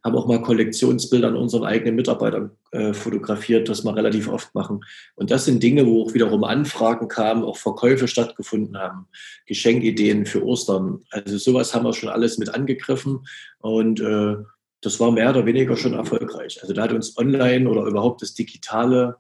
Haben 0.05 0.17
auch 0.17 0.27
mal 0.27 0.43
Kollektionsbilder 0.43 1.29
an 1.29 1.37
unseren 1.37 1.65
eigenen 1.65 1.97
Mitarbeitern 1.97 2.51
äh, 2.73 2.93
fotografiert, 2.93 3.69
das 3.69 3.85
wir 3.85 3.97
relativ 3.97 4.29
oft 4.29 4.55
machen. 4.55 4.85
Und 5.15 5.31
das 5.31 5.47
sind 5.47 5.63
Dinge, 5.63 5.87
wo 5.87 6.05
auch 6.05 6.15
wiederum 6.15 6.45
Anfragen 6.45 7.09
kamen, 7.09 7.43
auch 7.43 7.57
Verkäufe 7.57 8.07
stattgefunden 8.07 8.79
haben, 8.79 9.07
Geschenkideen 9.47 10.27
für 10.27 10.45
Ostern. 10.45 11.05
Also 11.11 11.39
sowas 11.39 11.75
haben 11.75 11.85
wir 11.85 11.95
schon 11.95 12.11
alles 12.11 12.37
mit 12.37 12.55
angegriffen 12.55 13.27
und 13.61 14.01
äh, 14.01 14.37
das 14.83 15.01
war 15.01 15.11
mehr 15.11 15.31
oder 15.31 15.47
weniger 15.47 15.77
schon 15.77 15.95
erfolgreich. 15.95 16.61
Also 16.61 16.75
da 16.75 16.83
hat 16.83 16.93
uns 16.93 17.17
online 17.17 17.69
oder 17.69 17.85
überhaupt 17.87 18.21
das 18.21 18.35
Digitale 18.35 19.17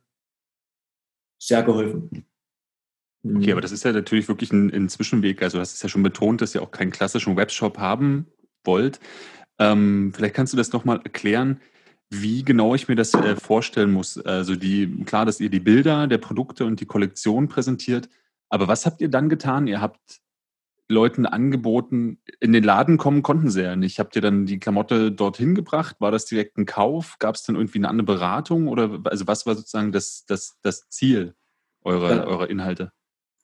sehr 1.38 1.62
geholfen. 1.62 2.26
Okay, 3.26 3.52
aber 3.52 3.62
das 3.62 3.72
ist 3.72 3.84
ja 3.84 3.92
natürlich 3.92 4.28
wirklich 4.28 4.52
ein, 4.52 4.70
ein 4.72 4.88
Zwischenweg. 4.90 5.42
Also, 5.42 5.56
du 5.56 5.62
hast 5.62 5.74
es 5.74 5.82
ja 5.82 5.88
schon 5.88 6.02
betont, 6.02 6.42
dass 6.42 6.54
ihr 6.54 6.62
auch 6.62 6.70
keinen 6.70 6.90
klassischen 6.90 7.36
Webshop 7.36 7.78
haben 7.78 8.26
wollt. 8.64 9.00
Ähm, 9.58 10.12
vielleicht 10.14 10.34
kannst 10.34 10.52
du 10.52 10.56
das 10.56 10.72
nochmal 10.72 11.00
erklären, 11.04 11.60
wie 12.10 12.44
genau 12.44 12.74
ich 12.74 12.88
mir 12.88 12.96
das 12.96 13.14
äh, 13.14 13.36
vorstellen 13.36 13.92
muss. 13.92 14.18
Also, 14.18 14.56
die, 14.56 15.04
klar, 15.04 15.26
dass 15.26 15.40
ihr 15.40 15.50
die 15.50 15.60
Bilder 15.60 16.06
der 16.06 16.18
Produkte 16.18 16.64
und 16.64 16.80
die 16.80 16.86
Kollektion 16.86 17.48
präsentiert. 17.48 18.08
Aber 18.48 18.68
was 18.68 18.86
habt 18.86 19.00
ihr 19.00 19.08
dann 19.08 19.28
getan? 19.28 19.66
Ihr 19.66 19.80
habt 19.80 20.20
Leuten 20.88 21.24
angeboten, 21.24 22.18
in 22.40 22.52
den 22.52 22.62
Laden 22.62 22.98
kommen 22.98 23.22
konnten 23.22 23.50
sie 23.50 23.62
ja 23.62 23.74
nicht. 23.74 23.98
Habt 23.98 24.16
ihr 24.16 24.22
dann 24.22 24.46
die 24.46 24.58
Klamotte 24.58 25.12
dorthin 25.12 25.54
gebracht? 25.54 25.96
War 25.98 26.10
das 26.10 26.26
direkt 26.26 26.58
ein 26.58 26.66
Kauf? 26.66 27.16
Gab 27.18 27.36
es 27.36 27.42
dann 27.42 27.56
irgendwie 27.56 27.78
eine 27.78 27.88
andere 27.88 28.06
Beratung? 28.06 28.68
Oder 28.68 29.00
also 29.04 29.26
was 29.26 29.46
war 29.46 29.54
sozusagen 29.54 29.92
das, 29.92 30.24
das, 30.26 30.58
das 30.62 30.88
Ziel 30.90 31.34
eurer, 31.82 32.16
ja. 32.16 32.24
eurer 32.24 32.50
Inhalte? 32.50 32.92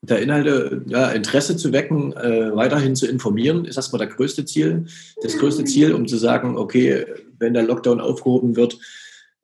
Der 0.03 0.23
Inhalte, 0.23 0.83
ja, 0.87 1.11
Interesse 1.11 1.57
zu 1.57 1.73
wecken, 1.73 2.13
äh, 2.15 2.55
weiterhin 2.55 2.97
zu 2.97 3.07
informieren, 3.07 3.65
ist 3.67 3.77
erstmal 3.77 3.99
der 3.99 4.15
größte 4.15 4.45
Ziel. 4.45 4.87
Das 5.23 5.37
größte 5.37 5.65
Ziel, 5.65 5.93
um 5.93 6.07
zu 6.07 6.17
sagen, 6.17 6.57
okay, 6.57 7.05
wenn 7.39 7.55
der 7.55 7.65
Lockdown 7.65 8.01
aufgehoben 8.01 8.57
wird, 8.57 8.79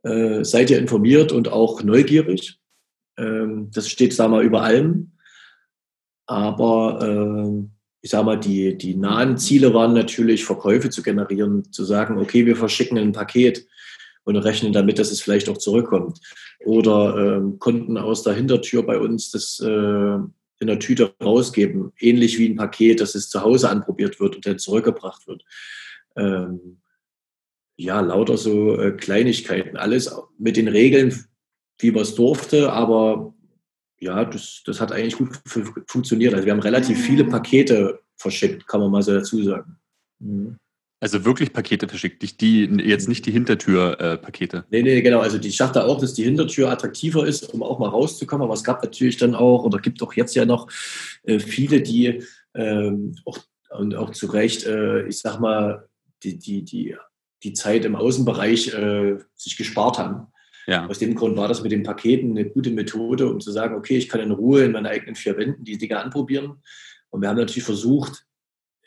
äh, 0.03 0.45
seid 0.45 0.71
ihr 0.71 0.79
informiert 0.79 1.33
und 1.33 1.49
auch 1.49 1.83
neugierig. 1.83 2.59
Ähm, 3.19 3.71
das 3.73 3.89
steht, 3.89 4.15
sagen 4.15 4.33
wir, 4.33 4.41
über 4.41 4.63
allem. 4.63 5.13
Aber 6.27 7.01
äh, 7.03 7.67
ich 8.01 8.11
sage 8.11 8.25
mal, 8.25 8.41
die, 8.41 8.79
die 8.79 8.97
nahen 8.97 9.37
Ziele 9.37 9.75
waren 9.75 9.93
natürlich, 9.93 10.45
Verkäufe 10.45 10.91
zu 10.91 11.03
generieren, 11.03 11.71
zu 11.73 11.85
sagen, 11.85 12.19
okay, 12.19 12.47
wir 12.47 12.57
verschicken 12.57 12.99
ein 12.99 13.13
Paket 13.13 13.67
und 14.25 14.37
rechnen 14.37 14.73
damit, 14.73 14.99
dass 14.99 15.11
es 15.11 15.21
vielleicht 15.21 15.49
auch 15.49 15.59
zurückkommt. 15.59 16.21
Oder 16.65 17.37
ähm, 17.37 17.59
Kunden 17.59 17.99
aus 17.99 18.23
der 18.23 18.35
Hintertür 18.35 18.85
bei 18.85 18.99
uns 18.99 19.31
das 19.31 19.61
äh, 19.61 20.19
in 20.59 20.67
der 20.69 20.79
Tüte 20.79 21.15
rausgeben, 21.23 21.93
ähnlich 21.99 22.39
wie 22.39 22.49
ein 22.49 22.57
Paket, 22.57 23.01
dass 23.01 23.15
es 23.15 23.29
zu 23.29 23.43
Hause 23.43 23.69
anprobiert 23.69 24.21
wird 24.21 24.37
und 24.37 24.47
dann 24.47 24.59
zurückgebracht 24.59 25.27
wird. 25.27 25.45
Ähm, 26.17 26.81
ja, 27.77 28.01
lauter 28.01 28.39
so 28.39 28.79
äh, 28.79 28.93
Kleinigkeiten, 28.93 29.77
alles 29.77 30.15
mit 30.39 30.57
den 30.57 30.69
Regeln, 30.69 31.27
wie 31.79 31.91
man 31.91 32.03
es 32.03 32.15
durfte, 32.15 32.73
aber 32.73 33.35
ja, 33.99 34.25
das, 34.25 34.63
das 34.65 34.81
hat 34.81 34.93
eigentlich 34.93 35.17
gut 35.17 35.41
funktioniert. 35.87 36.35
Also 36.35 36.47
wir 36.47 36.53
haben 36.53 36.61
relativ 36.61 36.99
viele 36.99 37.25
Pakete 37.25 38.01
verschickt, 38.17 38.67
kann 38.67 38.81
man 38.81 38.91
mal 38.91 39.03
so 39.03 39.13
dazu 39.13 39.43
sagen. 39.43 39.79
Mhm. 40.19 40.57
Also 40.99 41.27
wirklich 41.27 41.53
Pakete 41.53 41.89
verschickt, 41.89 42.23
nicht 42.23 42.41
die, 42.41 42.65
jetzt 42.65 43.09
nicht 43.09 43.27
die 43.27 43.31
Hintertür-Pakete. 43.31 44.57
Äh, 44.59 44.63
nee, 44.71 44.83
nee, 44.83 45.03
genau. 45.03 45.21
Also 45.21 45.39
ich 45.39 45.57
dachte 45.57 45.85
auch, 45.85 46.01
dass 46.01 46.15
die 46.15 46.25
Hintertür 46.25 46.71
attraktiver 46.71 47.27
ist, 47.27 47.53
um 47.53 47.63
auch 47.63 47.79
mal 47.79 47.89
rauszukommen. 47.89 48.45
Aber 48.45 48.55
es 48.55 48.65
gab 48.65 48.83
natürlich 48.83 49.19
dann 49.19 49.35
auch, 49.35 49.65
oder 49.65 49.79
gibt 49.79 50.03
auch 50.03 50.15
jetzt 50.15 50.35
ja 50.35 50.47
noch 50.47 50.71
äh, 51.25 51.39
viele, 51.39 51.83
die 51.83 52.23
ähm, 52.55 53.15
auch, 53.27 53.39
und 53.71 53.95
auch 53.95 54.11
zu 54.13 54.27
Recht, 54.27 54.65
äh, 54.65 55.07
ich 55.07 55.19
sag 55.19 55.39
mal, 55.39 55.87
die, 56.23 56.39
die, 56.39 56.63
die, 56.63 56.97
die 57.43 57.53
Zeit 57.53 57.85
im 57.85 57.95
Außenbereich 57.95 58.73
äh, 58.73 59.19
sich 59.35 59.59
gespart 59.59 59.99
haben. 59.99 60.29
Ja. 60.67 60.87
Aus 60.87 60.99
dem 60.99 61.15
Grund 61.15 61.37
war 61.37 61.47
das 61.47 61.63
mit 61.63 61.73
den 61.73 61.83
Paketen 61.83 62.31
eine 62.31 62.49
gute 62.49 62.71
Methode, 62.71 63.29
um 63.29 63.41
zu 63.41 63.53
sagen, 63.53 63.77
okay, 63.77 63.99
ich 63.99 64.09
kann 64.09 64.21
in 64.21 64.33
Ruhe 64.33 64.65
in 64.65 64.73
meinen 64.73 64.87
eigenen 64.87 65.15
vier 65.15 65.37
Wänden 65.37 65.65
die 65.65 65.77
Dinge 65.77 65.99
anprobieren. 65.99 66.63
Und 67.11 67.21
wir 67.21 67.29
haben 67.29 67.37
natürlich 67.37 67.65
versucht, 67.65 68.27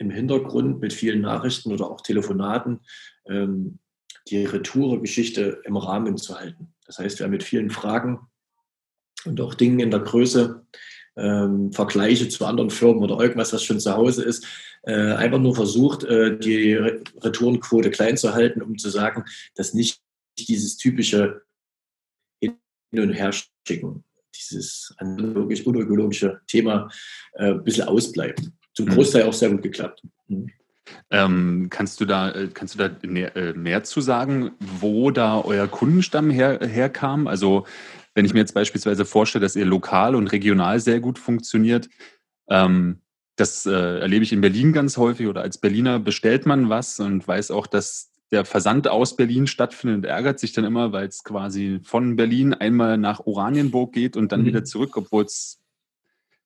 im 0.00 0.10
Hintergrund 0.10 0.80
mit 0.80 0.92
vielen 0.92 1.20
Nachrichten 1.20 1.72
oder 1.72 1.88
auch 1.90 2.00
Telefonaten 2.00 2.80
ähm, 3.26 3.78
die 4.28 4.44
Retour-Geschichte 4.44 5.60
im 5.64 5.76
Rahmen 5.76 6.16
zu 6.16 6.38
halten. 6.38 6.72
Das 6.86 6.98
heißt, 6.98 7.18
wir 7.18 7.24
haben 7.24 7.32
mit 7.32 7.44
vielen 7.44 7.70
Fragen 7.70 8.18
und 9.26 9.40
auch 9.40 9.54
Dingen 9.54 9.80
in 9.80 9.90
der 9.90 10.00
Größe, 10.00 10.66
ähm, 11.16 11.72
Vergleiche 11.72 12.28
zu 12.28 12.46
anderen 12.46 12.70
Firmen 12.70 13.02
oder 13.02 13.22
irgendwas, 13.22 13.52
was 13.52 13.62
schon 13.62 13.78
zu 13.78 13.94
Hause 13.94 14.24
ist, 14.24 14.46
äh, 14.84 15.12
einfach 15.12 15.38
nur 15.38 15.54
versucht, 15.54 16.04
äh, 16.04 16.38
die 16.38 16.72
Retourenquote 16.74 17.90
klein 17.90 18.16
zu 18.16 18.32
halten, 18.32 18.62
um 18.62 18.78
zu 18.78 18.88
sagen, 18.88 19.24
dass 19.54 19.74
nicht 19.74 20.00
dieses 20.38 20.78
typische 20.78 21.42
Hin- 22.40 22.56
und 22.94 23.12
Herschicken, 23.12 24.04
dieses 24.34 24.94
analogisch 24.96 25.66
unökologische 25.66 26.40
Thema 26.46 26.88
äh, 27.34 27.50
ein 27.50 27.64
bisschen 27.64 27.86
ausbleibt 27.86 28.50
zum 28.74 28.86
mhm. 28.86 28.90
Großteil 28.90 29.24
auch 29.24 29.32
sehr 29.32 29.50
gut 29.50 29.62
geklappt. 29.62 30.02
Mhm. 30.28 30.50
Ähm, 31.10 31.68
kannst 31.70 32.00
du 32.00 32.04
da, 32.04 32.30
äh, 32.30 32.48
kannst 32.52 32.74
du 32.74 32.78
da 32.78 32.90
mehr, 33.06 33.36
äh, 33.36 33.52
mehr, 33.52 33.84
zu 33.84 34.00
sagen, 34.00 34.52
wo 34.58 35.10
da 35.10 35.40
euer 35.40 35.68
Kundenstamm 35.68 36.30
her, 36.30 36.58
herkam? 36.62 37.26
Also 37.26 37.66
wenn 38.14 38.24
ich 38.24 38.32
mir 38.32 38.40
jetzt 38.40 38.54
beispielsweise 38.54 39.04
vorstelle, 39.04 39.42
dass 39.42 39.56
ihr 39.56 39.64
lokal 39.64 40.14
und 40.14 40.28
regional 40.28 40.80
sehr 40.80 41.00
gut 41.00 41.18
funktioniert, 41.18 41.88
ähm, 42.48 43.00
das 43.36 43.66
äh, 43.66 44.00
erlebe 44.00 44.24
ich 44.24 44.32
in 44.32 44.40
Berlin 44.40 44.72
ganz 44.72 44.96
häufig 44.96 45.26
oder 45.26 45.42
als 45.42 45.58
Berliner 45.58 45.98
bestellt 45.98 46.44
man 46.44 46.68
was 46.68 47.00
und 47.00 47.26
weiß 47.26 47.50
auch, 47.52 47.66
dass 47.66 48.10
der 48.30 48.44
Versand 48.44 48.86
aus 48.86 49.16
Berlin 49.16 49.46
stattfindet 49.46 49.98
und 49.98 50.04
ärgert 50.04 50.38
sich 50.38 50.52
dann 50.52 50.64
immer, 50.64 50.92
weil 50.92 51.08
es 51.08 51.24
quasi 51.24 51.80
von 51.82 52.16
Berlin 52.16 52.54
einmal 52.54 52.98
nach 52.98 53.20
Oranienburg 53.20 53.92
geht 53.92 54.16
und 54.16 54.30
dann 54.32 54.42
mhm. 54.42 54.46
wieder 54.46 54.64
zurück, 54.64 54.96
obwohl 54.96 55.24
es 55.24 55.58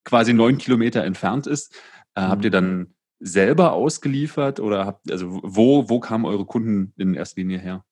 quasi 0.05 0.33
neun 0.33 0.59
Kilometer 0.59 1.05
entfernt 1.05 1.47
ist. 1.47 1.75
Äh, 2.15 2.23
mhm. 2.23 2.29
Habt 2.29 2.45
ihr 2.45 2.51
dann 2.51 2.95
selber 3.21 3.73
ausgeliefert 3.73 4.61
oder 4.61 4.87
habt, 4.87 5.11
also 5.11 5.41
wo, 5.43 5.89
wo 5.89 6.01
kamen 6.01 6.25
eure 6.25 6.45
Kunden 6.45 6.93
in 6.97 7.15
erster 7.15 7.41
Linie 7.41 7.59
her? 7.59 7.85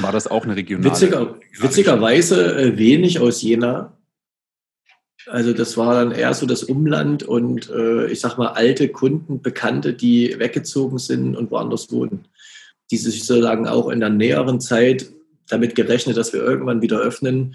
War 0.00 0.12
das 0.12 0.26
auch 0.26 0.44
eine 0.44 0.56
regionale? 0.56 0.90
Witziger, 0.90 1.38
witzigerweise 1.58 2.56
äh, 2.56 2.78
wenig 2.78 3.20
aus 3.20 3.42
Jena. 3.42 3.96
Also 5.26 5.52
das 5.52 5.76
war 5.76 5.94
dann 5.94 6.12
eher 6.12 6.34
so 6.34 6.46
das 6.46 6.64
Umland 6.64 7.22
und 7.22 7.70
äh, 7.70 8.06
ich 8.06 8.20
sag 8.20 8.38
mal 8.38 8.48
alte 8.48 8.88
Kunden, 8.88 9.40
Bekannte, 9.40 9.94
die 9.94 10.38
weggezogen 10.38 10.98
sind 10.98 11.36
und 11.36 11.50
woanders 11.50 11.92
wohnen. 11.92 12.26
Die 12.90 12.96
sich 12.96 13.24
sozusagen 13.24 13.68
auch 13.68 13.88
in 13.88 14.00
der 14.00 14.10
näheren 14.10 14.60
Zeit 14.60 15.10
damit 15.48 15.74
gerechnet, 15.74 16.16
dass 16.16 16.32
wir 16.32 16.42
irgendwann 16.42 16.82
wieder 16.82 16.98
öffnen, 16.98 17.54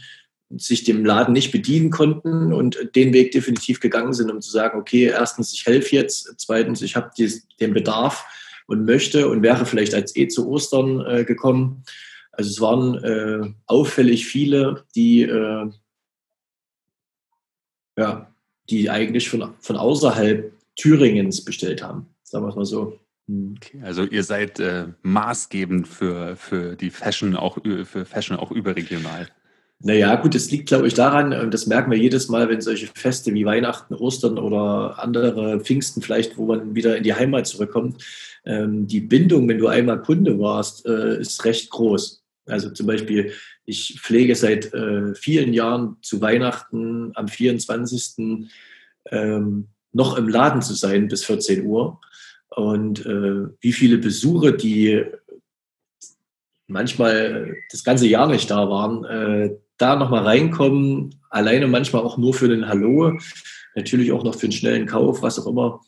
sich 0.55 0.83
dem 0.83 1.03
Laden 1.05 1.33
nicht 1.33 1.51
bedienen 1.51 1.89
konnten 1.89 2.53
und 2.53 2.77
den 2.95 3.13
Weg 3.13 3.31
definitiv 3.31 3.79
gegangen 3.79 4.13
sind, 4.13 4.31
um 4.31 4.41
zu 4.41 4.49
sagen, 4.49 4.79
okay, 4.79 5.05
erstens, 5.05 5.53
ich 5.53 5.65
helfe 5.65 5.95
jetzt, 5.95 6.33
zweitens, 6.37 6.81
ich 6.81 6.95
habe 6.95 7.11
den 7.59 7.73
Bedarf 7.73 8.25
und 8.67 8.85
möchte 8.85 9.29
und 9.29 9.43
wäre 9.43 9.65
vielleicht 9.65 9.93
als 9.93 10.15
eh 10.15 10.27
zu 10.27 10.47
Ostern 10.47 11.05
äh, 11.05 11.25
gekommen. 11.25 11.83
Also 12.31 12.49
es 12.49 12.61
waren 12.61 13.03
äh, 13.03 13.53
auffällig 13.65 14.25
viele, 14.25 14.85
die, 14.95 15.23
äh, 15.23 15.69
ja, 17.97 18.33
die 18.69 18.89
eigentlich 18.89 19.29
von, 19.29 19.53
von 19.59 19.75
außerhalb 19.75 20.53
Thüringens 20.75 21.43
bestellt 21.43 21.81
haben, 21.81 22.07
sagen 22.23 22.45
wir 22.45 22.49
es 22.49 22.55
mal 22.55 22.65
so. 22.65 22.99
Hm. 23.27 23.55
Okay, 23.57 23.81
also 23.83 24.03
ihr 24.03 24.23
seid 24.23 24.59
äh, 24.59 24.87
maßgebend 25.01 25.87
für, 25.87 26.35
für 26.35 26.75
die 26.75 26.91
Fashion 26.91 27.35
auch 27.35 27.57
für 27.83 28.05
Fashion 28.05 28.37
auch 28.37 28.51
überregional. 28.51 29.27
Naja, 29.79 30.15
gut, 30.15 30.33
das 30.33 30.49
liegt, 30.49 30.69
glaube 30.69 30.87
ich, 30.87 30.95
daran, 30.95 31.33
und 31.33 31.53
das 31.53 31.67
merken 31.67 31.91
wir 31.91 31.99
jedes 31.99 32.29
Mal, 32.29 32.49
wenn 32.49 32.61
solche 32.61 32.87
Feste 32.87 33.31
wie 33.35 33.45
Weihnachten, 33.45 33.93
Ostern 33.93 34.39
oder 34.39 34.97
andere 34.97 35.59
Pfingsten 35.59 36.01
vielleicht, 36.01 36.35
wo 36.37 36.47
man 36.47 36.73
wieder 36.73 36.97
in 36.97 37.03
die 37.03 37.13
Heimat 37.13 37.45
zurückkommt, 37.45 38.03
ähm, 38.43 38.87
die 38.87 39.01
Bindung, 39.01 39.47
wenn 39.47 39.59
du 39.59 39.67
einmal 39.67 40.01
Kunde 40.01 40.39
warst, 40.39 40.87
äh, 40.87 41.19
ist 41.19 41.45
recht 41.45 41.69
groß. 41.69 42.23
Also 42.47 42.71
zum 42.71 42.87
Beispiel, 42.87 43.33
ich 43.65 43.99
pflege 44.01 44.35
seit 44.35 44.73
äh, 44.73 45.13
vielen 45.13 45.53
Jahren 45.53 45.97
zu 46.01 46.21
Weihnachten 46.21 47.11
am 47.13 47.27
24. 47.27 48.47
Ähm, 49.11 49.67
noch 49.91 50.17
im 50.17 50.27
Laden 50.27 50.61
zu 50.61 50.73
sein 50.73 51.07
bis 51.07 51.23
14 51.25 51.65
Uhr. 51.65 51.99
Und 52.49 53.05
äh, 53.05 53.47
wie 53.59 53.73
viele 53.73 53.99
Besuche, 53.99 54.53
die 54.53 55.05
manchmal 56.67 57.57
das 57.69 57.83
ganze 57.83 58.07
Jahr 58.07 58.27
nicht 58.27 58.49
da 58.49 58.69
waren, 58.69 59.05
äh, 59.05 59.57
da 59.77 59.95
nochmal 59.95 60.23
reinkommen, 60.23 61.21
alleine 61.29 61.67
manchmal 61.67 62.03
auch 62.03 62.17
nur 62.17 62.33
für 62.33 62.47
den 62.47 62.67
Hallo, 62.67 63.17
natürlich 63.75 64.11
auch 64.11 64.23
noch 64.23 64.35
für 64.35 64.47
einen 64.47 64.51
schnellen 64.51 64.85
Kauf, 64.87 65.21
was 65.21 65.39
auch 65.39 65.47
immer. 65.47 65.81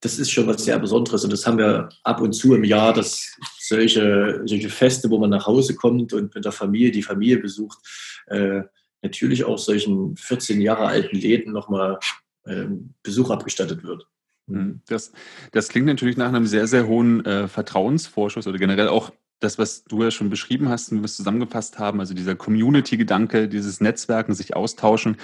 das 0.00 0.18
ist 0.18 0.30
schon 0.30 0.46
was 0.46 0.62
sehr 0.62 0.78
Besonderes 0.78 1.24
und 1.24 1.32
das 1.32 1.46
haben 1.46 1.58
wir 1.58 1.88
ab 2.02 2.20
und 2.20 2.34
zu 2.34 2.54
im 2.54 2.64
Jahr, 2.64 2.92
dass 2.92 3.36
solche, 3.58 4.42
solche 4.44 4.68
Feste, 4.68 5.08
wo 5.08 5.18
man 5.18 5.30
nach 5.30 5.46
Hause 5.46 5.74
kommt 5.74 6.12
und 6.12 6.34
mit 6.34 6.44
der 6.44 6.52
Familie 6.52 6.90
die 6.90 7.02
Familie 7.02 7.38
besucht, 7.38 7.78
äh, 8.26 8.62
natürlich 9.02 9.44
auch 9.44 9.58
solchen 9.58 10.16
14 10.16 10.60
Jahre 10.60 10.86
alten 10.86 11.16
Läden 11.16 11.52
nochmal 11.52 11.98
äh, 12.44 12.66
Besuch 13.02 13.30
abgestattet 13.30 13.82
wird. 13.82 14.06
Mhm. 14.46 14.82
Das, 14.86 15.12
das 15.52 15.68
klingt 15.68 15.86
natürlich 15.86 16.16
nach 16.16 16.28
einem 16.28 16.46
sehr, 16.46 16.66
sehr 16.66 16.86
hohen 16.86 17.24
äh, 17.24 17.48
Vertrauensvorschuss 17.48 18.46
oder 18.46 18.58
generell 18.58 18.88
auch 18.88 19.10
das, 19.44 19.58
was 19.58 19.84
du 19.84 20.02
ja 20.02 20.10
schon 20.10 20.30
beschrieben 20.30 20.68
hast 20.68 20.90
und 20.90 21.04
es 21.04 21.16
zusammengefasst 21.16 21.78
haben, 21.78 22.00
also 22.00 22.14
dieser 22.14 22.34
Community-Gedanke, 22.34 23.48
dieses 23.48 23.80
Netzwerken, 23.80 24.34
sich 24.34 24.56
austauschen. 24.56 25.16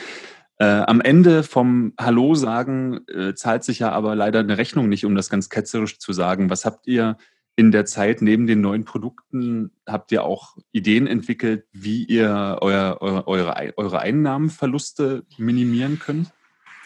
Äh, 0.58 0.64
am 0.66 1.00
Ende 1.00 1.42
vom 1.42 1.94
Hallo 1.98 2.34
sagen 2.34 3.00
äh, 3.08 3.34
zahlt 3.34 3.64
sich 3.64 3.78
ja 3.78 3.92
aber 3.92 4.14
leider 4.14 4.40
eine 4.40 4.58
Rechnung 4.58 4.88
nicht, 4.88 5.06
um 5.06 5.14
das 5.14 5.30
ganz 5.30 5.48
ketzerisch 5.48 5.98
zu 5.98 6.12
sagen. 6.12 6.50
Was 6.50 6.64
habt 6.64 6.86
ihr 6.86 7.16
in 7.56 7.72
der 7.72 7.86
Zeit 7.86 8.22
neben 8.22 8.46
den 8.46 8.60
neuen 8.60 8.84
Produkten, 8.84 9.70
habt 9.86 10.12
ihr 10.12 10.22
auch 10.22 10.56
Ideen 10.72 11.06
entwickelt, 11.06 11.64
wie 11.72 12.04
ihr 12.04 12.58
euer, 12.60 12.98
eure, 13.00 13.26
eure, 13.26 13.72
eure 13.76 13.98
Einnahmenverluste 14.00 15.24
minimieren 15.38 15.98
könnt? 15.98 16.30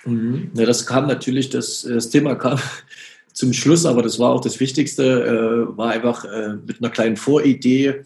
Mhm. 0.04 0.50
Ja, 0.54 0.66
das 0.66 0.86
kam 0.86 1.06
natürlich, 1.06 1.50
das, 1.50 1.82
das 1.82 2.10
Thema 2.10 2.34
kam 2.36 2.58
zum 3.34 3.52
Schluss, 3.52 3.84
aber 3.84 4.02
das 4.02 4.18
war 4.18 4.30
auch 4.30 4.40
das 4.40 4.60
Wichtigste, 4.60 5.24
äh, 5.24 5.76
war 5.76 5.90
einfach 5.90 6.24
äh, 6.24 6.54
mit 6.54 6.80
einer 6.80 6.90
kleinen 6.90 7.16
Voridee, 7.16 8.04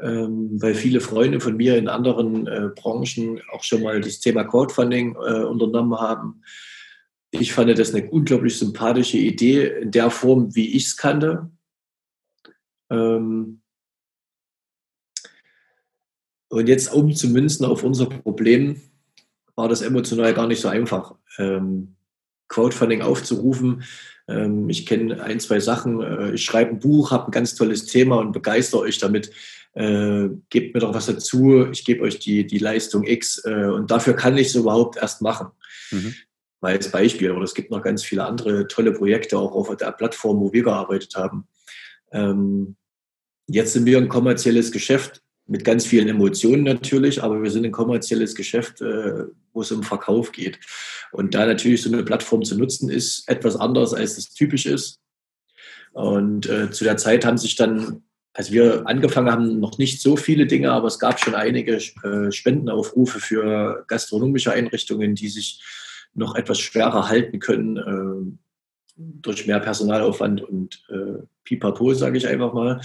ähm, 0.00 0.60
weil 0.60 0.74
viele 0.74 1.00
Freunde 1.00 1.38
von 1.40 1.56
mir 1.56 1.76
in 1.76 1.86
anderen 1.86 2.46
äh, 2.46 2.70
Branchen 2.74 3.40
auch 3.52 3.62
schon 3.62 3.82
mal 3.82 4.00
das 4.00 4.20
Thema 4.20 4.44
Crowdfunding 4.44 5.14
äh, 5.14 5.44
unternommen 5.44 6.00
haben. 6.00 6.42
Ich 7.30 7.52
fand 7.52 7.78
das 7.78 7.94
eine 7.94 8.10
unglaublich 8.10 8.58
sympathische 8.58 9.18
Idee 9.18 9.66
in 9.66 9.90
der 9.90 10.10
Form, 10.10 10.54
wie 10.54 10.74
ich 10.74 10.86
es 10.86 10.96
kannte. 10.96 11.50
Ähm, 12.90 13.60
und 16.48 16.68
jetzt 16.68 16.92
umzumünzen 16.92 17.66
auf 17.66 17.82
unser 17.82 18.06
Problem, 18.06 18.80
war 19.56 19.68
das 19.68 19.82
emotional 19.82 20.32
gar 20.32 20.46
nicht 20.46 20.60
so 20.60 20.68
einfach. 20.68 21.16
Ähm, 21.38 21.96
Crowdfunding 22.48 23.02
aufzurufen. 23.02 23.84
Ähm, 24.28 24.68
ich 24.68 24.86
kenne 24.86 25.22
ein, 25.22 25.40
zwei 25.40 25.60
Sachen. 25.60 26.00
Äh, 26.00 26.32
ich 26.32 26.44
schreibe 26.44 26.70
ein 26.70 26.78
Buch, 26.78 27.10
habe 27.10 27.26
ein 27.26 27.30
ganz 27.30 27.54
tolles 27.54 27.86
Thema 27.86 28.16
und 28.18 28.32
begeistere 28.32 28.82
euch 28.82 28.98
damit. 28.98 29.30
Äh, 29.74 30.28
gebt 30.50 30.74
mir 30.74 30.80
doch 30.80 30.94
was 30.94 31.06
dazu. 31.06 31.66
Ich 31.70 31.84
gebe 31.84 32.02
euch 32.02 32.18
die, 32.20 32.46
die 32.46 32.58
Leistung 32.58 33.04
X 33.04 33.42
äh, 33.44 33.66
und 33.66 33.90
dafür 33.90 34.14
kann 34.14 34.36
ich 34.36 34.48
es 34.48 34.54
überhaupt 34.54 34.96
erst 34.96 35.20
machen. 35.20 35.48
Mhm. 35.90 36.14
Mal 36.60 36.74
als 36.74 36.90
Beispiel. 36.90 37.32
Oder 37.32 37.44
es 37.44 37.54
gibt 37.54 37.70
noch 37.70 37.82
ganz 37.82 38.04
viele 38.04 38.24
andere 38.24 38.68
tolle 38.68 38.92
Projekte 38.92 39.38
auch 39.38 39.52
auf 39.52 39.76
der 39.76 39.92
Plattform, 39.92 40.40
wo 40.40 40.52
wir 40.52 40.62
gearbeitet 40.62 41.16
haben. 41.16 41.48
Ähm, 42.12 42.76
jetzt 43.46 43.72
sind 43.72 43.84
wir 43.84 43.98
ein 43.98 44.08
kommerzielles 44.08 44.70
Geschäft 44.70 45.23
mit 45.46 45.64
ganz 45.64 45.84
vielen 45.84 46.08
Emotionen 46.08 46.62
natürlich, 46.62 47.22
aber 47.22 47.42
wir 47.42 47.50
sind 47.50 47.64
ein 47.64 47.72
kommerzielles 47.72 48.34
Geschäft, 48.34 48.80
äh, 48.80 49.24
wo 49.52 49.60
es 49.60 49.70
um 49.72 49.82
Verkauf 49.82 50.32
geht. 50.32 50.58
Und 51.12 51.34
da 51.34 51.46
natürlich 51.46 51.82
so 51.82 51.92
eine 51.92 52.02
Plattform 52.02 52.42
zu 52.42 52.56
nutzen, 52.56 52.90
ist 52.90 53.28
etwas 53.28 53.56
anders, 53.56 53.92
als 53.92 54.16
es 54.16 54.32
typisch 54.32 54.66
ist. 54.66 55.00
Und 55.92 56.48
äh, 56.48 56.70
zu 56.70 56.84
der 56.84 56.96
Zeit 56.96 57.24
haben 57.24 57.38
sich 57.38 57.56
dann, 57.56 58.02
als 58.32 58.50
wir 58.50 58.86
angefangen 58.86 59.30
haben, 59.30 59.60
noch 59.60 59.78
nicht 59.78 60.00
so 60.00 60.16
viele 60.16 60.46
Dinge, 60.46 60.72
aber 60.72 60.88
es 60.88 60.98
gab 60.98 61.20
schon 61.20 61.34
einige 61.34 61.76
äh, 61.76 62.32
Spendenaufrufe 62.32 63.20
für 63.20 63.84
gastronomische 63.86 64.52
Einrichtungen, 64.52 65.14
die 65.14 65.28
sich 65.28 65.62
noch 66.14 66.34
etwas 66.34 66.58
schwerer 66.58 67.08
halten 67.08 67.38
können 67.38 67.76
äh, 67.76 68.38
durch 68.96 69.46
mehr 69.46 69.60
Personalaufwand 69.60 70.42
und 70.42 70.84
äh, 70.88 71.22
Pipapo, 71.44 71.92
sage 71.94 72.16
ich 72.16 72.26
einfach 72.26 72.54
mal. 72.54 72.80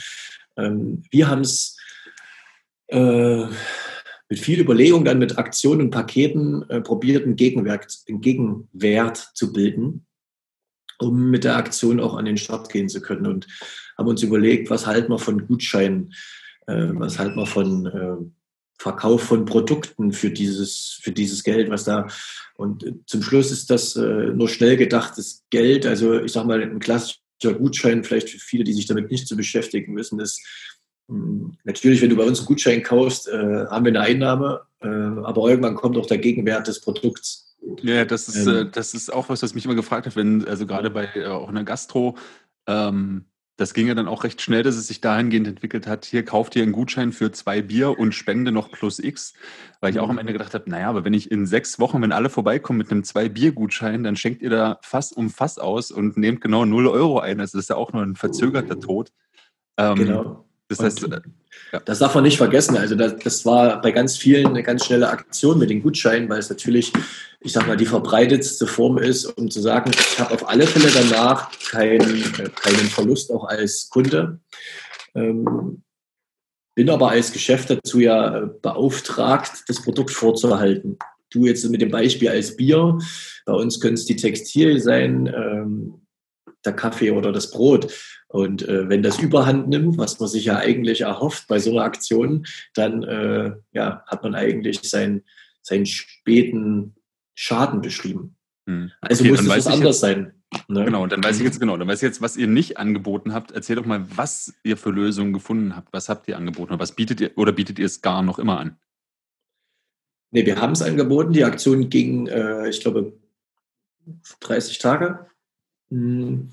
Ähm, 0.58 1.04
wir 1.10 1.30
haben 1.30 1.42
es 1.42 1.79
äh, 2.90 3.46
mit 4.30 4.40
viel 4.40 4.60
Überlegung 4.60 5.06
dann 5.06 5.18
mit 5.18 5.38
Aktionen 5.38 5.82
und 5.82 5.92
Paketen 5.92 6.70
äh, 6.70 6.82
probiert, 6.82 7.26
einen 7.26 7.36
Gegenwert, 7.36 7.98
einen 8.08 8.22
Gegenwert 8.22 9.32
zu 9.34 9.52
bilden, 9.52 10.06
um 11.00 11.32
mit 11.32 11.44
der 11.44 11.56
Aktion 11.58 12.00
auch 12.00 12.16
an 12.16 12.26
den 12.26 12.38
Start 12.38 12.72
gehen 12.72 12.90
zu 12.90 13.02
können. 13.02 13.26
Und 13.26 13.48
haben 13.98 14.08
uns 14.08 14.22
überlegt, 14.22 14.70
was 14.70 14.86
halten 14.86 15.12
wir 15.12 15.20
von 15.20 15.48
Gutscheinen, 15.48 16.14
äh, 16.68 16.90
was 16.94 17.18
halten 17.18 17.38
wir 17.38 17.48
von 17.48 17.86
äh, 17.88 18.18
Verkauf 18.82 19.24
von 19.24 19.46
Produkten 19.46 20.14
für 20.14 20.30
dieses, 20.30 21.00
für 21.02 21.12
dieses 21.12 21.44
Geld, 21.44 21.70
was 21.70 21.84
da. 21.84 22.08
Und 22.56 22.86
zum 23.08 23.22
Schluss 23.22 23.52
ist 23.52 23.70
das 23.70 23.96
äh, 23.96 24.32
nur 24.34 24.48
schnell 24.48 24.78
gedachtes 24.78 25.44
Geld. 25.50 25.86
Also 25.86 26.22
ich 26.22 26.32
sage 26.32 26.48
mal, 26.48 26.62
ein 26.62 26.80
klassischer 26.80 27.20
Gutschein, 27.58 28.04
vielleicht 28.04 28.30
für 28.30 28.40
viele, 28.40 28.64
die 28.64 28.74
sich 28.74 28.86
damit 28.86 29.12
nicht 29.12 29.28
zu 29.28 29.36
beschäftigen 29.36 29.96
wissen, 29.98 30.20
ist 30.20 30.42
natürlich, 31.64 32.02
wenn 32.02 32.10
du 32.10 32.16
bei 32.16 32.24
uns 32.24 32.40
einen 32.40 32.48
Gutschein 32.48 32.84
kaufst, 32.84 33.28
äh, 33.28 33.66
haben 33.68 33.86
wir 33.86 33.92
eine 33.92 34.02
Einnahme, 34.02 34.62
äh, 34.82 34.88
aber 34.88 35.50
irgendwann 35.50 35.76
kommt 35.76 35.98
auch 35.98 36.06
der 36.06 36.20
Gegenwert 36.20 36.68
des 36.68 36.82
Produkts. 36.82 37.56
Ja, 37.82 38.06
das 38.06 38.28
ist, 38.28 38.48
ähm, 38.48 38.56
äh, 38.56 38.70
das 38.72 38.94
ist 38.94 39.12
auch 39.12 39.30
was, 39.30 39.44
was 39.44 39.54
mich 39.54 39.66
immer 39.66 39.76
gefragt 39.76 40.06
hat, 40.06 40.16
wenn, 40.16 40.48
also 40.48 40.66
gerade 40.66 40.90
bei 40.90 41.10
äh, 41.16 41.26
auch 41.26 41.50
einer 41.50 41.64
Gastro, 41.64 42.18
ähm, 42.68 43.26
das 43.58 43.74
ging 43.74 43.88
ja 43.88 43.94
dann 43.94 44.08
auch 44.08 44.24
recht 44.24 44.42
schnell, 44.42 44.64
dass 44.64 44.76
es 44.76 44.88
sich 44.88 45.02
dahingehend 45.02 45.46
entwickelt 45.46 45.86
hat, 45.86 46.06
hier 46.06 46.24
kauft 46.24 46.56
ihr 46.56 46.64
einen 46.64 46.72
Gutschein 46.72 47.12
für 47.12 47.34
zwei 47.34 47.62
Bier 47.62 48.00
und 48.00 48.16
spende 48.16 48.54
noch 48.54 48.72
plus 48.72 49.00
X, 49.00 49.34
weil 49.82 49.92
ich 49.92 50.00
auch 50.00 50.08
am 50.08 50.16
mhm. 50.16 50.20
Ende 50.20 50.34
gedacht 50.34 50.54
habe, 50.54 50.70
naja, 50.70 50.90
aber 50.90 51.04
wenn 51.04 51.14
ich 51.14 51.30
in 51.30 51.46
sechs 51.46 51.78
Wochen, 51.78 52.02
wenn 52.02 52.14
alle 52.14 52.30
vorbeikommen 52.30 52.78
mit 52.78 52.90
einem 52.90 53.04
Zwei-Bier-Gutschein, 53.04 54.06
dann 54.06 54.16
schenkt 54.16 54.42
ihr 54.42 54.50
da 54.50 54.80
Fass 54.82 55.12
um 55.12 55.30
Fass 55.30 55.58
aus 55.60 55.92
und 55.92 56.16
nehmt 56.16 56.40
genau 56.40 56.64
0 56.64 56.88
Euro 56.88 57.20
ein. 57.20 57.42
Also 57.42 57.58
das 57.58 57.66
ist 57.66 57.70
ja 57.70 57.76
auch 57.76 57.92
nur 57.92 58.02
ein 58.02 58.16
verzögerter 58.16 58.80
Tod. 58.80 59.12
Ähm, 59.78 59.96
genau. 59.96 60.49
Das 60.70 60.80
heißt, 60.80 61.04
und, 61.04 61.22
ja. 61.74 61.80
das 61.80 61.98
darf 61.98 62.14
man 62.14 62.24
nicht 62.24 62.38
vergessen. 62.38 62.78
Also 62.78 62.94
das, 62.94 63.16
das, 63.18 63.46
war 63.46 63.82
bei 63.82 63.92
ganz 63.92 64.18
vielen 64.18 64.48
eine 64.48 64.62
ganz 64.62 64.86
schnelle 64.86 65.10
Aktion 65.10 65.58
mit 65.58 65.72
den 65.72 65.82
Gutscheinen, 65.82 66.30
weil 66.30 66.38
es 66.38 66.50
natürlich, 66.50 66.94
ich 67.40 67.52
sag 67.52 67.68
mal, 67.68 67.76
die 67.76 67.88
verbreitetste 67.88 68.68
Form 68.68 69.00
ist, 69.00 69.26
um 69.26 69.50
zu 69.50 69.62
sagen, 69.62 69.92
ich 69.92 70.20
habe 70.20 70.32
auf 70.32 70.48
alle 70.48 70.68
Fälle 70.68 70.90
danach 70.94 71.52
keinen, 71.72 72.24
keinen 72.54 72.90
Verlust 72.90 73.32
auch 73.32 73.46
als 73.46 73.90
Kunde. 73.90 74.40
Ähm, 75.16 75.82
bin 76.76 76.90
aber 76.92 77.10
als 77.10 77.34
Geschäft 77.34 77.72
dazu 77.72 78.00
ja 78.00 78.52
beauftragt, 78.62 79.64
das 79.68 79.82
Produkt 79.82 80.12
vorzuhalten. 80.12 81.00
Du 81.32 81.48
jetzt 81.48 81.68
mit 81.68 81.82
dem 81.82 81.92
Beispiel 81.92 82.30
als 82.30 82.56
Bier, 82.56 82.98
bei 83.46 83.54
uns 83.54 83.80
können 83.80 83.96
es 83.96 84.06
die 84.06 84.16
Textil 84.16 84.80
sein, 84.80 85.28
ähm, 85.28 86.06
der 86.64 86.74
Kaffee 86.74 87.12
oder 87.12 87.32
das 87.32 87.50
Brot. 87.52 87.92
Und 88.30 88.68
äh, 88.68 88.88
wenn 88.88 89.02
das 89.02 89.20
Überhand 89.20 89.70
nimmt, 89.70 89.98
was 89.98 90.20
man 90.20 90.30
sich 90.30 90.46
ja 90.46 90.58
eigentlich 90.58 91.02
erhofft 91.02 91.48
bei 91.48 91.58
so 91.58 91.72
einer 91.72 91.82
Aktion, 91.82 92.46
dann 92.76 93.04
äh, 93.04 93.54
ja, 93.72 94.04
hat 94.06 94.24
man 94.24 94.36
eigentlich 94.36 94.82
seinen, 94.84 95.24
seinen 95.64 95.88
späten 95.88 96.96
Schaden 97.34 97.82
beschrieben. 97.82 98.36
Hm. 98.68 98.92
Also 99.02 99.24
okay, 99.24 99.32
muss 99.32 99.42
es 99.42 99.50
was 99.50 99.68
anders 99.68 99.84
jetzt, 99.84 100.00
sein. 100.02 100.34
Ne? 100.68 100.86
Genau, 100.86 101.08
dann 101.08 101.24
weiß 101.24 101.38
ich 101.38 101.44
jetzt 101.44 101.60
genau, 101.60 101.76
dann 101.78 101.88
weiß 101.88 102.04
ich 102.04 102.08
jetzt, 102.08 102.22
was 102.22 102.38
ihr 102.38 102.46
nicht 102.46 102.78
angeboten 102.78 103.34
habt. 103.34 103.52
Erzähl 103.52 103.76
doch 103.76 103.86
mal, 103.86 104.06
was 104.16 104.54
ihr 104.64 104.78
für 104.78 104.92
Lösungen 104.92 105.34
gefunden 105.34 105.76
habt. 105.76 105.92
Was 105.92 106.08
habt 106.08 106.28
ihr 106.28 106.38
angeboten? 106.38 106.78
Was 106.78 106.92
bietet 106.92 107.22
ihr 107.22 107.32
oder 107.36 107.52
bietet 107.52 107.80
ihr 107.80 107.88
es 107.88 108.02
gar 108.02 108.22
noch 108.22 108.38
immer 108.38 108.60
an? 108.60 108.78
Nee, 110.30 110.46
wir 110.46 110.62
haben 110.62 110.74
es 110.74 110.84
angeboten. 110.84 111.34
Die 111.34 111.44
Aktion 111.44 111.90
ging, 111.90 112.28
äh, 112.28 112.70
ich 112.70 112.82
glaube, 112.82 113.14
30 114.42 114.78
Tage. 114.78 115.29
Hm. 115.92 116.50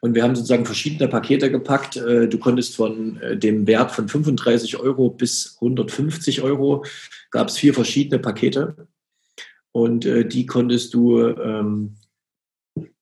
Und 0.00 0.14
wir 0.14 0.22
haben 0.22 0.36
sozusagen 0.36 0.66
verschiedene 0.66 1.08
Pakete 1.08 1.50
gepackt. 1.50 1.96
Äh, 1.96 2.28
du 2.28 2.38
konntest 2.38 2.76
von 2.76 3.20
äh, 3.20 3.36
dem 3.36 3.66
Wert 3.66 3.90
von 3.90 4.08
35 4.08 4.78
Euro 4.78 5.10
bis 5.10 5.56
150 5.60 6.42
Euro 6.42 6.84
gab 7.30 7.48
es 7.48 7.58
vier 7.58 7.74
verschiedene 7.74 8.20
Pakete. 8.20 8.88
Und 9.72 10.06
äh, 10.06 10.26
die 10.26 10.46
konntest 10.46 10.94
du 10.94 11.20
ähm, 11.20 11.96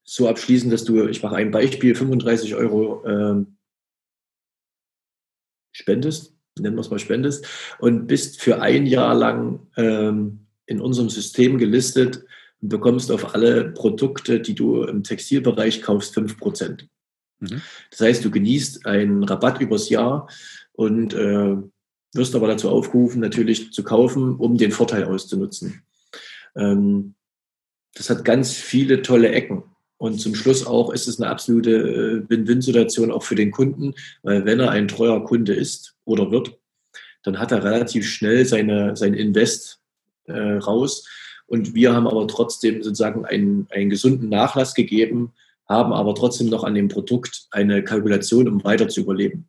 so 0.03 0.29
abschließen, 0.29 0.71
dass 0.71 0.85
du, 0.85 1.07
ich 1.07 1.23
mache 1.23 1.37
ein 1.37 1.51
Beispiel, 1.51 1.95
35 1.95 2.55
Euro 2.55 3.05
ähm, 3.07 3.57
spendest, 5.73 6.35
nennen 6.59 6.77
wir 6.77 6.81
es 6.81 6.91
mal 6.91 6.99
spendest, 6.99 7.47
und 7.79 8.07
bist 8.07 8.41
für 8.41 8.61
ein 8.61 8.87
Jahr 8.87 9.15
lang 9.15 9.67
ähm, 9.77 10.47
in 10.67 10.81
unserem 10.81 11.11
System 11.11 11.59
gelistet 11.59 12.25
und 12.65 12.71
bekommst 12.71 13.13
auf 13.13 13.35
alle 13.35 13.73
Produkte, 13.73 14.41
die 14.41 14.55
du 14.55 14.85
im 14.85 15.03
Textilbereich 15.03 15.83
kaufst, 15.83 16.17
5%. 16.17 16.87
Mhm. 17.41 17.61
Das 17.91 18.01
heißt, 18.01 18.25
du 18.25 18.31
genießt 18.31 18.87
einen 18.87 19.23
Rabatt 19.23 19.61
übers 19.61 19.91
Jahr 19.91 20.31
und 20.73 21.13
äh, 21.13 21.57
wirst 22.15 22.35
aber 22.35 22.49
dazu 22.49 22.71
aufgerufen, 22.71 23.21
natürlich 23.21 23.71
zu 23.73 23.85
kaufen, 23.85 24.37
um 24.37 24.57
den 24.57 24.73
Vorteil 24.73 25.05
auszunutzen. 25.05 25.83
Ähm, 26.57 27.15
das 27.95 28.09
hat 28.09 28.25
ganz 28.25 28.55
viele 28.55 29.03
tolle 29.03 29.29
Ecken. 29.29 29.65
Und 29.99 30.19
zum 30.19 30.35
Schluss 30.35 30.67
auch 30.67 30.91
ist 30.91 31.07
es 31.07 31.21
eine 31.21 31.29
absolute 31.29 31.71
äh, 31.71 32.31
Win-Win-Situation 32.31 33.13
auch 33.13 33.25
für 33.25 33.35
den 33.35 33.51
Kunden, 33.51 33.93
weil 34.23 34.47
wenn 34.47 34.61
er 34.61 34.71
ein 34.71 34.89
treuer 34.89 35.23
Kunde 35.23 35.53
ist 35.53 35.97
oder 36.07 36.31
wird, 36.31 36.59
dann 37.25 37.39
hat 37.39 37.53
er 37.53 37.63
relativ 37.63 38.09
schnell 38.09 38.47
seine, 38.47 38.97
sein 38.97 39.13
Invest 39.13 39.81
äh, 40.25 40.33
raus 40.33 41.07
und 41.47 41.75
wir 41.75 41.95
haben 41.95 42.07
aber 42.07 42.27
trotzdem 42.29 42.83
sozusagen 42.83 43.25
einen, 43.25 43.67
einen 43.71 43.91
gesunden 43.91 44.29
Nachlass 44.29 44.75
gegeben, 44.75 45.33
haben 45.69 45.93
aber 45.93 46.15
trotzdem 46.15 46.49
noch 46.49 46.65
an 46.65 46.75
dem 46.75 46.89
Produkt 46.89 47.47
eine 47.51 47.83
Kalkulation, 47.83 48.49
um 48.49 48.65
weiter 48.65 48.89
zu 48.89 49.01
überleben. 49.01 49.49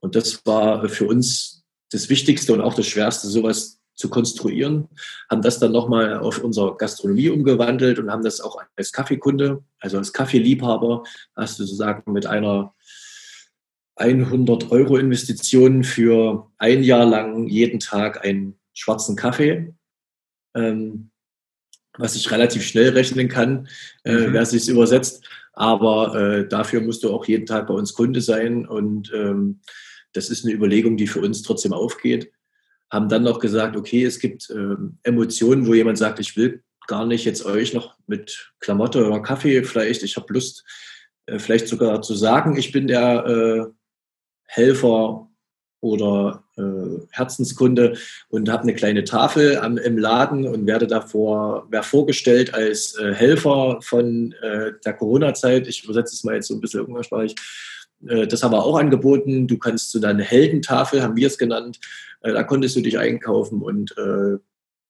Und 0.00 0.16
das 0.16 0.44
war 0.46 0.88
für 0.88 1.06
uns 1.06 1.64
das 1.90 2.08
Wichtigste 2.08 2.52
und 2.52 2.60
auch 2.60 2.74
das 2.74 2.86
Schwerste, 2.86 3.28
sowas 3.28 3.78
zu 3.94 4.08
konstruieren, 4.08 4.88
haben 5.30 5.42
das 5.42 5.58
dann 5.58 5.72
nochmal 5.72 6.18
auf 6.18 6.42
unsere 6.42 6.76
Gastronomie 6.76 7.28
umgewandelt 7.28 7.98
und 7.98 8.10
haben 8.10 8.24
das 8.24 8.40
auch 8.40 8.60
als 8.74 8.90
Kaffeekunde, 8.90 9.62
also 9.78 9.98
als 9.98 10.12
Kaffeeliebhaber, 10.12 11.04
hast 11.36 11.58
du 11.58 11.64
sozusagen 11.64 12.10
mit 12.12 12.26
einer 12.26 12.74
100 13.96 14.70
Euro 14.72 14.96
Investition 14.96 15.84
für 15.84 16.50
ein 16.58 16.82
Jahr 16.82 17.04
lang 17.04 17.46
jeden 17.46 17.78
Tag 17.78 18.24
einen 18.24 18.58
schwarzen 18.72 19.14
Kaffee, 19.14 19.74
ähm, 20.54 21.11
was 21.98 22.16
ich 22.16 22.30
relativ 22.30 22.64
schnell 22.64 22.90
rechnen 22.90 23.28
kann, 23.28 23.68
äh, 24.04 24.12
mhm. 24.12 24.32
wer 24.32 24.46
sich 24.46 24.68
übersetzt. 24.68 25.24
Aber 25.52 26.14
äh, 26.14 26.48
dafür 26.48 26.80
musst 26.80 27.04
du 27.04 27.12
auch 27.12 27.26
jeden 27.26 27.46
Tag 27.46 27.66
bei 27.66 27.74
uns 27.74 27.92
Kunde 27.92 28.20
sein 28.20 28.66
und 28.66 29.12
ähm, 29.14 29.60
das 30.14 30.30
ist 30.30 30.44
eine 30.44 30.54
Überlegung, 30.54 30.96
die 30.96 31.06
für 31.06 31.20
uns 31.20 31.42
trotzdem 31.42 31.72
aufgeht 31.72 32.32
haben 32.92 33.08
dann 33.08 33.22
noch 33.22 33.38
gesagt, 33.38 33.74
okay, 33.74 34.04
es 34.04 34.18
gibt 34.20 34.50
ähm, 34.50 34.98
Emotionen, 35.02 35.66
wo 35.66 35.72
jemand 35.72 35.96
sagt, 35.96 36.20
ich 36.20 36.36
will 36.36 36.62
gar 36.86 37.06
nicht 37.06 37.24
jetzt 37.24 37.46
euch 37.46 37.72
noch 37.72 37.96
mit 38.06 38.52
Klamotte 38.60 39.06
oder 39.06 39.20
Kaffee 39.20 39.64
vielleicht, 39.64 40.02
ich 40.02 40.16
habe 40.16 40.32
Lust, 40.34 40.64
äh, 41.24 41.38
vielleicht 41.38 41.68
sogar 41.68 42.02
zu 42.02 42.14
sagen, 42.14 42.58
ich 42.58 42.70
bin 42.70 42.86
der 42.86 43.24
äh, 43.26 43.72
Helfer 44.44 45.30
oder 45.82 46.44
äh, 46.56 46.62
Herzenskunde 47.10 47.94
und 48.30 48.48
habe 48.48 48.62
eine 48.62 48.74
kleine 48.74 49.02
Tafel 49.02 49.58
am, 49.58 49.76
im 49.76 49.98
Laden 49.98 50.46
und 50.46 50.66
werde 50.66 50.86
davor 50.86 51.66
wer 51.70 51.82
vorgestellt 51.82 52.54
als 52.54 52.96
äh, 52.96 53.12
Helfer 53.12 53.80
von 53.82 54.32
äh, 54.42 54.72
der 54.84 54.92
Corona-Zeit. 54.94 55.66
Ich 55.66 55.82
übersetze 55.84 56.14
es 56.14 56.22
mal 56.22 56.36
jetzt 56.36 56.46
so 56.46 56.54
ein 56.54 56.60
bisschen 56.60 56.82
umgangssprachlich. 56.82 57.34
Äh, 58.06 58.28
das 58.28 58.44
haben 58.44 58.52
wir 58.52 58.64
auch 58.64 58.78
angeboten. 58.78 59.48
Du 59.48 59.58
kannst 59.58 59.90
zu 59.90 59.98
deiner 59.98 60.22
Heldentafel, 60.22 61.02
haben 61.02 61.16
wir 61.16 61.26
es 61.26 61.36
genannt, 61.36 61.80
äh, 62.20 62.32
da 62.32 62.44
konntest 62.44 62.76
du 62.76 62.80
dich 62.80 62.98
einkaufen 62.98 63.60
und 63.60 63.92
äh, 63.98 64.38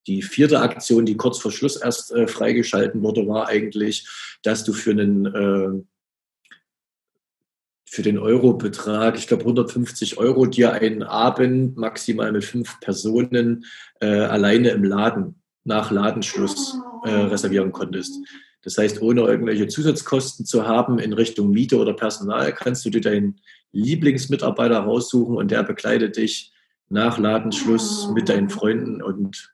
die 0.06 0.20
vierte 0.20 0.60
Aktion, 0.60 1.06
die 1.06 1.16
kurz 1.16 1.38
vor 1.38 1.52
Schluss 1.52 1.76
erst 1.76 2.12
freigeschalten 2.26 3.04
wurde, 3.04 3.28
war 3.28 3.46
eigentlich, 3.46 4.08
dass 4.42 4.64
du 4.64 4.72
für 4.72 4.90
einen 4.90 5.86
für 7.92 8.00
den 8.00 8.18
Eurobetrag, 8.18 9.18
ich 9.18 9.26
glaube 9.26 9.42
150 9.42 10.16
Euro, 10.16 10.46
dir 10.46 10.72
einen 10.72 11.02
Abend 11.02 11.76
maximal 11.76 12.32
mit 12.32 12.42
fünf 12.42 12.80
Personen 12.80 13.66
äh, 14.00 14.06
alleine 14.06 14.70
im 14.70 14.82
Laden 14.82 15.42
nach 15.64 15.90
Ladenschluss 15.90 16.78
äh, 17.04 17.10
reservieren 17.10 17.70
konntest. 17.70 18.14
Das 18.62 18.78
heißt, 18.78 19.02
ohne 19.02 19.20
irgendwelche 19.20 19.66
Zusatzkosten 19.66 20.46
zu 20.46 20.66
haben 20.66 20.98
in 20.98 21.12
Richtung 21.12 21.50
Miete 21.50 21.76
oder 21.76 21.92
Personal, 21.92 22.54
kannst 22.54 22.82
du 22.86 22.88
dir 22.88 23.02
deinen 23.02 23.42
Lieblingsmitarbeiter 23.72 24.78
raussuchen 24.78 25.36
und 25.36 25.50
der 25.50 25.62
begleitet 25.62 26.16
dich 26.16 26.50
nach 26.88 27.18
Ladenschluss 27.18 28.08
mit 28.14 28.30
deinen 28.30 28.48
Freunden 28.48 29.02
und 29.02 29.52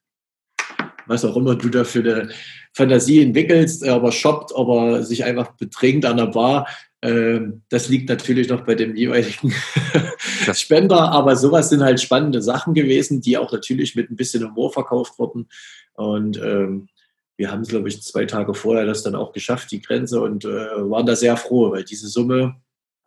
was 1.08 1.24
auch 1.24 1.36
immer 1.36 1.56
du 1.56 1.70
da 1.70 1.82
für 1.82 2.00
eine 2.00 2.28
Fantasie 2.72 3.20
entwickelst, 3.20 3.84
aber 3.84 4.12
shoppt, 4.12 4.54
aber 4.54 5.02
sich 5.02 5.24
einfach 5.24 5.56
betrinkt 5.56 6.04
an 6.04 6.18
der 6.18 6.26
Bar. 6.26 6.68
Ähm, 7.00 7.62
das 7.68 7.88
liegt 7.88 8.08
natürlich 8.08 8.48
noch 8.48 8.64
bei 8.64 8.74
dem 8.74 8.96
jeweiligen 8.96 9.54
Spender, 10.52 11.12
aber 11.12 11.36
sowas 11.36 11.70
sind 11.70 11.82
halt 11.82 12.00
spannende 12.00 12.42
Sachen 12.42 12.74
gewesen, 12.74 13.20
die 13.20 13.38
auch 13.38 13.52
natürlich 13.52 13.94
mit 13.94 14.10
ein 14.10 14.16
bisschen 14.16 14.44
Humor 14.44 14.72
verkauft 14.72 15.18
wurden. 15.18 15.48
Und 15.94 16.38
ähm, 16.38 16.88
wir 17.36 17.52
haben 17.52 17.62
es, 17.62 17.68
glaube 17.68 17.88
ich, 17.88 18.02
zwei 18.02 18.24
Tage 18.24 18.52
vorher 18.52 18.84
das 18.84 19.04
dann 19.04 19.14
auch 19.14 19.32
geschafft, 19.32 19.70
die 19.70 19.80
Grenze, 19.80 20.20
und 20.20 20.44
äh, 20.44 20.48
waren 20.48 21.06
da 21.06 21.14
sehr 21.14 21.36
froh, 21.36 21.70
weil 21.70 21.84
diese 21.84 22.08
Summe, 22.08 22.60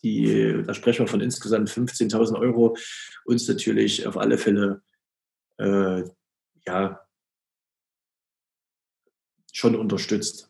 die, 0.03 0.63
da 0.65 0.73
sprechen 0.73 1.05
wir 1.05 1.09
von 1.09 1.21
insgesamt 1.21 1.69
15.000 1.69 2.39
Euro, 2.39 2.77
uns 3.25 3.47
natürlich 3.47 4.07
auf 4.07 4.17
alle 4.17 4.37
Fälle 4.37 4.81
äh, 5.57 6.03
ja, 6.65 7.01
schon 9.51 9.75
unterstützt. 9.75 10.49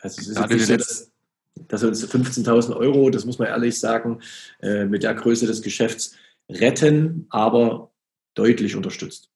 Also 0.00 0.20
es 0.22 0.28
ist 0.28 0.38
jetzt 0.38 0.50
nicht 0.50 0.66
so, 0.66 0.76
dass, 0.76 1.12
dass 1.68 1.82
uns 1.82 2.06
15.000 2.06 2.76
Euro, 2.76 3.10
das 3.10 3.24
muss 3.24 3.38
man 3.38 3.48
ehrlich 3.48 3.78
sagen, 3.78 4.20
äh, 4.60 4.84
mit 4.84 5.02
der 5.02 5.14
Größe 5.14 5.46
des 5.46 5.62
Geschäfts 5.62 6.14
retten, 6.48 7.26
aber 7.30 7.90
deutlich 8.34 8.76
unterstützt 8.76 9.30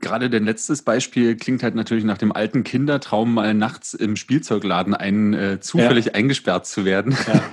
gerade 0.00 0.30
dein 0.30 0.44
letztes 0.44 0.82
Beispiel 0.82 1.36
klingt 1.36 1.62
halt 1.62 1.74
natürlich 1.74 2.04
nach 2.04 2.18
dem 2.18 2.32
alten 2.32 2.64
Kindertraum, 2.64 3.34
mal 3.34 3.54
nachts 3.54 3.94
im 3.94 4.16
Spielzeugladen 4.16 4.94
ein, 4.94 5.34
äh, 5.34 5.60
zufällig 5.60 6.06
ja. 6.06 6.12
eingesperrt 6.14 6.66
zu 6.66 6.84
werden. 6.84 7.16
Ja. 7.26 7.44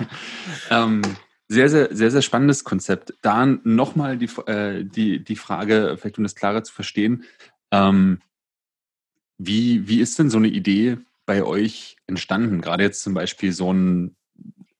ähm, 0.84 1.02
sehr, 1.46 1.68
sehr, 1.68 1.94
sehr, 1.94 2.10
sehr 2.10 2.22
spannendes 2.22 2.64
Konzept. 2.64 3.14
Da 3.22 3.46
nochmal 3.46 4.18
die, 4.18 4.28
äh, 4.46 4.84
die, 4.84 5.22
die 5.22 5.36
Frage, 5.36 5.96
vielleicht 5.98 6.18
um 6.18 6.24
das 6.24 6.34
klarer 6.34 6.64
zu 6.64 6.72
verstehen, 6.72 7.24
ähm, 7.70 8.18
wie, 9.38 9.86
wie 9.86 10.00
ist 10.00 10.18
denn 10.18 10.30
so 10.30 10.38
eine 10.38 10.48
Idee 10.48 10.98
bei 11.28 11.44
euch 11.44 11.98
entstanden? 12.06 12.62
Gerade 12.62 12.82
jetzt 12.82 13.02
zum 13.02 13.12
Beispiel 13.12 13.52
so 13.52 13.70
ein, 13.70 14.16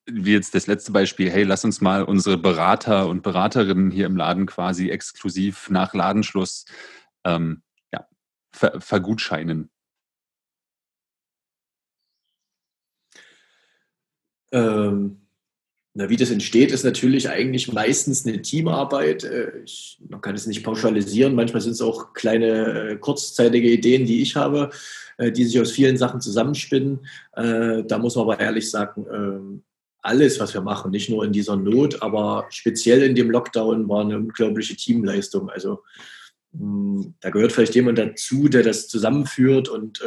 wie 0.06 0.32
jetzt 0.32 0.54
das 0.54 0.66
letzte 0.66 0.92
Beispiel, 0.92 1.30
hey, 1.30 1.42
lass 1.44 1.62
uns 1.62 1.82
mal 1.82 2.02
unsere 2.02 2.38
Berater 2.38 3.06
und 3.06 3.22
Beraterinnen 3.22 3.90
hier 3.90 4.06
im 4.06 4.16
Laden 4.16 4.46
quasi 4.46 4.88
exklusiv 4.88 5.68
nach 5.68 5.92
Ladenschluss 5.92 6.64
ähm, 7.24 7.62
ja, 7.92 8.08
ver 8.50 8.80
vergutscheinen? 8.80 9.70
Ähm, 14.50 15.27
na, 15.98 16.08
wie 16.08 16.16
das 16.16 16.30
entsteht, 16.30 16.70
ist 16.70 16.84
natürlich 16.84 17.28
eigentlich 17.28 17.72
meistens 17.72 18.24
eine 18.24 18.40
Teamarbeit. 18.40 19.24
Äh, 19.24 19.50
ich, 19.64 19.98
man 20.08 20.20
kann 20.20 20.36
es 20.36 20.46
nicht 20.46 20.62
pauschalisieren. 20.62 21.34
Manchmal 21.34 21.60
sind 21.60 21.72
es 21.72 21.80
auch 21.80 22.12
kleine, 22.12 22.90
äh, 22.90 22.96
kurzzeitige 22.98 23.68
Ideen, 23.68 24.06
die 24.06 24.22
ich 24.22 24.36
habe, 24.36 24.70
äh, 25.16 25.32
die 25.32 25.44
sich 25.44 25.60
aus 25.60 25.72
vielen 25.72 25.96
Sachen 25.96 26.20
zusammenspinnen. 26.20 27.00
Da 27.34 27.98
muss 27.98 28.14
man 28.14 28.26
aber 28.26 28.38
ehrlich 28.38 28.70
sagen, 28.70 29.06
ähm, 29.12 29.62
alles, 30.00 30.38
was 30.38 30.54
wir 30.54 30.60
machen, 30.60 30.92
nicht 30.92 31.10
nur 31.10 31.24
in 31.24 31.32
dieser 31.32 31.56
Not, 31.56 32.00
aber 32.00 32.46
speziell 32.50 33.02
in 33.02 33.16
dem 33.16 33.32
Lockdown, 33.32 33.88
war 33.88 34.02
eine 34.02 34.18
unglaubliche 34.18 34.76
Teamleistung. 34.76 35.50
Also 35.50 35.82
hm, 36.56 37.14
da 37.18 37.30
gehört 37.30 37.50
vielleicht 37.50 37.74
jemand 37.74 37.98
dazu, 37.98 38.48
der 38.48 38.62
das 38.62 38.86
zusammenführt 38.86 39.68
und 39.68 40.00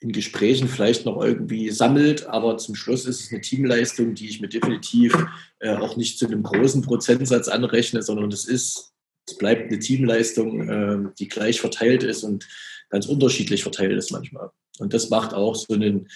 in 0.00 0.12
Gesprächen 0.12 0.66
vielleicht 0.66 1.04
noch 1.04 1.22
irgendwie 1.22 1.70
sammelt, 1.70 2.26
aber 2.26 2.56
zum 2.56 2.74
Schluss 2.74 3.04
ist 3.04 3.20
es 3.20 3.32
eine 3.32 3.42
Teamleistung, 3.42 4.14
die 4.14 4.28
ich 4.28 4.40
mir 4.40 4.48
definitiv 4.48 5.14
äh, 5.58 5.74
auch 5.76 5.96
nicht 5.96 6.18
zu 6.18 6.26
einem 6.26 6.42
großen 6.42 6.82
Prozentsatz 6.82 7.48
anrechne, 7.48 8.02
sondern 8.02 8.32
es 8.32 8.46
ist, 8.46 8.92
es 9.28 9.36
bleibt 9.36 9.70
eine 9.70 9.78
Teamleistung, 9.78 10.68
äh, 10.68 11.10
die 11.18 11.28
gleich 11.28 11.60
verteilt 11.60 12.02
ist 12.02 12.24
und 12.24 12.48
ganz 12.88 13.06
unterschiedlich 13.06 13.62
verteilt 13.62 13.92
ist 13.92 14.10
manchmal. 14.10 14.50
Und 14.78 14.94
das 14.94 15.10
macht 15.10 15.34
auch 15.34 15.54
so 15.54 15.74
ein 15.74 16.08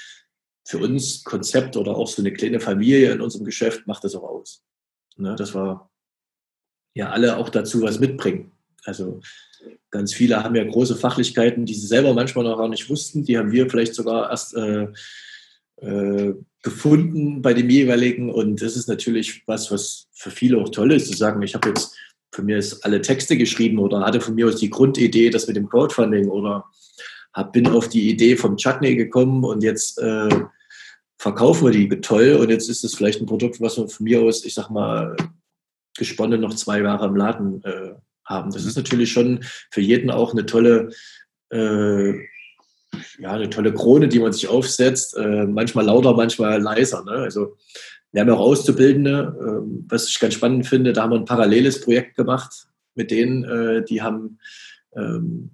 für 0.67 0.79
uns 0.79 1.25
Konzept 1.25 1.77
oder 1.77 1.95
auch 1.95 2.09
so 2.09 2.23
eine 2.23 2.33
kleine 2.33 2.59
Familie 2.59 3.13
in 3.13 3.21
unserem 3.21 3.45
Geschäft 3.45 3.87
macht 3.87 4.05
das 4.05 4.15
auch 4.15 4.23
aus. 4.23 4.65
Ne, 5.17 5.37
das 5.37 5.55
war 5.55 5.91
ja 6.95 7.11
alle 7.11 7.37
auch 7.37 7.51
dazu 7.51 7.83
was 7.83 8.01
mitbringen. 8.01 8.53
Also 8.85 9.21
ganz 9.91 10.13
viele 10.15 10.43
haben 10.43 10.55
ja 10.55 10.65
große 10.65 10.97
Fachlichkeiten, 10.97 11.67
die 11.67 11.75
sie 11.75 11.87
selber 11.87 12.15
manchmal 12.15 12.45
noch 12.45 12.59
gar 12.59 12.69
nicht 12.69 12.89
wussten. 12.91 13.25
Die 13.25 13.39
haben 13.39 13.53
wir 13.53 13.69
vielleicht 13.69 13.95
sogar 13.95 14.31
erst 14.31 14.55
äh, 14.55 14.89
äh, 15.77 16.35
gefunden 16.63 17.43
bei 17.43 17.55
dem 17.55 17.71
jeweiligen. 17.71 18.31
Und 18.31 18.63
das 18.63 18.77
ist 18.77 18.89
natürlich 18.89 19.43
was, 19.47 19.71
was 19.71 20.09
für 20.13 20.31
viele 20.31 20.59
auch 20.59 20.69
toll 20.69 20.93
ist, 20.93 21.09
zu 21.09 21.17
sagen, 21.17 21.43
ich 21.43 21.55
habe 21.55 21.69
jetzt 21.69 21.97
von 22.35 22.47
mir 22.47 22.59
ist 22.59 22.85
alle 22.85 23.01
Texte 23.01 23.37
geschrieben 23.37 23.79
oder 23.79 24.01
hatte 24.01 24.21
von 24.21 24.35
mir 24.35 24.49
aus 24.49 24.57
die 24.57 24.71
Grundidee, 24.71 25.31
das 25.31 25.47
mit 25.47 25.57
dem 25.57 25.69
Crowdfunding 25.69 26.29
oder 26.29 26.65
hab, 27.33 27.53
bin 27.53 27.69
auf 27.69 27.89
die 27.89 28.11
Idee 28.11 28.37
vom 28.37 28.57
Chutney 28.57 28.97
gekommen 28.97 29.45
und 29.45 29.63
jetzt 29.63 29.99
äh, 29.99 30.29
verkaufen 31.17 31.67
wir 31.67 31.73
die 31.73 32.01
toll 32.01 32.37
und 32.41 32.51
jetzt 32.51 32.69
ist 32.69 32.85
es 32.85 32.95
vielleicht 32.95 33.21
ein 33.21 33.27
Produkt, 33.27 33.61
was 33.61 33.79
man 33.79 33.89
von 33.89 34.05
mir 34.05 34.21
aus, 34.21 34.45
ich 34.45 34.55
sag 34.55 34.69
mal, 34.69 35.17
gesponnen 35.97 36.41
noch 36.41 36.55
zwei 36.55 36.81
Jahre 36.81 37.07
im 37.07 37.17
Laden 37.17 37.63
äh, 37.65 37.95
haben. 38.25 38.53
Das 38.53 38.65
ist 38.65 38.77
natürlich 38.77 39.13
schon 39.13 39.41
für 39.71 39.81
jeden 39.81 40.11
auch 40.11 40.33
eine 40.33 40.47
tolle, 40.47 40.91
äh, 41.51 42.13
ja, 43.19 43.33
eine 43.33 43.51
tolle 43.51 43.75
Krone, 43.75 44.09
die 44.09 44.19
man 44.19 44.33
sich 44.33 44.49
aufsetzt. 44.49 45.17
Äh, 45.17 45.47
manchmal 45.47 45.87
lauter, 45.87 46.15
manchmal 46.15 46.61
leiser. 46.61 47.05
Ne? 47.05 47.13
Also 47.13 47.57
wir 48.13 48.21
haben 48.21 48.31
auch 48.31 48.41
Auszubildende, 48.41 49.37
äh, 49.39 49.85
was 49.89 50.09
ich 50.09 50.19
ganz 50.19 50.35
spannend 50.35 50.67
finde. 50.67 50.93
Da 50.93 51.03
haben 51.03 51.11
wir 51.11 51.19
ein 51.19 51.25
paralleles 51.25 51.81
Projekt 51.81 52.17
gemacht 52.17 52.69
mit 52.95 53.11
denen, 53.11 53.45
äh, 53.45 53.85
die 53.85 54.03
haben 54.03 54.39
ähm, 54.95 55.51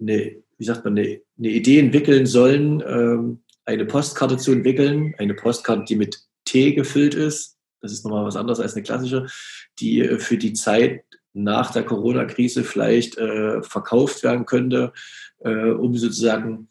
eine, 0.00 0.36
wie 0.56 0.64
sagt 0.64 0.84
man, 0.84 0.96
eine, 0.96 1.20
eine 1.38 1.48
Idee 1.48 1.78
entwickeln 1.78 2.24
sollen, 2.24 2.82
ähm, 2.86 3.42
eine 3.66 3.84
Postkarte 3.84 4.38
zu 4.38 4.52
entwickeln, 4.52 5.14
eine 5.18 5.34
Postkarte, 5.34 5.84
die 5.84 5.96
mit 5.96 6.20
Tee 6.46 6.72
gefüllt 6.72 7.14
ist 7.14 7.58
das 7.80 7.92
ist 7.92 8.04
nochmal 8.04 8.24
was 8.24 8.36
anderes 8.36 8.60
als 8.60 8.74
eine 8.74 8.82
klassische, 8.82 9.26
die 9.78 10.00
äh, 10.00 10.18
für 10.18 10.36
die 10.36 10.52
Zeit 10.52 11.04
nach 11.38 11.70
der 11.70 11.84
Corona-Krise 11.84 12.64
vielleicht 12.64 13.16
äh, 13.16 13.62
verkauft 13.62 14.22
werden 14.22 14.44
könnte, 14.44 14.92
äh, 15.40 15.70
um 15.70 15.96
sozusagen 15.96 16.68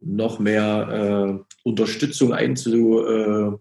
noch 0.00 0.38
mehr 0.38 1.42
äh, 1.42 1.68
Unterstützung 1.68 2.34
einzu, 2.34 3.04
äh, 3.06 3.52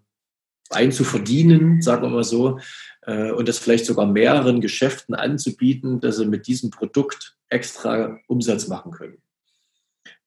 einzuverdienen, 0.69 1.81
sagen 1.81 2.03
wir 2.03 2.09
mal 2.09 2.23
so, 2.23 2.59
äh, 3.03 3.31
und 3.31 3.47
das 3.47 3.59
vielleicht 3.59 3.85
sogar 3.85 4.05
mehreren 4.05 4.59
Geschäften 4.59 5.15
anzubieten, 5.15 6.01
dass 6.01 6.17
sie 6.17 6.25
mit 6.25 6.47
diesem 6.47 6.69
Produkt 6.69 7.37
extra 7.49 8.19
Umsatz 8.27 8.67
machen 8.67 8.91
können. 8.91 9.17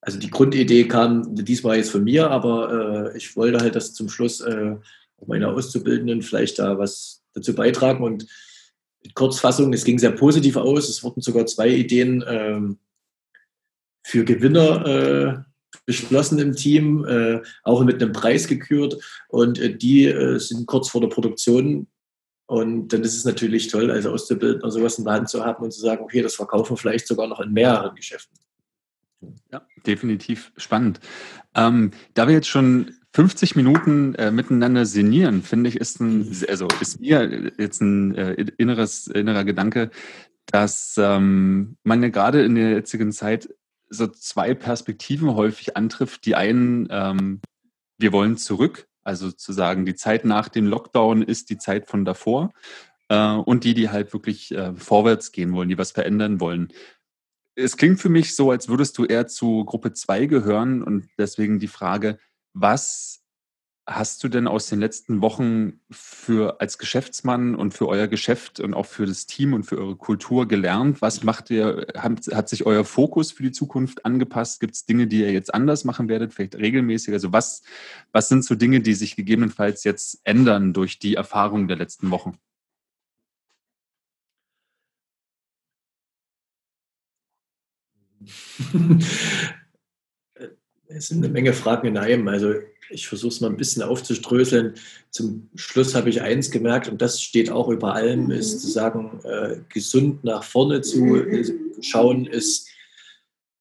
Also 0.01 0.19
die 0.19 0.31
Grundidee 0.31 0.87
kam 0.89 1.35
diesmal 1.35 1.77
jetzt 1.77 1.91
von 1.91 2.05
mir, 2.05 2.31
aber 2.31 3.13
äh, 3.13 3.17
ich 3.17 3.37
wollte 3.37 3.59
halt, 3.59 3.75
dass 3.75 3.93
zum 3.93 4.09
Schluss 4.09 4.43
meine 5.27 5.49
Auszubildenden 5.49 6.23
vielleicht 6.23 6.59
da 6.59 6.79
was 6.79 7.23
dazu 7.35 7.55
beitragen 7.55 8.05
und 8.05 8.27
Kurzfassung, 9.15 9.73
es 9.73 9.85
ging 9.85 9.99
sehr 9.99 10.13
positiv 10.13 10.57
aus. 10.57 10.89
Es 10.89 11.03
wurden 11.03 11.21
sogar 11.21 11.47
zwei 11.47 11.69
Ideen 11.69 12.25
ähm, 12.27 12.79
für 14.05 14.25
Gewinner 14.25 14.87
äh, 14.87 15.39
beschlossen 15.85 16.39
im 16.39 16.55
Team, 16.55 17.05
äh, 17.05 17.41
auch 17.63 17.83
mit 17.85 18.03
einem 18.03 18.13
Preis 18.13 18.47
gekürt 18.47 18.97
und 19.29 19.59
äh, 19.59 19.75
die 19.75 20.07
äh, 20.07 20.39
sind 20.39 20.67
kurz 20.67 20.89
vor 20.89 21.01
der 21.01 21.09
Produktion. 21.09 21.87
Und 22.49 22.93
dann 22.93 23.03
ist 23.03 23.17
es 23.17 23.25
natürlich 23.25 23.69
toll, 23.69 23.91
als 23.91 24.07
Auszubildender 24.07 24.71
sowas 24.71 24.99
in 24.99 25.05
der 25.05 25.15
Hand 25.15 25.29
zu 25.29 25.45
haben 25.45 25.65
und 25.65 25.73
zu 25.73 25.81
sagen, 25.81 26.03
okay, 26.05 26.23
das 26.23 26.37
verkaufen 26.37 26.71
wir 26.71 26.77
vielleicht 26.77 27.09
sogar 27.09 27.27
noch 27.27 27.41
in 27.41 27.53
mehreren 27.53 27.95
Geschäften. 27.97 28.39
Ja, 29.53 29.67
definitiv 29.85 30.53
spannend. 30.57 31.01
Ähm, 31.55 31.91
da 32.15 32.29
wir 32.29 32.35
jetzt 32.35 32.49
schon 32.49 32.95
50 33.17 33.57
Minuten 33.57 34.15
äh, 34.17 34.31
miteinander 34.31 34.85
sinnieren, 34.85 35.43
finde 35.43 35.71
ich, 35.71 35.77
ist 35.77 36.01
ein, 36.01 36.37
also 36.51 36.69
ist 36.83 37.01
mir 37.01 37.51
jetzt 37.57 37.81
ein 37.81 38.15
äh, 38.15 38.45
inneres, 38.59 39.07
innerer 39.07 39.45
Gedanke, 39.45 39.91
dass 40.45 40.97
ähm, 40.99 41.79
man 41.83 42.03
ja 42.03 42.11
gerade 42.11 42.45
in 42.45 42.57
der 42.57 42.73
jetzigen 42.73 43.13
Zeit 43.13 43.49
so 43.89 44.07
zwei 44.07 44.53
Perspektiven 44.53 45.35
häufig 45.35 45.79
antrifft. 45.79 46.27
Die 46.27 46.35
einen, 46.35 46.89
ähm, 46.91 47.41
wir 47.97 48.13
wollen 48.13 48.37
zurück, 48.37 48.87
also 49.03 49.33
zu 49.33 49.55
sagen, 49.55 49.87
die 49.87 49.95
Zeit 49.95 50.27
nach 50.27 50.51
dem 50.51 50.67
Lockdown 50.67 51.23
ist 51.23 51.49
die 51.49 51.57
Zeit 51.57 51.87
von 51.87 52.05
davor. 52.05 52.53
Äh, 53.09 53.31
und 53.31 53.65
die, 53.65 53.73
die 53.73 53.89
halt 53.89 54.13
wirklich 54.13 54.53
äh, 54.53 54.75
vorwärts 54.75 55.33
gehen 55.33 55.55
wollen, 55.55 55.71
die 55.71 55.79
was 55.79 55.93
verändern 55.93 56.39
wollen. 56.39 56.69
Es 57.55 57.79
klingt 57.79 57.99
für 57.99 58.11
mich 58.11 58.37
so, 58.37 58.51
als 58.51 58.69
würdest 58.69 58.99
du 58.99 59.07
eher 59.07 59.27
zu 59.27 59.65
Gruppe 59.65 59.95
2 59.95 60.27
gehören 60.27 60.83
und 60.83 61.09
deswegen 61.17 61.59
die 61.61 61.69
Frage, 61.69 62.19
was 62.57 63.23
hast 63.89 64.25
du 64.25 64.29
denn 64.29 64.49
aus 64.49 64.67
den 64.67 64.81
letzten 64.81 65.21
Wochen 65.21 65.81
für 65.91 66.61
als 66.61 66.79
Geschäftsmann 66.79 67.55
und 67.55 67.73
für 67.73 67.87
euer 67.87 68.09
Geschäft 68.09 68.59
und 68.61 68.75
auch 68.75 68.87
für 68.87 69.07
das 69.07 69.27
Team 69.27 69.53
und 69.53 69.65
für 69.65 69.79
eure 69.79 69.97
Kultur 69.97 70.49
gelernt? 70.49 71.03
Was 71.03 71.23
macht 71.23 71.51
ihr? 71.51 71.87
Hat, 71.97 72.27
hat 72.33 72.49
sich 72.49 72.67
euer 72.67 72.85
Fokus 72.85 73.31
für 73.33 73.43
die 73.45 73.53
Zukunft 73.53 74.05
angepasst? 74.05 74.61
Gibt 74.61 74.75
es 74.75 74.87
Dinge, 74.87 75.07
die 75.07 75.21
ihr 75.21 75.33
jetzt 75.33 75.55
anders 75.55 75.85
machen 75.85 76.09
werdet, 76.09 76.35
vielleicht 76.35 76.57
regelmäßig? 76.57 77.15
Also 77.15 77.33
was, 77.33 77.63
was 78.13 78.29
sind 78.29 78.45
so 78.45 78.55
Dinge, 78.57 78.81
die 78.81 78.95
sich 78.95 79.17
gegebenenfalls 79.17 79.85
jetzt 79.85 80.21
ändern 80.25 80.73
durch 80.73 80.99
die 80.99 81.15
Erfahrungen 81.15 81.69
der 81.69 81.77
letzten 81.77 82.11
Wochen? 82.11 82.39
Es 90.89 91.09
sind 91.09 91.25
eine 91.25 91.33
Menge 91.33 91.53
Fragen 91.53 91.87
in 91.87 91.99
einem. 91.99 92.29
Also 92.29 92.55
ich 92.91 93.09
versuche 93.09 93.33
es 93.33 93.41
mal 93.41 93.51
ein 93.51 93.57
bisschen 93.57 93.83
aufzuströseln. 93.83 94.75
Zum 95.11 95.51
Schluss 95.55 95.95
habe 95.95 96.09
ich 96.09 96.23
eins 96.23 96.51
gemerkt, 96.51 96.89
und 96.89 97.03
das 97.03 97.21
steht 97.21 97.51
auch 97.51 97.69
über 97.69 97.95
allem, 97.95 98.31
ist 98.31 98.61
zu 98.61 98.69
sagen, 98.69 99.21
äh, 99.25 99.59
gesund 99.69 100.25
nach 100.25 100.45
vorne 100.45 100.83
zu 100.83 101.25
schauen, 101.81 102.27
ist, 102.27 102.69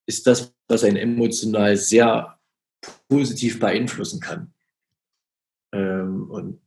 ist 0.05 0.27
das, 0.27 0.53
was 0.67 0.83
einen 0.83 0.97
emotional 0.97 1.77
sehr 1.77 2.39
positiv 3.07 3.59
beeinflussen 3.59 4.19
kann. 4.19 4.53
Ähm, 5.73 6.29
und 6.29 6.61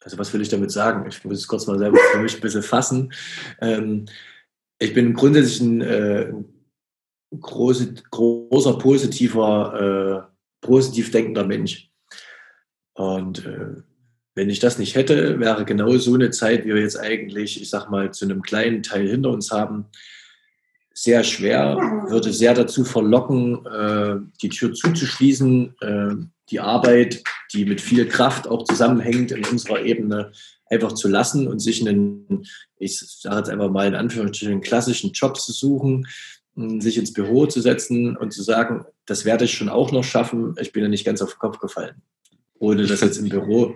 also 0.00 0.18
was 0.18 0.32
will 0.32 0.40
ich 0.40 0.48
damit 0.48 0.70
sagen? 0.70 1.08
Ich 1.08 1.24
muss 1.24 1.38
es 1.38 1.48
kurz 1.48 1.66
mal 1.66 1.78
selber 1.78 1.98
für 2.12 2.18
mich 2.18 2.34
ein 2.34 2.40
bisschen 2.40 2.62
fassen. 2.62 3.12
Ähm, 3.60 4.06
ich 4.78 4.94
bin 4.94 5.12
grundsätzlich 5.14 5.60
ein, 5.60 5.80
äh, 5.80 6.32
große, 7.38 7.94
großer 8.10 8.78
positiver, 8.78 10.28
äh, 10.30 10.66
positiv 10.66 11.10
denkender 11.10 11.44
Mensch. 11.44 11.90
Und 12.94 13.44
äh, 13.46 13.82
wenn 14.34 14.50
ich 14.50 14.60
das 14.60 14.78
nicht 14.78 14.94
hätte, 14.94 15.40
wäre 15.40 15.64
genau 15.64 15.96
so 15.98 16.14
eine 16.14 16.30
Zeit, 16.30 16.64
wie 16.64 16.74
wir 16.74 16.82
jetzt 16.82 16.98
eigentlich, 16.98 17.60
ich 17.60 17.70
sag 17.70 17.90
mal, 17.90 18.12
zu 18.12 18.24
einem 18.24 18.42
kleinen 18.42 18.82
Teil 18.82 19.08
hinter 19.08 19.30
uns 19.30 19.50
haben, 19.50 19.86
sehr 20.94 21.22
schwer, 21.22 21.76
würde 22.08 22.32
sehr 22.32 22.54
dazu 22.54 22.84
verlocken, 22.84 23.64
äh, 23.66 24.16
die 24.42 24.48
Tür 24.48 24.74
zuzuschließen, 24.74 25.74
äh, 25.80 26.14
die 26.50 26.60
Arbeit, 26.60 27.22
die 27.52 27.64
mit 27.66 27.80
viel 27.80 28.06
Kraft 28.06 28.48
auch 28.48 28.64
zusammenhängt 28.64 29.30
in 29.30 29.44
unserer 29.44 29.82
Ebene, 29.82 30.32
einfach 30.70 30.92
zu 30.92 31.08
lassen 31.08 31.48
und 31.48 31.60
sich 31.60 31.86
einen, 31.86 32.44
ich 32.78 32.98
sage 32.98 33.36
jetzt 33.36 33.50
einfach 33.50 33.70
mal 33.70 33.86
in 33.86 33.94
Anführungsstrichen, 33.94 34.60
klassischen 34.60 35.12
Job 35.12 35.38
zu 35.38 35.52
suchen, 35.52 36.06
sich 36.80 36.98
ins 36.98 37.12
Büro 37.12 37.46
zu 37.46 37.60
setzen 37.60 38.16
und 38.16 38.32
zu 38.32 38.42
sagen, 38.42 38.84
das 39.06 39.24
werde 39.24 39.44
ich 39.44 39.54
schon 39.54 39.68
auch 39.68 39.92
noch 39.92 40.04
schaffen, 40.04 40.54
ich 40.60 40.72
bin 40.72 40.82
ja 40.82 40.88
nicht 40.88 41.04
ganz 41.04 41.22
auf 41.22 41.32
den 41.32 41.38
Kopf 41.38 41.58
gefallen. 41.58 42.02
Ohne 42.58 42.86
das 42.86 43.00
jetzt 43.00 43.18
im 43.18 43.28
Büro 43.28 43.74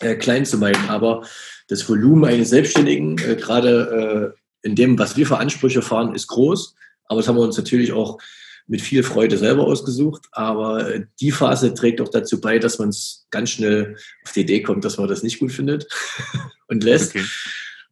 äh, 0.00 0.16
klein 0.16 0.44
zu 0.44 0.58
meinen. 0.58 0.88
Aber 0.88 1.24
das 1.68 1.88
Volumen 1.88 2.24
eines 2.24 2.50
Selbstständigen, 2.50 3.18
äh, 3.18 3.36
gerade 3.36 4.34
äh, 4.62 4.66
in 4.66 4.74
dem, 4.74 4.98
was 4.98 5.16
wir 5.16 5.26
für 5.26 5.38
Ansprüche 5.38 5.82
fahren, 5.82 6.14
ist 6.14 6.26
groß. 6.26 6.74
Aber 7.06 7.20
das 7.20 7.28
haben 7.28 7.36
wir 7.36 7.42
uns 7.42 7.56
natürlich 7.56 7.92
auch 7.92 8.18
mit 8.66 8.80
viel 8.80 9.02
Freude 9.02 9.38
selber 9.38 9.64
ausgesucht. 9.64 10.26
Aber 10.32 10.88
äh, 10.88 11.04
die 11.20 11.30
Phase 11.30 11.74
trägt 11.74 12.00
auch 12.00 12.08
dazu 12.08 12.40
bei, 12.40 12.58
dass 12.58 12.78
man 12.78 12.88
es 12.88 13.26
ganz 13.30 13.50
schnell 13.50 13.96
auf 14.24 14.32
die 14.32 14.40
Idee 14.40 14.62
kommt, 14.62 14.84
dass 14.84 14.98
man 14.98 15.08
das 15.08 15.22
nicht 15.22 15.38
gut 15.38 15.52
findet 15.52 15.86
und 16.68 16.82
lässt. 16.82 17.14
Okay. 17.14 17.24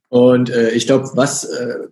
Und 0.08 0.50
äh, 0.50 0.70
ich 0.70 0.86
glaube, 0.86 1.08
was 1.14 1.44
äh, 1.44 1.86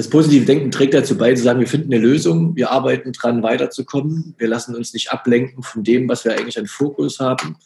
das 0.00 0.08
positive 0.08 0.46
Denken 0.46 0.70
trägt 0.70 0.94
dazu 0.94 1.18
bei, 1.18 1.34
zu 1.34 1.42
sagen, 1.42 1.60
wir 1.60 1.66
finden 1.66 1.92
eine 1.92 2.02
Lösung, 2.02 2.56
wir 2.56 2.70
arbeiten 2.70 3.12
dran, 3.12 3.42
weiterzukommen, 3.42 4.34
wir 4.38 4.48
lassen 4.48 4.74
uns 4.74 4.94
nicht 4.94 5.12
ablenken 5.12 5.62
von 5.62 5.84
dem, 5.84 6.08
was 6.08 6.24
wir 6.24 6.32
eigentlich 6.32 6.58
an 6.58 6.64
Fokus 6.64 7.20
haben. 7.20 7.58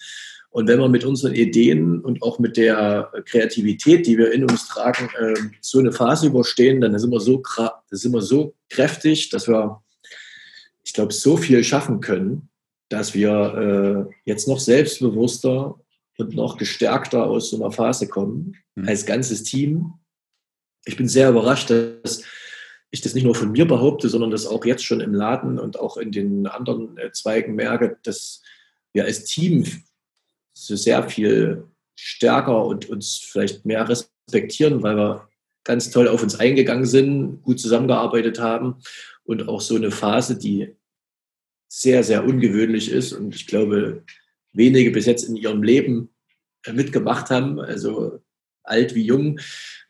Und 0.51 0.66
wenn 0.66 0.80
wir 0.80 0.89
mit 0.89 1.05
unseren 1.05 1.32
Ideen 1.32 2.01
und 2.01 2.24
auch 2.24 2.41
mit 2.41 2.57
der 2.57 3.12
Kreativität, 3.26 4.09
die 4.09 4.18
wir 4.18 4.32
in 4.32 4.43
uns 4.43 4.66
tragen, 4.66 5.11
ähm, 5.20 5.53
so 5.61 5.78
eine 5.78 5.93
Phase 5.93 6.26
überstehen, 6.26 6.80
dann 6.80 6.99
sind 6.99 7.12
wir 7.12 7.20
so, 7.20 7.41
sind 7.93 8.12
wir 8.12 8.22
so 8.22 8.55
kräftig, 8.68 9.30
dass 9.30 9.47
wir, 9.47 9.80
ich 10.82 10.93
glaube, 10.93 11.12
so 11.12 11.37
viel 11.37 11.62
schaffen 11.62 12.01
können, 12.01 12.49
dass 12.89 13.14
wir 13.14 14.09
äh, 14.11 14.14
jetzt 14.24 14.49
noch 14.49 14.59
selbstbewusster 14.59 15.76
und 16.18 16.35
noch 16.35 16.57
gestärkter 16.57 17.26
aus 17.26 17.51
so 17.51 17.62
einer 17.62 17.70
Phase 17.70 18.09
kommen, 18.09 18.57
mhm. 18.74 18.89
als 18.89 19.07
ganzes 19.07 19.45
Team 19.45 19.95
ich 20.85 20.97
bin 20.97 21.09
sehr 21.09 21.30
überrascht, 21.30 21.70
dass 21.70 22.22
ich 22.91 23.01
das 23.01 23.14
nicht 23.14 23.24
nur 23.24 23.35
von 23.35 23.53
mir 23.53 23.66
behaupte, 23.66 24.09
sondern 24.09 24.30
das 24.30 24.47
auch 24.47 24.64
jetzt 24.64 24.85
schon 24.85 25.01
im 25.01 25.14
Laden 25.14 25.59
und 25.59 25.78
auch 25.80 25.97
in 25.97 26.12
den 26.12 26.47
anderen 26.47 26.97
äh, 26.99 27.11
Zweigen 27.11 27.55
merke, 27.55 27.99
dass 28.05 28.43
wir 28.93 29.05
als 29.05 29.24
Team 29.24 29.64
so 30.57 30.76
sehr 30.76 31.09
viel 31.09 31.64
stärker 31.97 32.64
und 32.64 32.89
uns 32.89 33.18
vielleicht 33.18 33.64
mehr 33.64 33.89
respektieren, 33.89 34.82
weil 34.82 34.97
wir 34.97 35.28
ganz 35.64 35.91
toll 35.91 36.07
auf 36.09 36.22
uns 36.22 36.39
eingegangen 36.39 36.87
sind, 36.87 37.43
gut 37.43 37.59
zusammengearbeitet 37.59 38.39
haben 38.39 38.76
und 39.24 39.49
auch 39.49 39.61
so 39.61 39.74
eine 39.74 39.91
Phase, 39.91 40.39
die 40.39 40.76
sehr, 41.68 42.05
sehr 42.05 42.24
ungewöhnlich 42.24 42.91
ist 42.91 43.12
und 43.12 43.35
ich 43.35 43.47
glaube, 43.47 44.05
wenige 44.53 44.93
bis 44.93 45.07
jetzt 45.07 45.24
in 45.24 45.35
ihrem 45.35 45.62
Leben 45.62 46.14
äh, 46.64 46.72
mitgemacht 46.72 47.30
haben. 47.30 47.59
Also 47.59 48.20
alt 48.64 48.94
wie 48.94 49.04
jung 49.04 49.40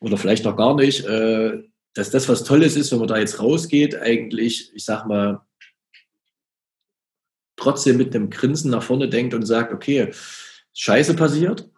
oder 0.00 0.16
vielleicht 0.16 0.44
noch 0.44 0.56
gar 0.56 0.74
nicht, 0.76 1.04
äh, 1.06 1.62
dass 1.94 2.10
das 2.10 2.28
was 2.28 2.44
Tolles 2.44 2.76
ist, 2.76 2.92
wenn 2.92 2.98
man 2.98 3.08
da 3.08 3.18
jetzt 3.18 3.40
rausgeht, 3.40 3.96
eigentlich, 3.96 4.70
ich 4.74 4.84
sag 4.84 5.06
mal, 5.06 5.40
trotzdem 7.56 7.96
mit 7.96 8.14
einem 8.14 8.30
Grinsen 8.30 8.70
nach 8.70 8.82
vorne 8.82 9.08
denkt 9.08 9.32
und 9.32 9.46
sagt, 9.46 9.72
okay, 9.72 10.10
Scheiße 10.74 11.14
passiert, 11.14 11.70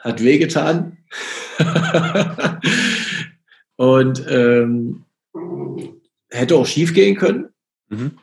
hat 0.00 0.22
wehgetan 0.22 0.98
und 3.76 4.24
ähm, 4.28 5.04
hätte 6.28 6.56
auch 6.56 6.66
schief 6.66 6.92
gehen 6.92 7.16
können. 7.16 7.50
Mhm. 7.88 8.18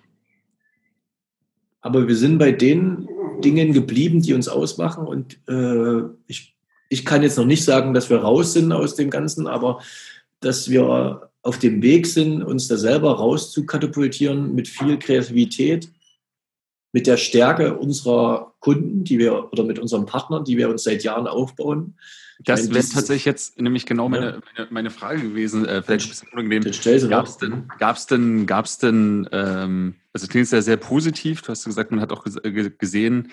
Aber 1.80 2.08
wir 2.08 2.16
sind 2.16 2.38
bei 2.38 2.52
den 2.52 3.08
Dingen 3.42 3.72
geblieben, 3.72 4.22
die 4.22 4.34
uns 4.34 4.50
ausmachen 4.50 5.08
und 5.08 5.40
äh, 5.48 6.02
ich 6.28 6.57
ich 6.90 7.06
kann 7.06 7.24
jetzt 7.24 7.38
noch 7.38 7.46
nicht 7.46 7.64
sagen, 7.64 7.94
dass 7.94 8.10
wir 8.10 8.18
raus 8.18 8.54
sind 8.54 8.72
aus 8.72 8.96
dem 8.96 9.10
Ganzen, 9.10 9.48
aber 9.48 9.82
dass 10.40 10.70
wir 10.70 11.30
auf 11.42 11.60
dem 11.60 11.82
Weg 11.82 12.08
sind, 12.08 12.44
uns 12.44 12.68
da 12.68 12.78
selber 12.78 13.14
raus 13.16 13.52
zu 13.52 13.66
katapultieren 13.66 14.54
mit 14.54 14.68
viel 14.68 15.00
Kreativität, 15.00 15.90
mit 16.94 17.08
der 17.08 17.18
Stärke 17.18 17.78
unserer 17.78 18.54
Kunden, 18.60 19.04
die 19.04 19.20
wir 19.20 19.52
oder 19.52 19.64
mit 19.64 19.80
unseren 19.80 20.06
Partnern, 20.06 20.44
die 20.44 20.58
wir 20.58 20.70
uns 20.70 20.84
seit 20.84 21.04
Jahren 21.04 21.28
aufbauen. 21.28 21.96
Das 22.44 22.70
wäre 22.70 22.86
tatsächlich 22.86 23.26
jetzt 23.26 23.60
nämlich 23.60 23.86
genau 23.86 24.10
meine, 24.10 24.26
ja. 24.26 24.40
meine, 24.56 24.68
meine, 24.70 24.90
Frage 24.92 25.22
gewesen. 25.22 25.66
Äh, 25.66 25.82
vielleicht 25.82 26.06
ein 26.06 26.10
bisschen 26.10 26.30
unangenehm. 26.30 26.64
Gab 27.10 27.26
es 27.26 27.38
denn, 27.38 27.68
gab's 27.80 28.06
denn, 28.06 28.46
gab's 28.46 28.78
denn 28.78 29.30
ähm, 29.32 29.96
also 30.14 30.28
klingt 30.28 30.52
ja 30.52 30.62
sehr 30.62 30.78
positiv. 30.78 31.42
Du 31.42 31.50
hast 31.50 31.66
gesagt, 31.66 31.92
man 31.92 32.02
hat 32.02 32.12
auch 32.12 32.24
gesehen, 32.78 33.32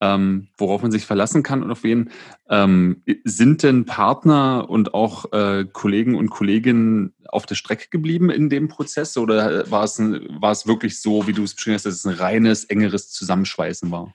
ähm, 0.00 0.48
worauf 0.56 0.82
man 0.82 0.90
sich 0.90 1.06
verlassen 1.06 1.42
kann 1.42 1.62
und 1.62 1.70
auf 1.70 1.82
wen. 1.82 2.10
Ähm, 2.48 3.02
sind 3.24 3.62
denn 3.62 3.84
Partner 3.84 4.68
und 4.68 4.94
auch 4.94 5.32
äh, 5.32 5.64
Kollegen 5.72 6.14
und 6.14 6.30
Kolleginnen 6.30 7.14
auf 7.28 7.46
der 7.46 7.54
Strecke 7.54 7.88
geblieben 7.90 8.30
in 8.30 8.48
dem 8.48 8.68
Prozess 8.68 9.16
oder 9.16 9.70
war 9.70 9.84
es, 9.84 9.98
ein, 9.98 10.26
war 10.40 10.52
es 10.52 10.66
wirklich 10.66 11.00
so, 11.00 11.26
wie 11.26 11.32
du 11.32 11.44
es 11.44 11.54
beschrieben 11.54 11.74
hast, 11.74 11.86
dass 11.86 11.94
es 11.94 12.06
ein 12.06 12.14
reines, 12.14 12.64
engeres 12.64 13.10
Zusammenschweißen 13.10 13.90
war? 13.90 14.14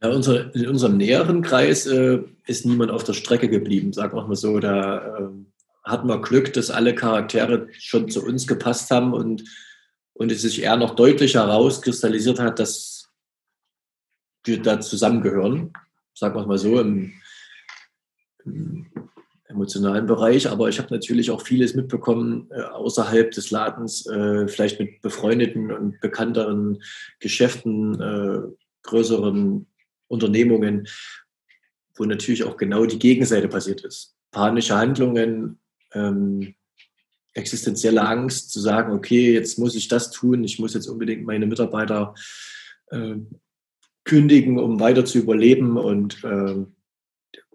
Ja, 0.00 0.10
unser, 0.10 0.54
in 0.54 0.68
unserem 0.68 0.96
näheren 0.96 1.42
Kreis 1.42 1.86
äh, 1.86 2.20
ist 2.46 2.64
niemand 2.64 2.92
auf 2.92 3.02
der 3.02 3.14
Strecke 3.14 3.48
geblieben, 3.48 3.92
sagen 3.92 4.16
wir 4.16 4.26
mal 4.26 4.36
so. 4.36 4.60
Da 4.60 5.18
äh, 5.18 5.28
hatten 5.82 6.06
wir 6.06 6.20
Glück, 6.20 6.52
dass 6.52 6.70
alle 6.70 6.94
Charaktere 6.94 7.66
schon 7.78 8.08
zu 8.08 8.24
uns 8.24 8.46
gepasst 8.46 8.90
haben 8.92 9.12
und, 9.12 9.42
und 10.12 10.30
es 10.30 10.42
sich 10.42 10.62
eher 10.62 10.76
noch 10.76 10.94
deutlicher 10.94 11.46
herauskristallisiert 11.48 12.38
hat, 12.38 12.60
dass 12.60 12.97
da 14.56 14.80
zusammengehören, 14.80 15.72
sagen 16.14 16.34
wir 16.34 16.46
mal 16.46 16.58
so, 16.58 16.80
im, 16.80 17.12
im 18.44 18.86
emotionalen 19.48 20.06
Bereich. 20.06 20.48
Aber 20.48 20.68
ich 20.68 20.78
habe 20.78 20.92
natürlich 20.92 21.30
auch 21.30 21.42
vieles 21.42 21.74
mitbekommen 21.74 22.48
äh, 22.50 22.62
außerhalb 22.62 23.30
des 23.30 23.50
Ladens, 23.50 24.06
äh, 24.06 24.48
vielleicht 24.48 24.78
mit 24.80 25.00
befreundeten 25.00 25.72
und 25.72 26.00
bekannteren 26.00 26.82
Geschäften, 27.20 28.00
äh, 28.00 28.40
größeren 28.82 29.66
Unternehmungen, 30.08 30.88
wo 31.96 32.04
natürlich 32.04 32.44
auch 32.44 32.56
genau 32.56 32.86
die 32.86 32.98
Gegenseite 32.98 33.48
passiert 33.48 33.82
ist. 33.82 34.14
Panische 34.30 34.76
Handlungen, 34.76 35.58
ähm, 35.92 36.54
existenzielle 37.34 38.02
Angst, 38.06 38.50
zu 38.52 38.60
sagen, 38.60 38.92
okay, 38.92 39.32
jetzt 39.32 39.58
muss 39.58 39.74
ich 39.74 39.88
das 39.88 40.10
tun, 40.10 40.44
ich 40.44 40.58
muss 40.58 40.74
jetzt 40.74 40.86
unbedingt 40.86 41.24
meine 41.24 41.46
Mitarbeiter 41.46 42.14
äh, 42.90 43.16
kündigen, 44.08 44.58
um 44.58 44.80
weiter 44.80 45.04
zu 45.04 45.18
überleben. 45.18 45.76
Und 45.76 46.24
äh, 46.24 46.56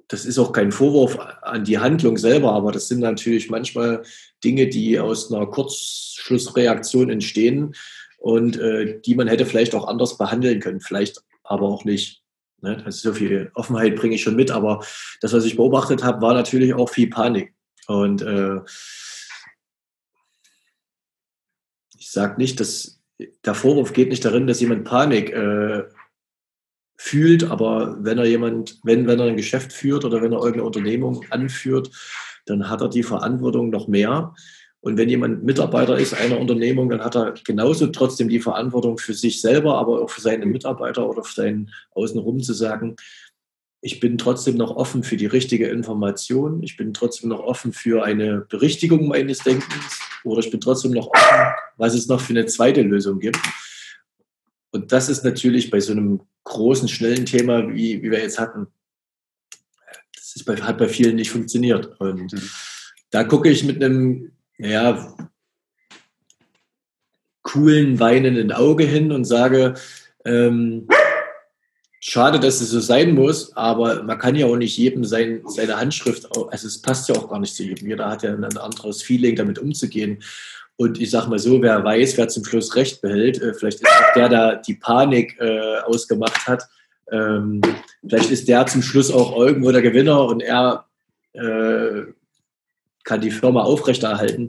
das 0.07 0.25
ist 0.25 0.37
auch 0.37 0.53
kein 0.53 0.71
Vorwurf 0.71 1.17
an 1.41 1.65
die 1.65 1.79
Handlung 1.79 2.17
selber, 2.17 2.53
aber 2.53 2.71
das 2.71 2.87
sind 2.87 2.99
natürlich 2.99 3.49
manchmal 3.49 4.03
Dinge, 4.43 4.67
die 4.67 4.99
aus 4.99 5.33
einer 5.33 5.47
Kurzschlussreaktion 5.47 7.09
entstehen 7.09 7.75
und 8.19 8.57
äh, 8.57 9.01
die 9.01 9.15
man 9.15 9.27
hätte 9.27 9.45
vielleicht 9.45 9.73
auch 9.73 9.87
anders 9.87 10.17
behandeln 10.17 10.59
können, 10.59 10.79
vielleicht 10.79 11.23
aber 11.43 11.67
auch 11.67 11.83
nicht. 11.83 12.21
Ne? 12.61 12.81
Also 12.85 13.09
so 13.09 13.15
viel 13.15 13.51
Offenheit 13.55 13.95
bringe 13.95 14.15
ich 14.15 14.21
schon 14.21 14.35
mit, 14.35 14.51
aber 14.51 14.85
das, 15.21 15.33
was 15.33 15.45
ich 15.45 15.57
beobachtet 15.57 16.03
habe, 16.03 16.21
war 16.21 16.35
natürlich 16.35 16.73
auch 16.75 16.89
viel 16.89 17.09
Panik. 17.09 17.53
Und 17.87 18.21
äh, 18.21 18.59
ich 21.97 22.11
sage 22.11 22.39
nicht, 22.39 22.59
dass 22.59 23.01
der 23.45 23.55
Vorwurf 23.55 23.93
geht 23.93 24.09
nicht 24.09 24.23
darin, 24.23 24.45
dass 24.47 24.61
jemand 24.61 24.85
Panik 24.85 25.31
äh, 25.31 25.83
fühlt, 27.03 27.43
aber 27.43 27.97
wenn 27.99 28.17
er 28.17 28.25
jemand, 28.25 28.79
wenn, 28.83 29.07
wenn 29.07 29.19
er 29.19 29.25
ein 29.25 29.35
Geschäft 29.35 29.73
führt 29.73 30.05
oder 30.05 30.21
wenn 30.21 30.31
er 30.31 30.37
irgendeine 30.37 30.63
Unternehmung 30.63 31.25
anführt, 31.31 31.91
dann 32.45 32.69
hat 32.69 32.79
er 32.79 32.87
die 32.87 33.03
Verantwortung 33.03 33.69
noch 33.69 33.89
mehr. 33.89 34.33
Und 34.79 34.97
wenn 34.97 35.09
jemand 35.09 35.43
Mitarbeiter 35.43 35.97
ist 35.97 36.13
einer 36.13 36.39
Unternehmung, 36.39 36.89
dann 36.89 37.03
hat 37.03 37.17
er 37.17 37.33
genauso 37.43 37.87
trotzdem 37.87 38.29
die 38.29 38.39
Verantwortung 38.39 38.97
für 38.97 39.13
sich 39.13 39.41
selber, 39.41 39.77
aber 39.77 40.01
auch 40.01 40.09
für 40.09 40.21
seine 40.21 40.45
Mitarbeiter 40.45 41.09
oder 41.09 41.25
für 41.25 41.33
seinen 41.33 41.71
Außenrum 41.91 42.39
zu 42.39 42.53
sagen, 42.53 42.95
ich 43.81 43.99
bin 43.99 44.17
trotzdem 44.17 44.55
noch 44.55 44.73
offen 44.73 45.03
für 45.03 45.17
die 45.17 45.25
richtige 45.25 45.67
Information, 45.67 46.63
ich 46.63 46.77
bin 46.77 46.93
trotzdem 46.93 47.29
noch 47.29 47.41
offen 47.41 47.73
für 47.73 48.05
eine 48.05 48.45
Berichtigung 48.47 49.09
meines 49.09 49.39
Denkens 49.39 49.99
oder 50.23 50.39
ich 50.39 50.51
bin 50.51 50.61
trotzdem 50.61 50.91
noch 50.91 51.07
offen, 51.07 51.53
was 51.75 51.95
es 51.95 52.07
noch 52.07 52.21
für 52.21 52.31
eine 52.31 52.45
zweite 52.45 52.81
Lösung 52.81 53.19
gibt. 53.19 53.39
Und 54.73 54.91
das 54.91 55.07
ist 55.07 55.23
natürlich 55.23 55.69
bei 55.69 55.79
so 55.79 55.91
einem 55.93 56.21
großen, 56.43 56.87
schnellen 56.87 57.25
Thema, 57.25 57.69
wie, 57.69 58.01
wie 58.01 58.11
wir 58.11 58.19
jetzt 58.19 58.39
hatten, 58.39 58.67
das 60.15 60.35
ist 60.35 60.45
bei, 60.45 60.55
hat 60.55 60.79
bei 60.79 60.89
vielen 60.89 61.15
nicht 61.15 61.29
funktioniert. 61.29 61.99
Und 61.99 62.33
mhm. 62.33 62.49
da 63.11 63.23
gucke 63.23 63.49
ich 63.49 63.63
mit 63.63 63.83
einem 63.83 64.31
ja, 64.57 65.15
coolen, 67.43 67.99
weinenden 67.99 68.51
Auge 68.51 68.83
hin 68.85 69.11
und 69.11 69.25
sage, 69.25 69.75
ähm, 70.25 70.87
schade, 71.99 72.39
dass 72.39 72.59
es 72.59 72.71
so 72.71 72.79
sein 72.79 73.13
muss, 73.13 73.55
aber 73.55 74.01
man 74.01 74.17
kann 74.17 74.35
ja 74.35 74.47
auch 74.47 74.57
nicht 74.57 74.75
jedem 74.75 75.05
sein, 75.05 75.43
seine 75.45 75.77
Handschrift, 75.77 76.27
also 76.35 76.67
es 76.67 76.81
passt 76.81 77.09
ja 77.09 77.15
auch 77.15 77.29
gar 77.29 77.39
nicht 77.39 77.55
zu 77.55 77.63
jedem. 77.63 77.87
Jeder 77.87 78.09
hat 78.09 78.23
ja 78.23 78.33
ein 78.33 78.43
anderes 78.43 79.03
Feeling, 79.03 79.35
damit 79.35 79.59
umzugehen. 79.59 80.23
Und 80.77 80.99
ich 80.99 81.11
sage 81.11 81.29
mal 81.29 81.39
so, 81.39 81.61
wer 81.61 81.83
weiß, 81.83 82.17
wer 82.17 82.27
zum 82.27 82.43
Schluss 82.45 82.75
Recht 82.75 83.01
behält, 83.01 83.41
äh, 83.41 83.53
vielleicht 83.53 83.81
ist 83.81 83.87
auch 83.87 84.13
der, 84.15 84.29
der 84.29 84.55
die 84.57 84.75
Panik 84.75 85.37
äh, 85.39 85.79
ausgemacht 85.85 86.47
hat, 86.47 86.63
ähm, 87.11 87.61
vielleicht 88.07 88.31
ist 88.31 88.47
der 88.47 88.65
zum 88.65 88.81
Schluss 88.81 89.11
auch 89.11 89.37
irgendwo 89.37 89.71
der 89.71 89.81
Gewinner 89.81 90.25
und 90.25 90.41
er 90.41 90.85
äh, 91.33 92.03
kann 93.03 93.21
die 93.21 93.31
Firma 93.31 93.63
aufrechterhalten. 93.63 94.47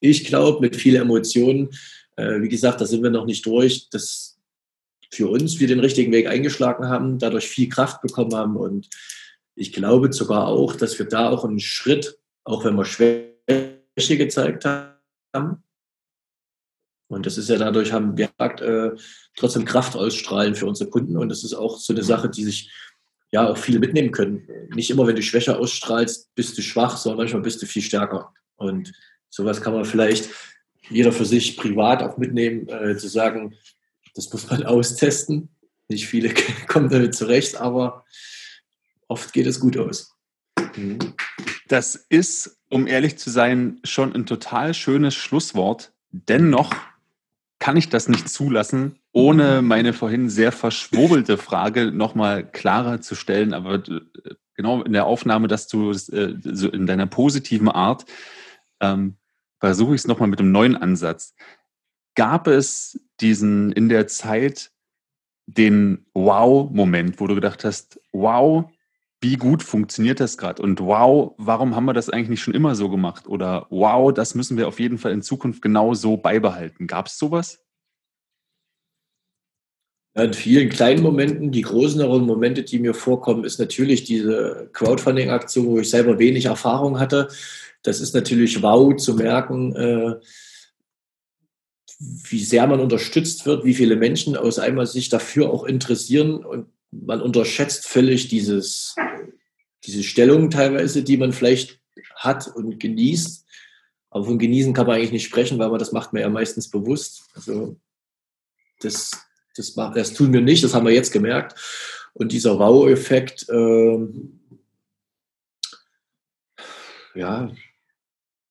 Ich 0.00 0.24
glaube, 0.24 0.60
mit 0.60 0.76
vielen 0.76 1.02
Emotionen, 1.02 1.70
äh, 2.16 2.40
wie 2.40 2.48
gesagt, 2.48 2.80
da 2.80 2.86
sind 2.86 3.02
wir 3.02 3.10
noch 3.10 3.26
nicht 3.26 3.44
durch, 3.46 3.88
dass 3.90 4.38
für 5.10 5.28
uns 5.28 5.58
wir 5.58 5.66
den 5.66 5.80
richtigen 5.80 6.12
Weg 6.12 6.28
eingeschlagen 6.28 6.88
haben, 6.88 7.18
dadurch 7.18 7.48
viel 7.48 7.68
Kraft 7.68 8.02
bekommen 8.02 8.34
haben 8.34 8.56
und 8.56 8.88
ich 9.54 9.72
glaube 9.72 10.12
sogar 10.12 10.48
auch, 10.48 10.76
dass 10.76 10.98
wir 10.98 11.06
da 11.06 11.30
auch 11.30 11.44
einen 11.44 11.60
Schritt, 11.60 12.18
auch 12.44 12.64
wenn 12.64 12.76
wir 12.76 12.84
Schwäche 12.84 14.16
gezeigt 14.18 14.66
haben, 14.66 14.95
und 17.08 17.26
das 17.26 17.38
ist 17.38 17.48
ja 17.48 17.56
dadurch, 17.56 17.92
haben 17.92 18.16
wir 18.16 18.30
äh, 18.38 18.90
trotzdem 19.36 19.64
Kraft 19.64 19.96
ausstrahlen 19.96 20.54
für 20.54 20.66
unsere 20.66 20.90
Kunden. 20.90 21.16
Und 21.16 21.28
das 21.28 21.44
ist 21.44 21.54
auch 21.54 21.78
so 21.78 21.92
eine 21.92 22.02
Sache, 22.02 22.28
die 22.28 22.44
sich 22.44 22.72
ja 23.30 23.48
auch 23.48 23.56
viele 23.56 23.78
mitnehmen 23.78 24.10
können. 24.10 24.48
Nicht 24.74 24.90
immer, 24.90 25.06
wenn 25.06 25.16
du 25.16 25.22
Schwäche 25.22 25.58
ausstrahlst, 25.58 26.34
bist 26.34 26.58
du 26.58 26.62
schwach, 26.62 26.96
sondern 26.96 27.18
manchmal 27.18 27.42
bist 27.42 27.62
du 27.62 27.66
viel 27.66 27.82
stärker. 27.82 28.32
Und 28.56 28.92
sowas 29.30 29.60
kann 29.60 29.72
man 29.72 29.84
vielleicht 29.84 30.30
jeder 30.88 31.12
für 31.12 31.24
sich 31.24 31.56
privat 31.56 32.02
auch 32.02 32.16
mitnehmen, 32.16 32.68
äh, 32.68 32.96
zu 32.96 33.08
sagen, 33.08 33.54
das 34.14 34.32
muss 34.32 34.48
man 34.50 34.62
austesten. 34.64 35.48
Nicht 35.88 36.06
viele 36.06 36.34
kommen 36.66 36.88
damit 36.88 37.14
zurecht, 37.14 37.56
aber 37.56 38.04
oft 39.06 39.32
geht 39.32 39.46
es 39.46 39.60
gut 39.60 39.76
aus. 39.76 40.12
Mhm. 40.76 40.98
Das 41.68 41.94
ist, 41.94 42.58
um 42.70 42.86
ehrlich 42.86 43.18
zu 43.18 43.30
sein, 43.30 43.80
schon 43.84 44.14
ein 44.14 44.26
total 44.26 44.74
schönes 44.74 45.14
Schlusswort. 45.14 45.92
Dennoch 46.10 46.74
kann 47.58 47.76
ich 47.76 47.88
das 47.88 48.08
nicht 48.08 48.28
zulassen, 48.28 48.98
ohne 49.12 49.62
meine 49.62 49.92
vorhin 49.92 50.28
sehr 50.28 50.52
verschwurbelte 50.52 51.38
Frage 51.38 51.90
nochmal 51.90 52.48
klarer 52.48 53.00
zu 53.00 53.14
stellen, 53.14 53.54
aber 53.54 53.76
äh, 53.76 54.00
genau 54.54 54.82
in 54.82 54.92
der 54.92 55.06
Aufnahme, 55.06 55.48
dass 55.48 55.66
du 55.68 55.90
äh, 55.90 56.34
in 56.72 56.86
deiner 56.86 57.06
positiven 57.06 57.68
Art 57.68 58.04
ähm, 58.80 59.16
versuche 59.58 59.94
ich 59.94 60.02
es 60.02 60.06
nochmal 60.06 60.28
mit 60.28 60.38
einem 60.38 60.52
neuen 60.52 60.76
Ansatz. 60.76 61.34
Gab 62.14 62.46
es 62.46 63.00
diesen 63.20 63.72
in 63.72 63.88
der 63.88 64.06
Zeit 64.06 64.70
den 65.46 66.06
Wow-Moment, 66.12 67.20
wo 67.20 67.26
du 67.26 67.34
gedacht 67.34 67.64
hast, 67.64 68.00
wow, 68.12 68.70
wie 69.20 69.36
gut 69.36 69.62
funktioniert 69.62 70.20
das 70.20 70.36
gerade? 70.36 70.62
Und 70.62 70.80
wow, 70.80 71.34
warum 71.38 71.74
haben 71.74 71.86
wir 71.86 71.94
das 71.94 72.10
eigentlich 72.10 72.28
nicht 72.28 72.42
schon 72.42 72.54
immer 72.54 72.74
so 72.74 72.88
gemacht? 72.88 73.26
Oder 73.26 73.66
wow, 73.70 74.12
das 74.12 74.34
müssen 74.34 74.56
wir 74.56 74.68
auf 74.68 74.78
jeden 74.78 74.98
Fall 74.98 75.12
in 75.12 75.22
Zukunft 75.22 75.62
genau 75.62 75.94
so 75.94 76.16
beibehalten. 76.16 76.86
Gab 76.86 77.06
es 77.06 77.18
sowas? 77.18 77.66
in 80.24 80.32
vielen 80.32 80.70
kleinen 80.70 81.02
Momenten, 81.02 81.52
die 81.52 81.60
größeren 81.60 82.24
Momente, 82.24 82.62
die 82.62 82.78
mir 82.78 82.94
vorkommen, 82.94 83.44
ist 83.44 83.58
natürlich 83.58 84.04
diese 84.04 84.70
Crowdfunding-Aktion, 84.72 85.66
wo 85.66 85.78
ich 85.78 85.90
selber 85.90 86.18
wenig 86.18 86.46
Erfahrung 86.46 86.98
hatte. 86.98 87.28
Das 87.82 88.00
ist 88.00 88.14
natürlich 88.14 88.62
wow 88.62 88.96
zu 88.96 89.14
merken, 89.14 89.76
äh, 89.76 90.14
wie 91.98 92.42
sehr 92.42 92.66
man 92.66 92.80
unterstützt 92.80 93.44
wird, 93.44 93.64
wie 93.64 93.74
viele 93.74 93.96
Menschen 93.96 94.36
aus 94.36 94.58
einmal 94.58 94.86
sich 94.86 95.10
dafür 95.10 95.50
auch 95.50 95.64
interessieren 95.64 96.44
und 96.44 96.68
man 96.90 97.20
unterschätzt 97.20 97.86
völlig 97.86 98.28
dieses, 98.28 98.94
diese 99.84 100.02
Stellung 100.02 100.50
teilweise, 100.50 101.02
die 101.02 101.16
man 101.16 101.32
vielleicht 101.32 101.80
hat 102.14 102.48
und 102.48 102.80
genießt. 102.80 103.44
Aber 104.10 104.24
von 104.24 104.38
genießen 104.38 104.72
kann 104.72 104.86
man 104.86 104.96
eigentlich 104.96 105.12
nicht 105.12 105.26
sprechen, 105.26 105.58
weil 105.58 105.68
man 105.68 105.78
das 105.78 105.92
macht 105.92 106.12
man 106.12 106.22
ja 106.22 106.28
meistens 106.28 106.70
bewusst. 106.70 107.24
Also 107.34 107.76
das 108.80 109.10
das, 109.56 109.74
das 109.74 110.12
tun 110.12 110.32
wir 110.32 110.40
nicht, 110.40 110.64
das 110.64 110.74
haben 110.74 110.86
wir 110.86 110.92
jetzt 110.92 111.12
gemerkt. 111.12 111.58
Und 112.14 112.32
dieser 112.32 112.58
Wow-Effekt, 112.58 113.48
äh, 113.48 113.98
ja, 117.14 117.50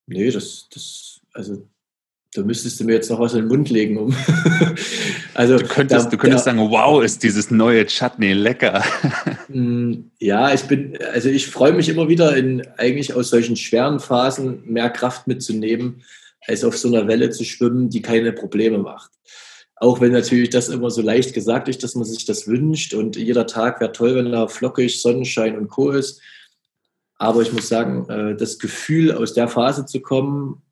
nee, 0.08 0.32
das, 0.32 0.68
das, 0.72 1.22
also 1.34 1.68
da 2.34 2.44
müsstest 2.44 2.80
du 2.80 2.84
mir 2.84 2.94
jetzt 2.94 3.10
noch 3.10 3.20
was 3.20 3.34
in 3.34 3.42
den 3.42 3.48
Mund 3.48 3.70
legen, 3.70 3.98
um 3.98 4.16
Also, 5.36 5.58
du 5.58 5.66
könntest, 5.66 6.06
da, 6.06 6.10
du 6.10 6.18
könntest 6.18 6.48
da, 6.48 6.52
sagen, 6.52 6.72
wow, 6.72 7.04
ist 7.04 7.22
dieses 7.22 7.52
neue 7.52 7.86
Chutney 7.86 8.34
lecker. 8.34 8.84
Mm, 9.48 10.10
ja, 10.18 10.52
ich 10.56 10.64
bin, 10.64 10.98
also 11.14 11.30
ich 11.30 11.46
freue 11.46 11.72
mich 11.72 11.88
immer 11.88 12.10
wieder 12.10 12.36
in 12.36 12.66
eigentlich 12.78 13.14
aus 13.14 13.30
solchen 13.30 13.56
schweren 13.56 14.00
Phasen 14.00 14.64
mehr 14.66 14.90
Kraft 14.90 15.28
mitzunehmen, 15.28 16.02
als 16.48 16.64
auf 16.64 16.76
so 16.76 16.88
einer 16.88 17.08
Welle 17.08 17.30
zu 17.30 17.44
schwimmen, 17.44 17.92
die 17.92 18.02
keine 18.02 18.34
Probleme 18.34 18.80
macht. 18.80 19.12
Auch 19.76 20.02
wenn 20.02 20.14
natürlich 20.14 20.50
das 20.50 20.70
immer 20.70 20.90
so 20.90 21.04
leicht 21.04 21.36
gesagt 21.36 21.68
ist, 21.68 21.84
dass 21.84 21.94
man 21.94 22.06
sich 22.06 22.26
das 22.26 22.48
wünscht 22.48 22.96
und 22.96 23.16
jeder 23.18 23.46
Tag 23.46 23.80
wäre 23.80 23.92
toll, 23.92 24.16
wenn 24.16 24.32
da 24.32 24.48
flockig, 24.48 25.00
Sonnenschein 25.00 25.56
und 25.56 25.70
Co. 25.70 25.92
ist. 25.92 26.22
Aber 27.18 27.44
ich 27.44 27.54
muss 27.54 27.70
sagen, 27.70 28.10
äh, 28.10 28.36
das 28.36 28.58
Gefühl, 28.58 29.12
aus 29.12 29.36
der 29.36 29.48
Phase 29.48 29.86
zu 29.86 30.00
kommen 30.00 30.64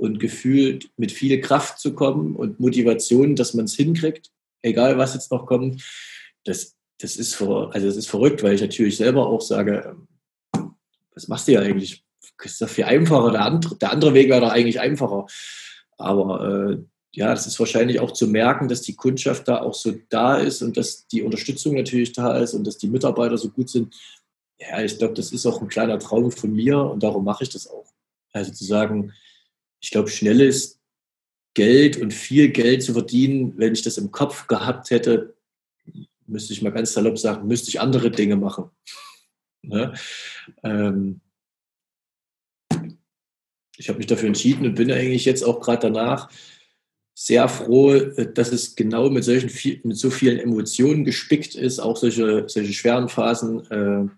und 0.00 0.18
gefühlt 0.18 0.90
mit 0.96 1.12
viel 1.12 1.42
Kraft 1.42 1.78
zu 1.78 1.94
kommen 1.94 2.34
und 2.34 2.58
Motivation, 2.58 3.36
dass 3.36 3.52
man 3.52 3.66
es 3.66 3.76
hinkriegt, 3.76 4.30
egal 4.62 4.96
was 4.96 5.12
jetzt 5.12 5.30
noch 5.30 5.44
kommt, 5.44 5.84
das, 6.44 6.74
das, 6.98 7.16
ist, 7.16 7.34
ver, 7.34 7.70
also 7.74 7.86
das 7.86 7.96
ist 7.96 8.08
verrückt, 8.08 8.42
weil 8.42 8.54
ich 8.54 8.62
natürlich 8.62 8.96
selber 8.96 9.26
auch 9.26 9.42
sage, 9.42 9.94
ähm, 10.54 10.74
was 11.14 11.28
machst 11.28 11.48
du 11.48 11.52
ja 11.52 11.60
eigentlich? 11.60 12.02
Ist 12.42 12.62
doch 12.62 12.68
viel 12.70 12.84
einfacher. 12.84 13.30
Der 13.30 13.44
andere, 13.44 13.76
der 13.76 13.92
andere 13.92 14.14
Weg 14.14 14.30
wäre 14.30 14.40
doch 14.40 14.50
eigentlich 14.50 14.80
einfacher. 14.80 15.26
Aber 15.98 16.70
äh, 16.70 16.78
ja, 17.12 17.34
das 17.34 17.46
ist 17.46 17.60
wahrscheinlich 17.60 18.00
auch 18.00 18.12
zu 18.12 18.26
merken, 18.26 18.68
dass 18.68 18.80
die 18.80 18.96
Kundschaft 18.96 19.48
da 19.48 19.60
auch 19.60 19.74
so 19.74 19.92
da 20.08 20.36
ist 20.36 20.62
und 20.62 20.78
dass 20.78 21.06
die 21.08 21.20
Unterstützung 21.20 21.74
natürlich 21.74 22.12
da 22.12 22.38
ist 22.38 22.54
und 22.54 22.66
dass 22.66 22.78
die 22.78 22.88
Mitarbeiter 22.88 23.36
so 23.36 23.50
gut 23.50 23.68
sind. 23.68 23.94
Ja, 24.58 24.80
ich 24.80 24.96
glaube, 24.96 25.12
das 25.12 25.30
ist 25.30 25.44
auch 25.44 25.60
ein 25.60 25.68
kleiner 25.68 25.98
Traum 25.98 26.30
von 26.30 26.52
mir 26.52 26.78
und 26.78 27.02
darum 27.02 27.22
mache 27.22 27.44
ich 27.44 27.50
das 27.50 27.68
auch. 27.68 27.92
Also 28.32 28.50
zu 28.52 28.64
sagen, 28.64 29.12
ich 29.80 29.90
glaube, 29.90 30.10
schnelles 30.10 30.80
Geld 31.54 31.96
und 31.96 32.12
viel 32.12 32.50
Geld 32.50 32.82
zu 32.82 32.92
verdienen, 32.92 33.58
wenn 33.58 33.72
ich 33.72 33.82
das 33.82 33.98
im 33.98 34.10
Kopf 34.10 34.46
gehabt 34.46 34.90
hätte, 34.90 35.34
müsste 36.26 36.52
ich 36.52 36.62
mal 36.62 36.70
ganz 36.70 36.92
salopp 36.92 37.18
sagen, 37.18 37.48
müsste 37.48 37.70
ich 37.70 37.80
andere 37.80 38.10
Dinge 38.10 38.36
machen. 38.36 38.70
Ne? 39.62 39.92
Ähm, 40.62 41.20
ich 43.76 43.88
habe 43.88 43.98
mich 43.98 44.06
dafür 44.06 44.28
entschieden 44.28 44.64
und 44.66 44.74
bin 44.74 44.92
eigentlich 44.92 45.24
jetzt 45.24 45.42
auch 45.42 45.60
gerade 45.60 45.88
danach 45.88 46.30
sehr 47.14 47.48
froh, 47.48 47.92
äh, 47.92 48.32
dass 48.32 48.52
es 48.52 48.76
genau 48.76 49.10
mit 49.10 49.24
solchen 49.24 49.50
mit 49.82 49.96
so 49.96 50.10
vielen 50.10 50.38
Emotionen 50.38 51.04
gespickt 51.04 51.54
ist, 51.54 51.80
auch 51.80 51.96
solche, 51.96 52.48
solche 52.48 52.72
schweren 52.72 53.08
Phasen, 53.08 53.70
äh, 53.70 54.08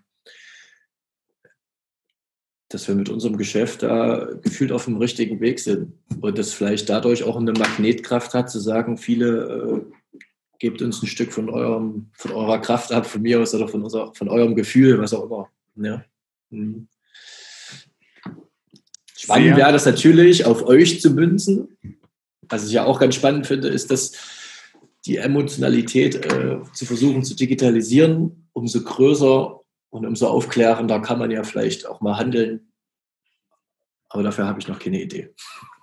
dass 2.73 2.87
wir 2.87 2.95
mit 2.95 3.09
unserem 3.09 3.37
Geschäft 3.37 3.83
da 3.83 4.27
gefühlt 4.41 4.71
auf 4.71 4.85
dem 4.85 4.97
richtigen 4.97 5.39
Weg 5.39 5.59
sind 5.59 5.93
und 6.21 6.37
das 6.37 6.53
vielleicht 6.53 6.89
dadurch 6.89 7.23
auch 7.23 7.37
eine 7.37 7.53
Magnetkraft 7.53 8.33
hat, 8.33 8.49
zu 8.49 8.59
sagen, 8.59 8.97
viele 8.97 9.81
äh, 9.81 9.81
gebt 10.59 10.81
uns 10.81 11.01
ein 11.01 11.07
Stück 11.07 11.31
von 11.31 11.49
eurem, 11.49 12.09
von 12.13 12.31
eurer 12.31 12.59
Kraft 12.59 12.91
ab, 12.91 13.05
von 13.05 13.21
mir 13.21 13.41
aus 13.41 13.53
oder 13.53 13.67
von, 13.67 13.83
unser, 13.83 14.13
von 14.13 14.29
eurem 14.29 14.55
Gefühl, 14.55 14.99
was 14.99 15.13
auch 15.13 15.25
immer. 15.25 15.49
Ja. 15.75 16.03
Mhm. 16.49 16.87
Spannend 19.15 19.55
wäre 19.55 19.71
das 19.71 19.85
natürlich, 19.85 20.45
auf 20.45 20.63
euch 20.63 20.99
zu 20.99 21.11
münzen 21.11 21.69
was 22.53 22.67
ich 22.67 22.73
ja 22.73 22.85
auch 22.85 22.99
ganz 22.99 23.15
spannend 23.15 23.47
finde, 23.47 23.67
ist, 23.67 23.91
dass 23.91 24.11
die 25.05 25.17
Emotionalität 25.17 26.25
äh, 26.25 26.59
zu 26.73 26.85
versuchen 26.85 27.23
zu 27.23 27.35
digitalisieren, 27.35 28.47
umso 28.53 28.81
größer 28.81 29.59
und 29.93 30.07
umso 30.07 30.27
aufklärender 30.27 30.99
kann 31.01 31.19
man 31.19 31.29
ja 31.29 31.43
vielleicht 31.43 31.87
auch 31.87 32.01
mal 32.01 32.17
handeln. 32.17 32.71
Aber 34.09 34.23
dafür 34.23 34.47
habe 34.47 34.59
ich 34.59 34.67
noch 34.67 34.79
keine 34.79 35.01
Idee. 35.01 35.33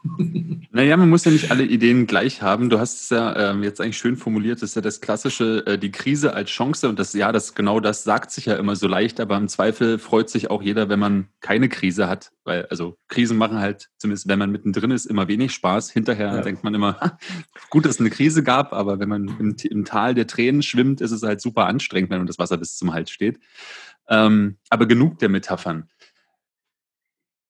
Naja, 0.72 0.96
man 0.96 1.10
muss 1.10 1.24
ja 1.24 1.32
nicht 1.32 1.50
alle 1.50 1.64
Ideen 1.64 2.06
gleich 2.06 2.42
haben. 2.42 2.70
Du 2.70 2.78
hast 2.78 3.02
es 3.02 3.10
ja 3.10 3.50
ähm, 3.50 3.64
jetzt 3.64 3.80
eigentlich 3.80 3.98
schön 3.98 4.16
formuliert, 4.16 4.62
das 4.62 4.70
ist 4.70 4.76
ja 4.76 4.82
das 4.82 5.00
klassische, 5.00 5.66
äh, 5.66 5.78
die 5.78 5.90
Krise 5.90 6.32
als 6.32 6.48
Chance. 6.50 6.88
Und 6.88 6.98
das, 6.98 7.12
ja, 7.12 7.32
das 7.32 7.56
genau 7.56 7.80
das 7.80 8.04
sagt 8.04 8.30
sich 8.30 8.46
ja 8.46 8.54
immer 8.54 8.76
so 8.76 8.86
leicht, 8.86 9.18
aber 9.18 9.36
im 9.36 9.48
Zweifel 9.48 9.98
freut 9.98 10.30
sich 10.30 10.48
auch 10.48 10.62
jeder, 10.62 10.88
wenn 10.88 11.00
man 11.00 11.28
keine 11.40 11.68
Krise 11.68 12.08
hat. 12.08 12.30
Weil, 12.44 12.66
also 12.66 12.96
Krisen 13.08 13.36
machen 13.36 13.58
halt, 13.58 13.90
zumindest 13.98 14.28
wenn 14.28 14.38
man 14.38 14.52
mittendrin 14.52 14.92
ist, 14.92 15.06
immer 15.06 15.26
wenig 15.26 15.52
Spaß. 15.52 15.90
Hinterher 15.90 16.36
ja. 16.36 16.40
denkt 16.40 16.62
man 16.62 16.72
immer, 16.72 17.18
gut, 17.70 17.84
dass 17.84 17.96
es 17.96 18.00
eine 18.00 18.10
Krise 18.10 18.44
gab, 18.44 18.72
aber 18.72 19.00
wenn 19.00 19.08
man 19.08 19.26
im, 19.40 19.56
im, 19.60 19.84
Tal 19.84 20.14
der 20.14 20.28
Tränen 20.28 20.62
schwimmt, 20.62 21.00
ist 21.00 21.10
es 21.10 21.24
halt 21.24 21.40
super 21.40 21.66
anstrengend, 21.66 22.10
wenn 22.10 22.24
das 22.26 22.38
Wasser 22.38 22.58
bis 22.58 22.76
zum 22.76 22.92
Hals 22.92 23.10
steht. 23.10 23.40
Ähm, 24.10 24.58
aber 24.68 24.86
genug 24.86 25.18
der 25.18 25.28
Metaphern. 25.28 25.88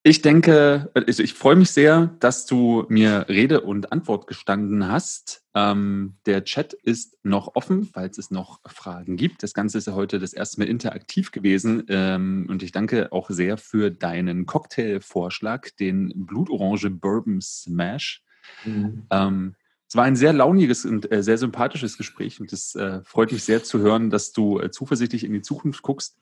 Ich 0.03 0.23
denke, 0.23 0.91
also 0.95 1.23
ich 1.23 1.35
freue 1.35 1.57
mich 1.57 1.73
sehr, 1.73 2.17
dass 2.21 2.47
du 2.47 2.87
mir 2.89 3.27
Rede 3.29 3.61
und 3.61 3.93
Antwort 3.93 4.27
gestanden 4.27 4.89
hast. 4.89 5.45
Ähm, 5.55 6.17
der 6.25 6.45
Chat 6.45 6.73
ist 6.73 7.19
noch 7.23 7.55
offen, 7.55 7.85
falls 7.85 8.17
es 8.17 8.31
noch 8.31 8.61
Fragen 8.65 9.17
gibt. 9.17 9.43
Das 9.43 9.53
Ganze 9.53 9.77
ist 9.77 9.89
ja 9.89 9.93
heute 9.93 10.19
das 10.19 10.33
erste 10.33 10.61
Mal 10.61 10.69
interaktiv 10.69 11.33
gewesen. 11.33 11.85
Ähm, 11.89 12.47
und 12.49 12.63
ich 12.63 12.73
danke 12.73 13.13
auch 13.13 13.29
sehr 13.29 13.59
für 13.59 13.91
deinen 13.91 14.47
Cocktailvorschlag, 14.47 15.77
den 15.77 16.13
Blutorange 16.15 16.89
Bourbon 16.89 17.43
Smash. 17.43 18.23
Mhm. 18.65 19.07
Ähm, 19.11 19.55
es 19.87 19.97
war 19.97 20.05
ein 20.05 20.17
sehr 20.17 20.33
launiges 20.33 20.87
und 20.87 21.13
äh, 21.13 21.23
sehr 21.23 21.37
sympathisches 21.37 21.99
Gespräch 21.99 22.41
und 22.41 22.53
es 22.55 22.75
äh, 22.75 23.03
freut 23.03 23.33
mich 23.33 23.45
sehr 23.45 23.65
zu 23.65 23.81
hören, 23.81 24.09
dass 24.09 24.33
du 24.33 24.61
äh, 24.61 24.71
zuversichtlich 24.71 25.25
in 25.25 25.33
die 25.35 25.43
Zukunft 25.43 25.83
guckst. 25.83 26.17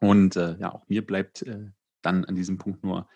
Und 0.00 0.36
äh, 0.36 0.56
ja, 0.58 0.72
auch 0.72 0.88
mir 0.88 1.04
bleibt 1.04 1.42
äh, 1.42 1.70
dann 2.02 2.24
an 2.24 2.34
diesem 2.34 2.58
Punkt 2.58 2.84
nur 2.84 3.08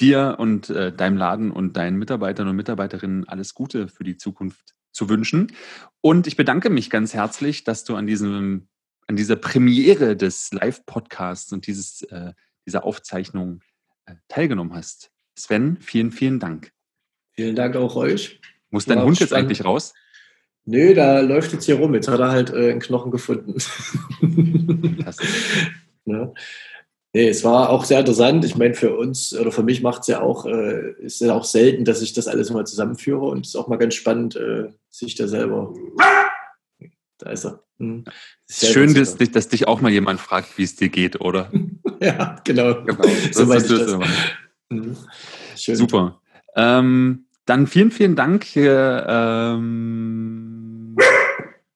dir 0.00 0.36
und 0.38 0.70
äh, 0.70 0.92
deinem 0.92 1.16
Laden 1.16 1.50
und 1.50 1.76
deinen 1.76 1.98
Mitarbeitern 1.98 2.48
und 2.48 2.56
Mitarbeiterinnen 2.56 3.28
alles 3.28 3.54
Gute 3.54 3.88
für 3.88 4.04
die 4.04 4.16
Zukunft 4.16 4.74
zu 4.90 5.08
wünschen. 5.08 5.52
Und 6.00 6.26
ich 6.26 6.36
bedanke 6.36 6.70
mich 6.70 6.90
ganz 6.90 7.14
herzlich, 7.14 7.64
dass 7.64 7.84
du 7.84 7.94
an 7.96 8.06
diesem, 8.06 8.68
an 9.06 9.16
dieser 9.16 9.36
Premiere 9.36 10.16
des 10.16 10.52
Live-Podcasts 10.52 11.52
und 11.52 11.66
dieses, 11.66 12.02
äh, 12.02 12.32
dieser 12.66 12.84
Aufzeichnung 12.84 13.60
äh, 14.06 14.14
teilgenommen 14.28 14.74
hast. 14.74 15.10
Sven, 15.36 15.78
vielen, 15.80 16.10
vielen 16.10 16.40
Dank. 16.40 16.72
Vielen 17.32 17.56
Dank 17.56 17.76
auch 17.76 17.96
euch. 17.96 18.40
Muss 18.70 18.84
dein 18.86 19.02
Hund 19.02 19.20
jetzt 19.20 19.32
eigentlich 19.32 19.64
raus? 19.64 19.94
Nö, 20.64 20.94
da 20.94 21.20
läuft 21.20 21.52
jetzt 21.52 21.64
hier 21.64 21.76
rum. 21.76 21.94
Jetzt 21.94 22.08
hat 22.08 22.20
er 22.20 22.30
halt 22.30 22.50
äh, 22.50 22.70
einen 22.70 22.80
Knochen 22.80 23.10
gefunden. 23.10 23.54
ja. 26.06 26.32
Nee, 27.14 27.28
es 27.28 27.44
war 27.44 27.68
auch 27.68 27.84
sehr 27.84 28.00
interessant. 28.00 28.42
Ich 28.44 28.56
meine, 28.56 28.72
für 28.72 28.96
uns 28.96 29.36
oder 29.38 29.52
für 29.52 29.62
mich 29.62 29.82
macht 29.82 30.00
es 30.02 30.06
ja 30.06 30.22
auch, 30.22 30.46
äh, 30.46 30.92
ist 30.98 31.20
ja 31.20 31.34
auch 31.34 31.44
selten, 31.44 31.84
dass 31.84 32.00
ich 32.00 32.14
das 32.14 32.26
alles 32.26 32.50
mal 32.50 32.66
zusammenführe 32.66 33.26
und 33.26 33.44
es 33.44 33.48
ist 33.48 33.56
auch 33.56 33.68
mal 33.68 33.76
ganz 33.76 33.94
spannend, 33.94 34.34
äh, 34.36 34.70
sich 34.88 35.14
da 35.14 35.28
selber. 35.28 35.74
Da 37.18 37.30
ist 37.30 37.44
er. 37.44 37.62
Hm. 37.78 38.04
Ist 38.48 38.66
Schön, 38.66 38.94
dass, 38.94 39.16
dass, 39.16 39.48
dich 39.48 39.68
auch 39.68 39.82
mal 39.82 39.92
jemand 39.92 40.20
fragt, 40.20 40.56
wie 40.56 40.62
es 40.62 40.76
dir 40.76 40.88
geht, 40.88 41.20
oder? 41.20 41.50
ja, 42.00 42.40
genau. 42.44 42.82
genau 42.82 43.04
so 43.32 43.46
weiß 43.46 43.70
ich 43.70 43.78
das. 43.78 43.98
Hm. 44.70 44.96
Super. 45.54 46.20
Ähm, 46.56 47.26
dann 47.44 47.66
vielen, 47.66 47.90
vielen 47.90 48.16
Dank. 48.16 48.44
Hier, 48.44 49.04
ähm, 49.06 50.96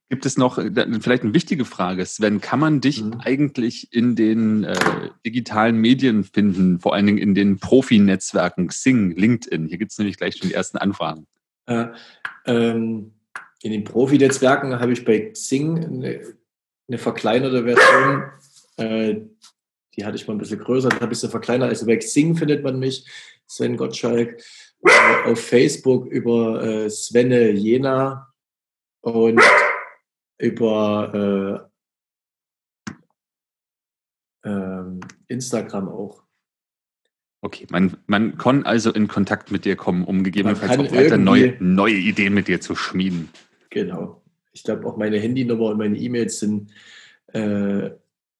Gibt 0.08 0.24
es 0.24 0.38
noch 0.38 0.58
äh, 0.58 0.70
vielleicht 1.00 1.24
eine 1.24 1.34
wichtige 1.34 1.64
Frage, 1.64 2.06
Sven? 2.06 2.40
Kann 2.40 2.60
man 2.60 2.80
dich 2.80 3.02
mhm. 3.02 3.20
eigentlich 3.24 3.92
in 3.92 4.14
den 4.14 4.62
äh, 4.62 5.10
digitalen 5.24 5.78
Medien 5.78 6.22
finden, 6.22 6.78
vor 6.78 6.94
allen 6.94 7.06
Dingen 7.06 7.18
in 7.18 7.34
den 7.34 7.58
Profi-Netzwerken, 7.58 8.68
Xing, 8.68 9.16
LinkedIn? 9.16 9.66
Hier 9.66 9.78
gibt 9.78 9.90
es 9.90 9.98
nämlich 9.98 10.16
gleich 10.16 10.36
schon 10.36 10.48
die 10.48 10.54
ersten 10.54 10.78
Anfragen. 10.78 11.26
Äh, 11.66 11.86
ähm, 12.46 13.14
in 13.62 13.72
den 13.72 13.82
Profi-Netzwerken 13.82 14.78
habe 14.78 14.92
ich 14.92 15.04
bei 15.04 15.30
Xing 15.30 15.84
eine, 15.84 16.20
eine 16.86 16.98
verkleinerte 16.98 17.64
Version. 17.64 18.24
Äh, 18.76 19.22
die 19.96 20.04
hatte 20.04 20.16
ich 20.16 20.28
mal 20.28 20.34
ein 20.34 20.38
bisschen 20.38 20.60
größer, 20.60 20.90
da 20.90 21.00
habe 21.00 21.14
ich 21.14 21.18
sie 21.18 21.28
verkleinert. 21.28 21.70
Also 21.70 21.86
bei 21.86 21.96
Xing 21.96 22.36
findet 22.36 22.62
man 22.62 22.78
mich, 22.78 23.06
Sven 23.48 23.76
Gottschalk. 23.76 24.40
Auf 25.24 25.40
Facebook 25.40 26.06
über 26.06 26.62
äh, 26.62 26.90
Svenne 26.90 27.50
Jena 27.50 28.32
und 29.00 29.40
über 30.38 31.68
äh, 34.44 34.48
äh, 34.48 34.84
Instagram 35.28 35.88
auch. 35.88 36.22
Okay, 37.42 37.66
man, 37.70 37.96
man 38.06 38.38
kann 38.38 38.64
also 38.64 38.92
in 38.92 39.08
Kontakt 39.08 39.52
mit 39.52 39.64
dir 39.64 39.76
kommen, 39.76 40.04
um 40.04 40.24
gegebenenfalls 40.24 40.78
auch 40.78 40.92
weiter 40.92 41.18
neue, 41.18 41.56
neue 41.60 41.94
Ideen 41.94 42.34
mit 42.34 42.48
dir 42.48 42.60
zu 42.60 42.74
schmieden. 42.74 43.28
Genau. 43.70 44.22
Ich 44.52 44.64
glaube, 44.64 44.86
auch 44.86 44.96
meine 44.96 45.18
Handynummer 45.18 45.66
und 45.66 45.78
meine 45.78 45.98
E-Mails 45.98 46.40
sind 46.40 46.72
äh, 47.28 47.90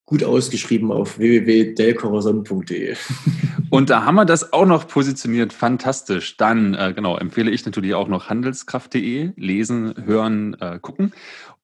gut 0.07 0.25
ausgeschrieben 0.25 0.91
auf 0.91 1.19
www.delcorazon.de. 1.19 2.97
Und 3.71 3.91
da 3.91 4.05
haben 4.05 4.15
wir 4.15 4.25
das 4.25 4.53
auch 4.53 4.65
noch 4.65 4.87
positioniert. 4.87 5.53
Fantastisch. 5.53 6.37
Dann, 6.37 6.75
äh, 6.75 6.93
genau, 6.95 7.19
empfehle 7.19 7.51
ich 7.51 7.67
natürlich 7.67 7.95
auch 7.95 8.07
noch 8.07 8.31
handelskraft.de. 8.31 9.33
Lesen, 9.37 10.07
hören, 10.07 10.57
äh, 10.61 10.79
gucken 10.81 11.13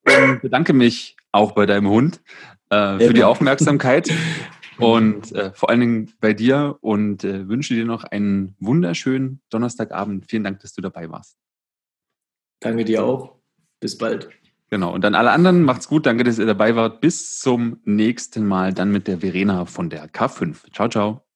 und 0.07 0.43
bedanke 0.43 0.73
mich 0.73 1.17
auch 1.33 1.53
bei 1.53 1.67
deinem 1.67 1.89
Hund 1.89 2.21
äh, 2.71 2.99
für 2.99 3.13
die 3.13 3.25
Aufmerksamkeit 3.25 4.11
und 4.79 5.33
äh, 5.33 5.53
vor 5.53 5.71
allen 5.71 5.81
Dingen 5.81 6.13
bei 6.21 6.33
dir 6.35 6.79
und 6.81 7.25
äh, 7.25 7.49
wünsche 7.49 7.75
dir 7.75 7.85
noch 7.85 8.05
einen 8.05 8.57
wunderschönen 8.61 9.41
Donnerstagabend. 9.51 10.27
Vielen 10.29 10.45
Dank, 10.45 10.61
dass 10.61 10.73
du 10.75 10.83
dabei 10.83 11.11
warst. 11.11 11.37
Danke 12.61 12.85
dir 12.85 13.05
auch. 13.05 13.37
Bis 13.81 13.99
bald. 13.99 14.29
Genau. 14.71 14.95
Und 14.95 15.03
dann 15.03 15.15
alle 15.15 15.33
anderen, 15.33 15.65
macht's 15.65 15.89
gut. 15.89 16.07
Danke, 16.07 16.25
dass 16.25 16.39
ihr 16.39 16.47
dabei 16.47 16.77
wart. 16.77 17.01
Bis 17.01 17.41
zum 17.41 17.81
nächsten 17.85 18.47
Mal. 18.47 18.73
Dann 18.73 18.91
mit 18.91 19.07
der 19.07 19.19
Verena 19.19 19.67
von 19.67 19.91
der 19.91 20.09
K5. 20.09 20.73
Ciao, 20.73 20.89
ciao. 20.89 21.32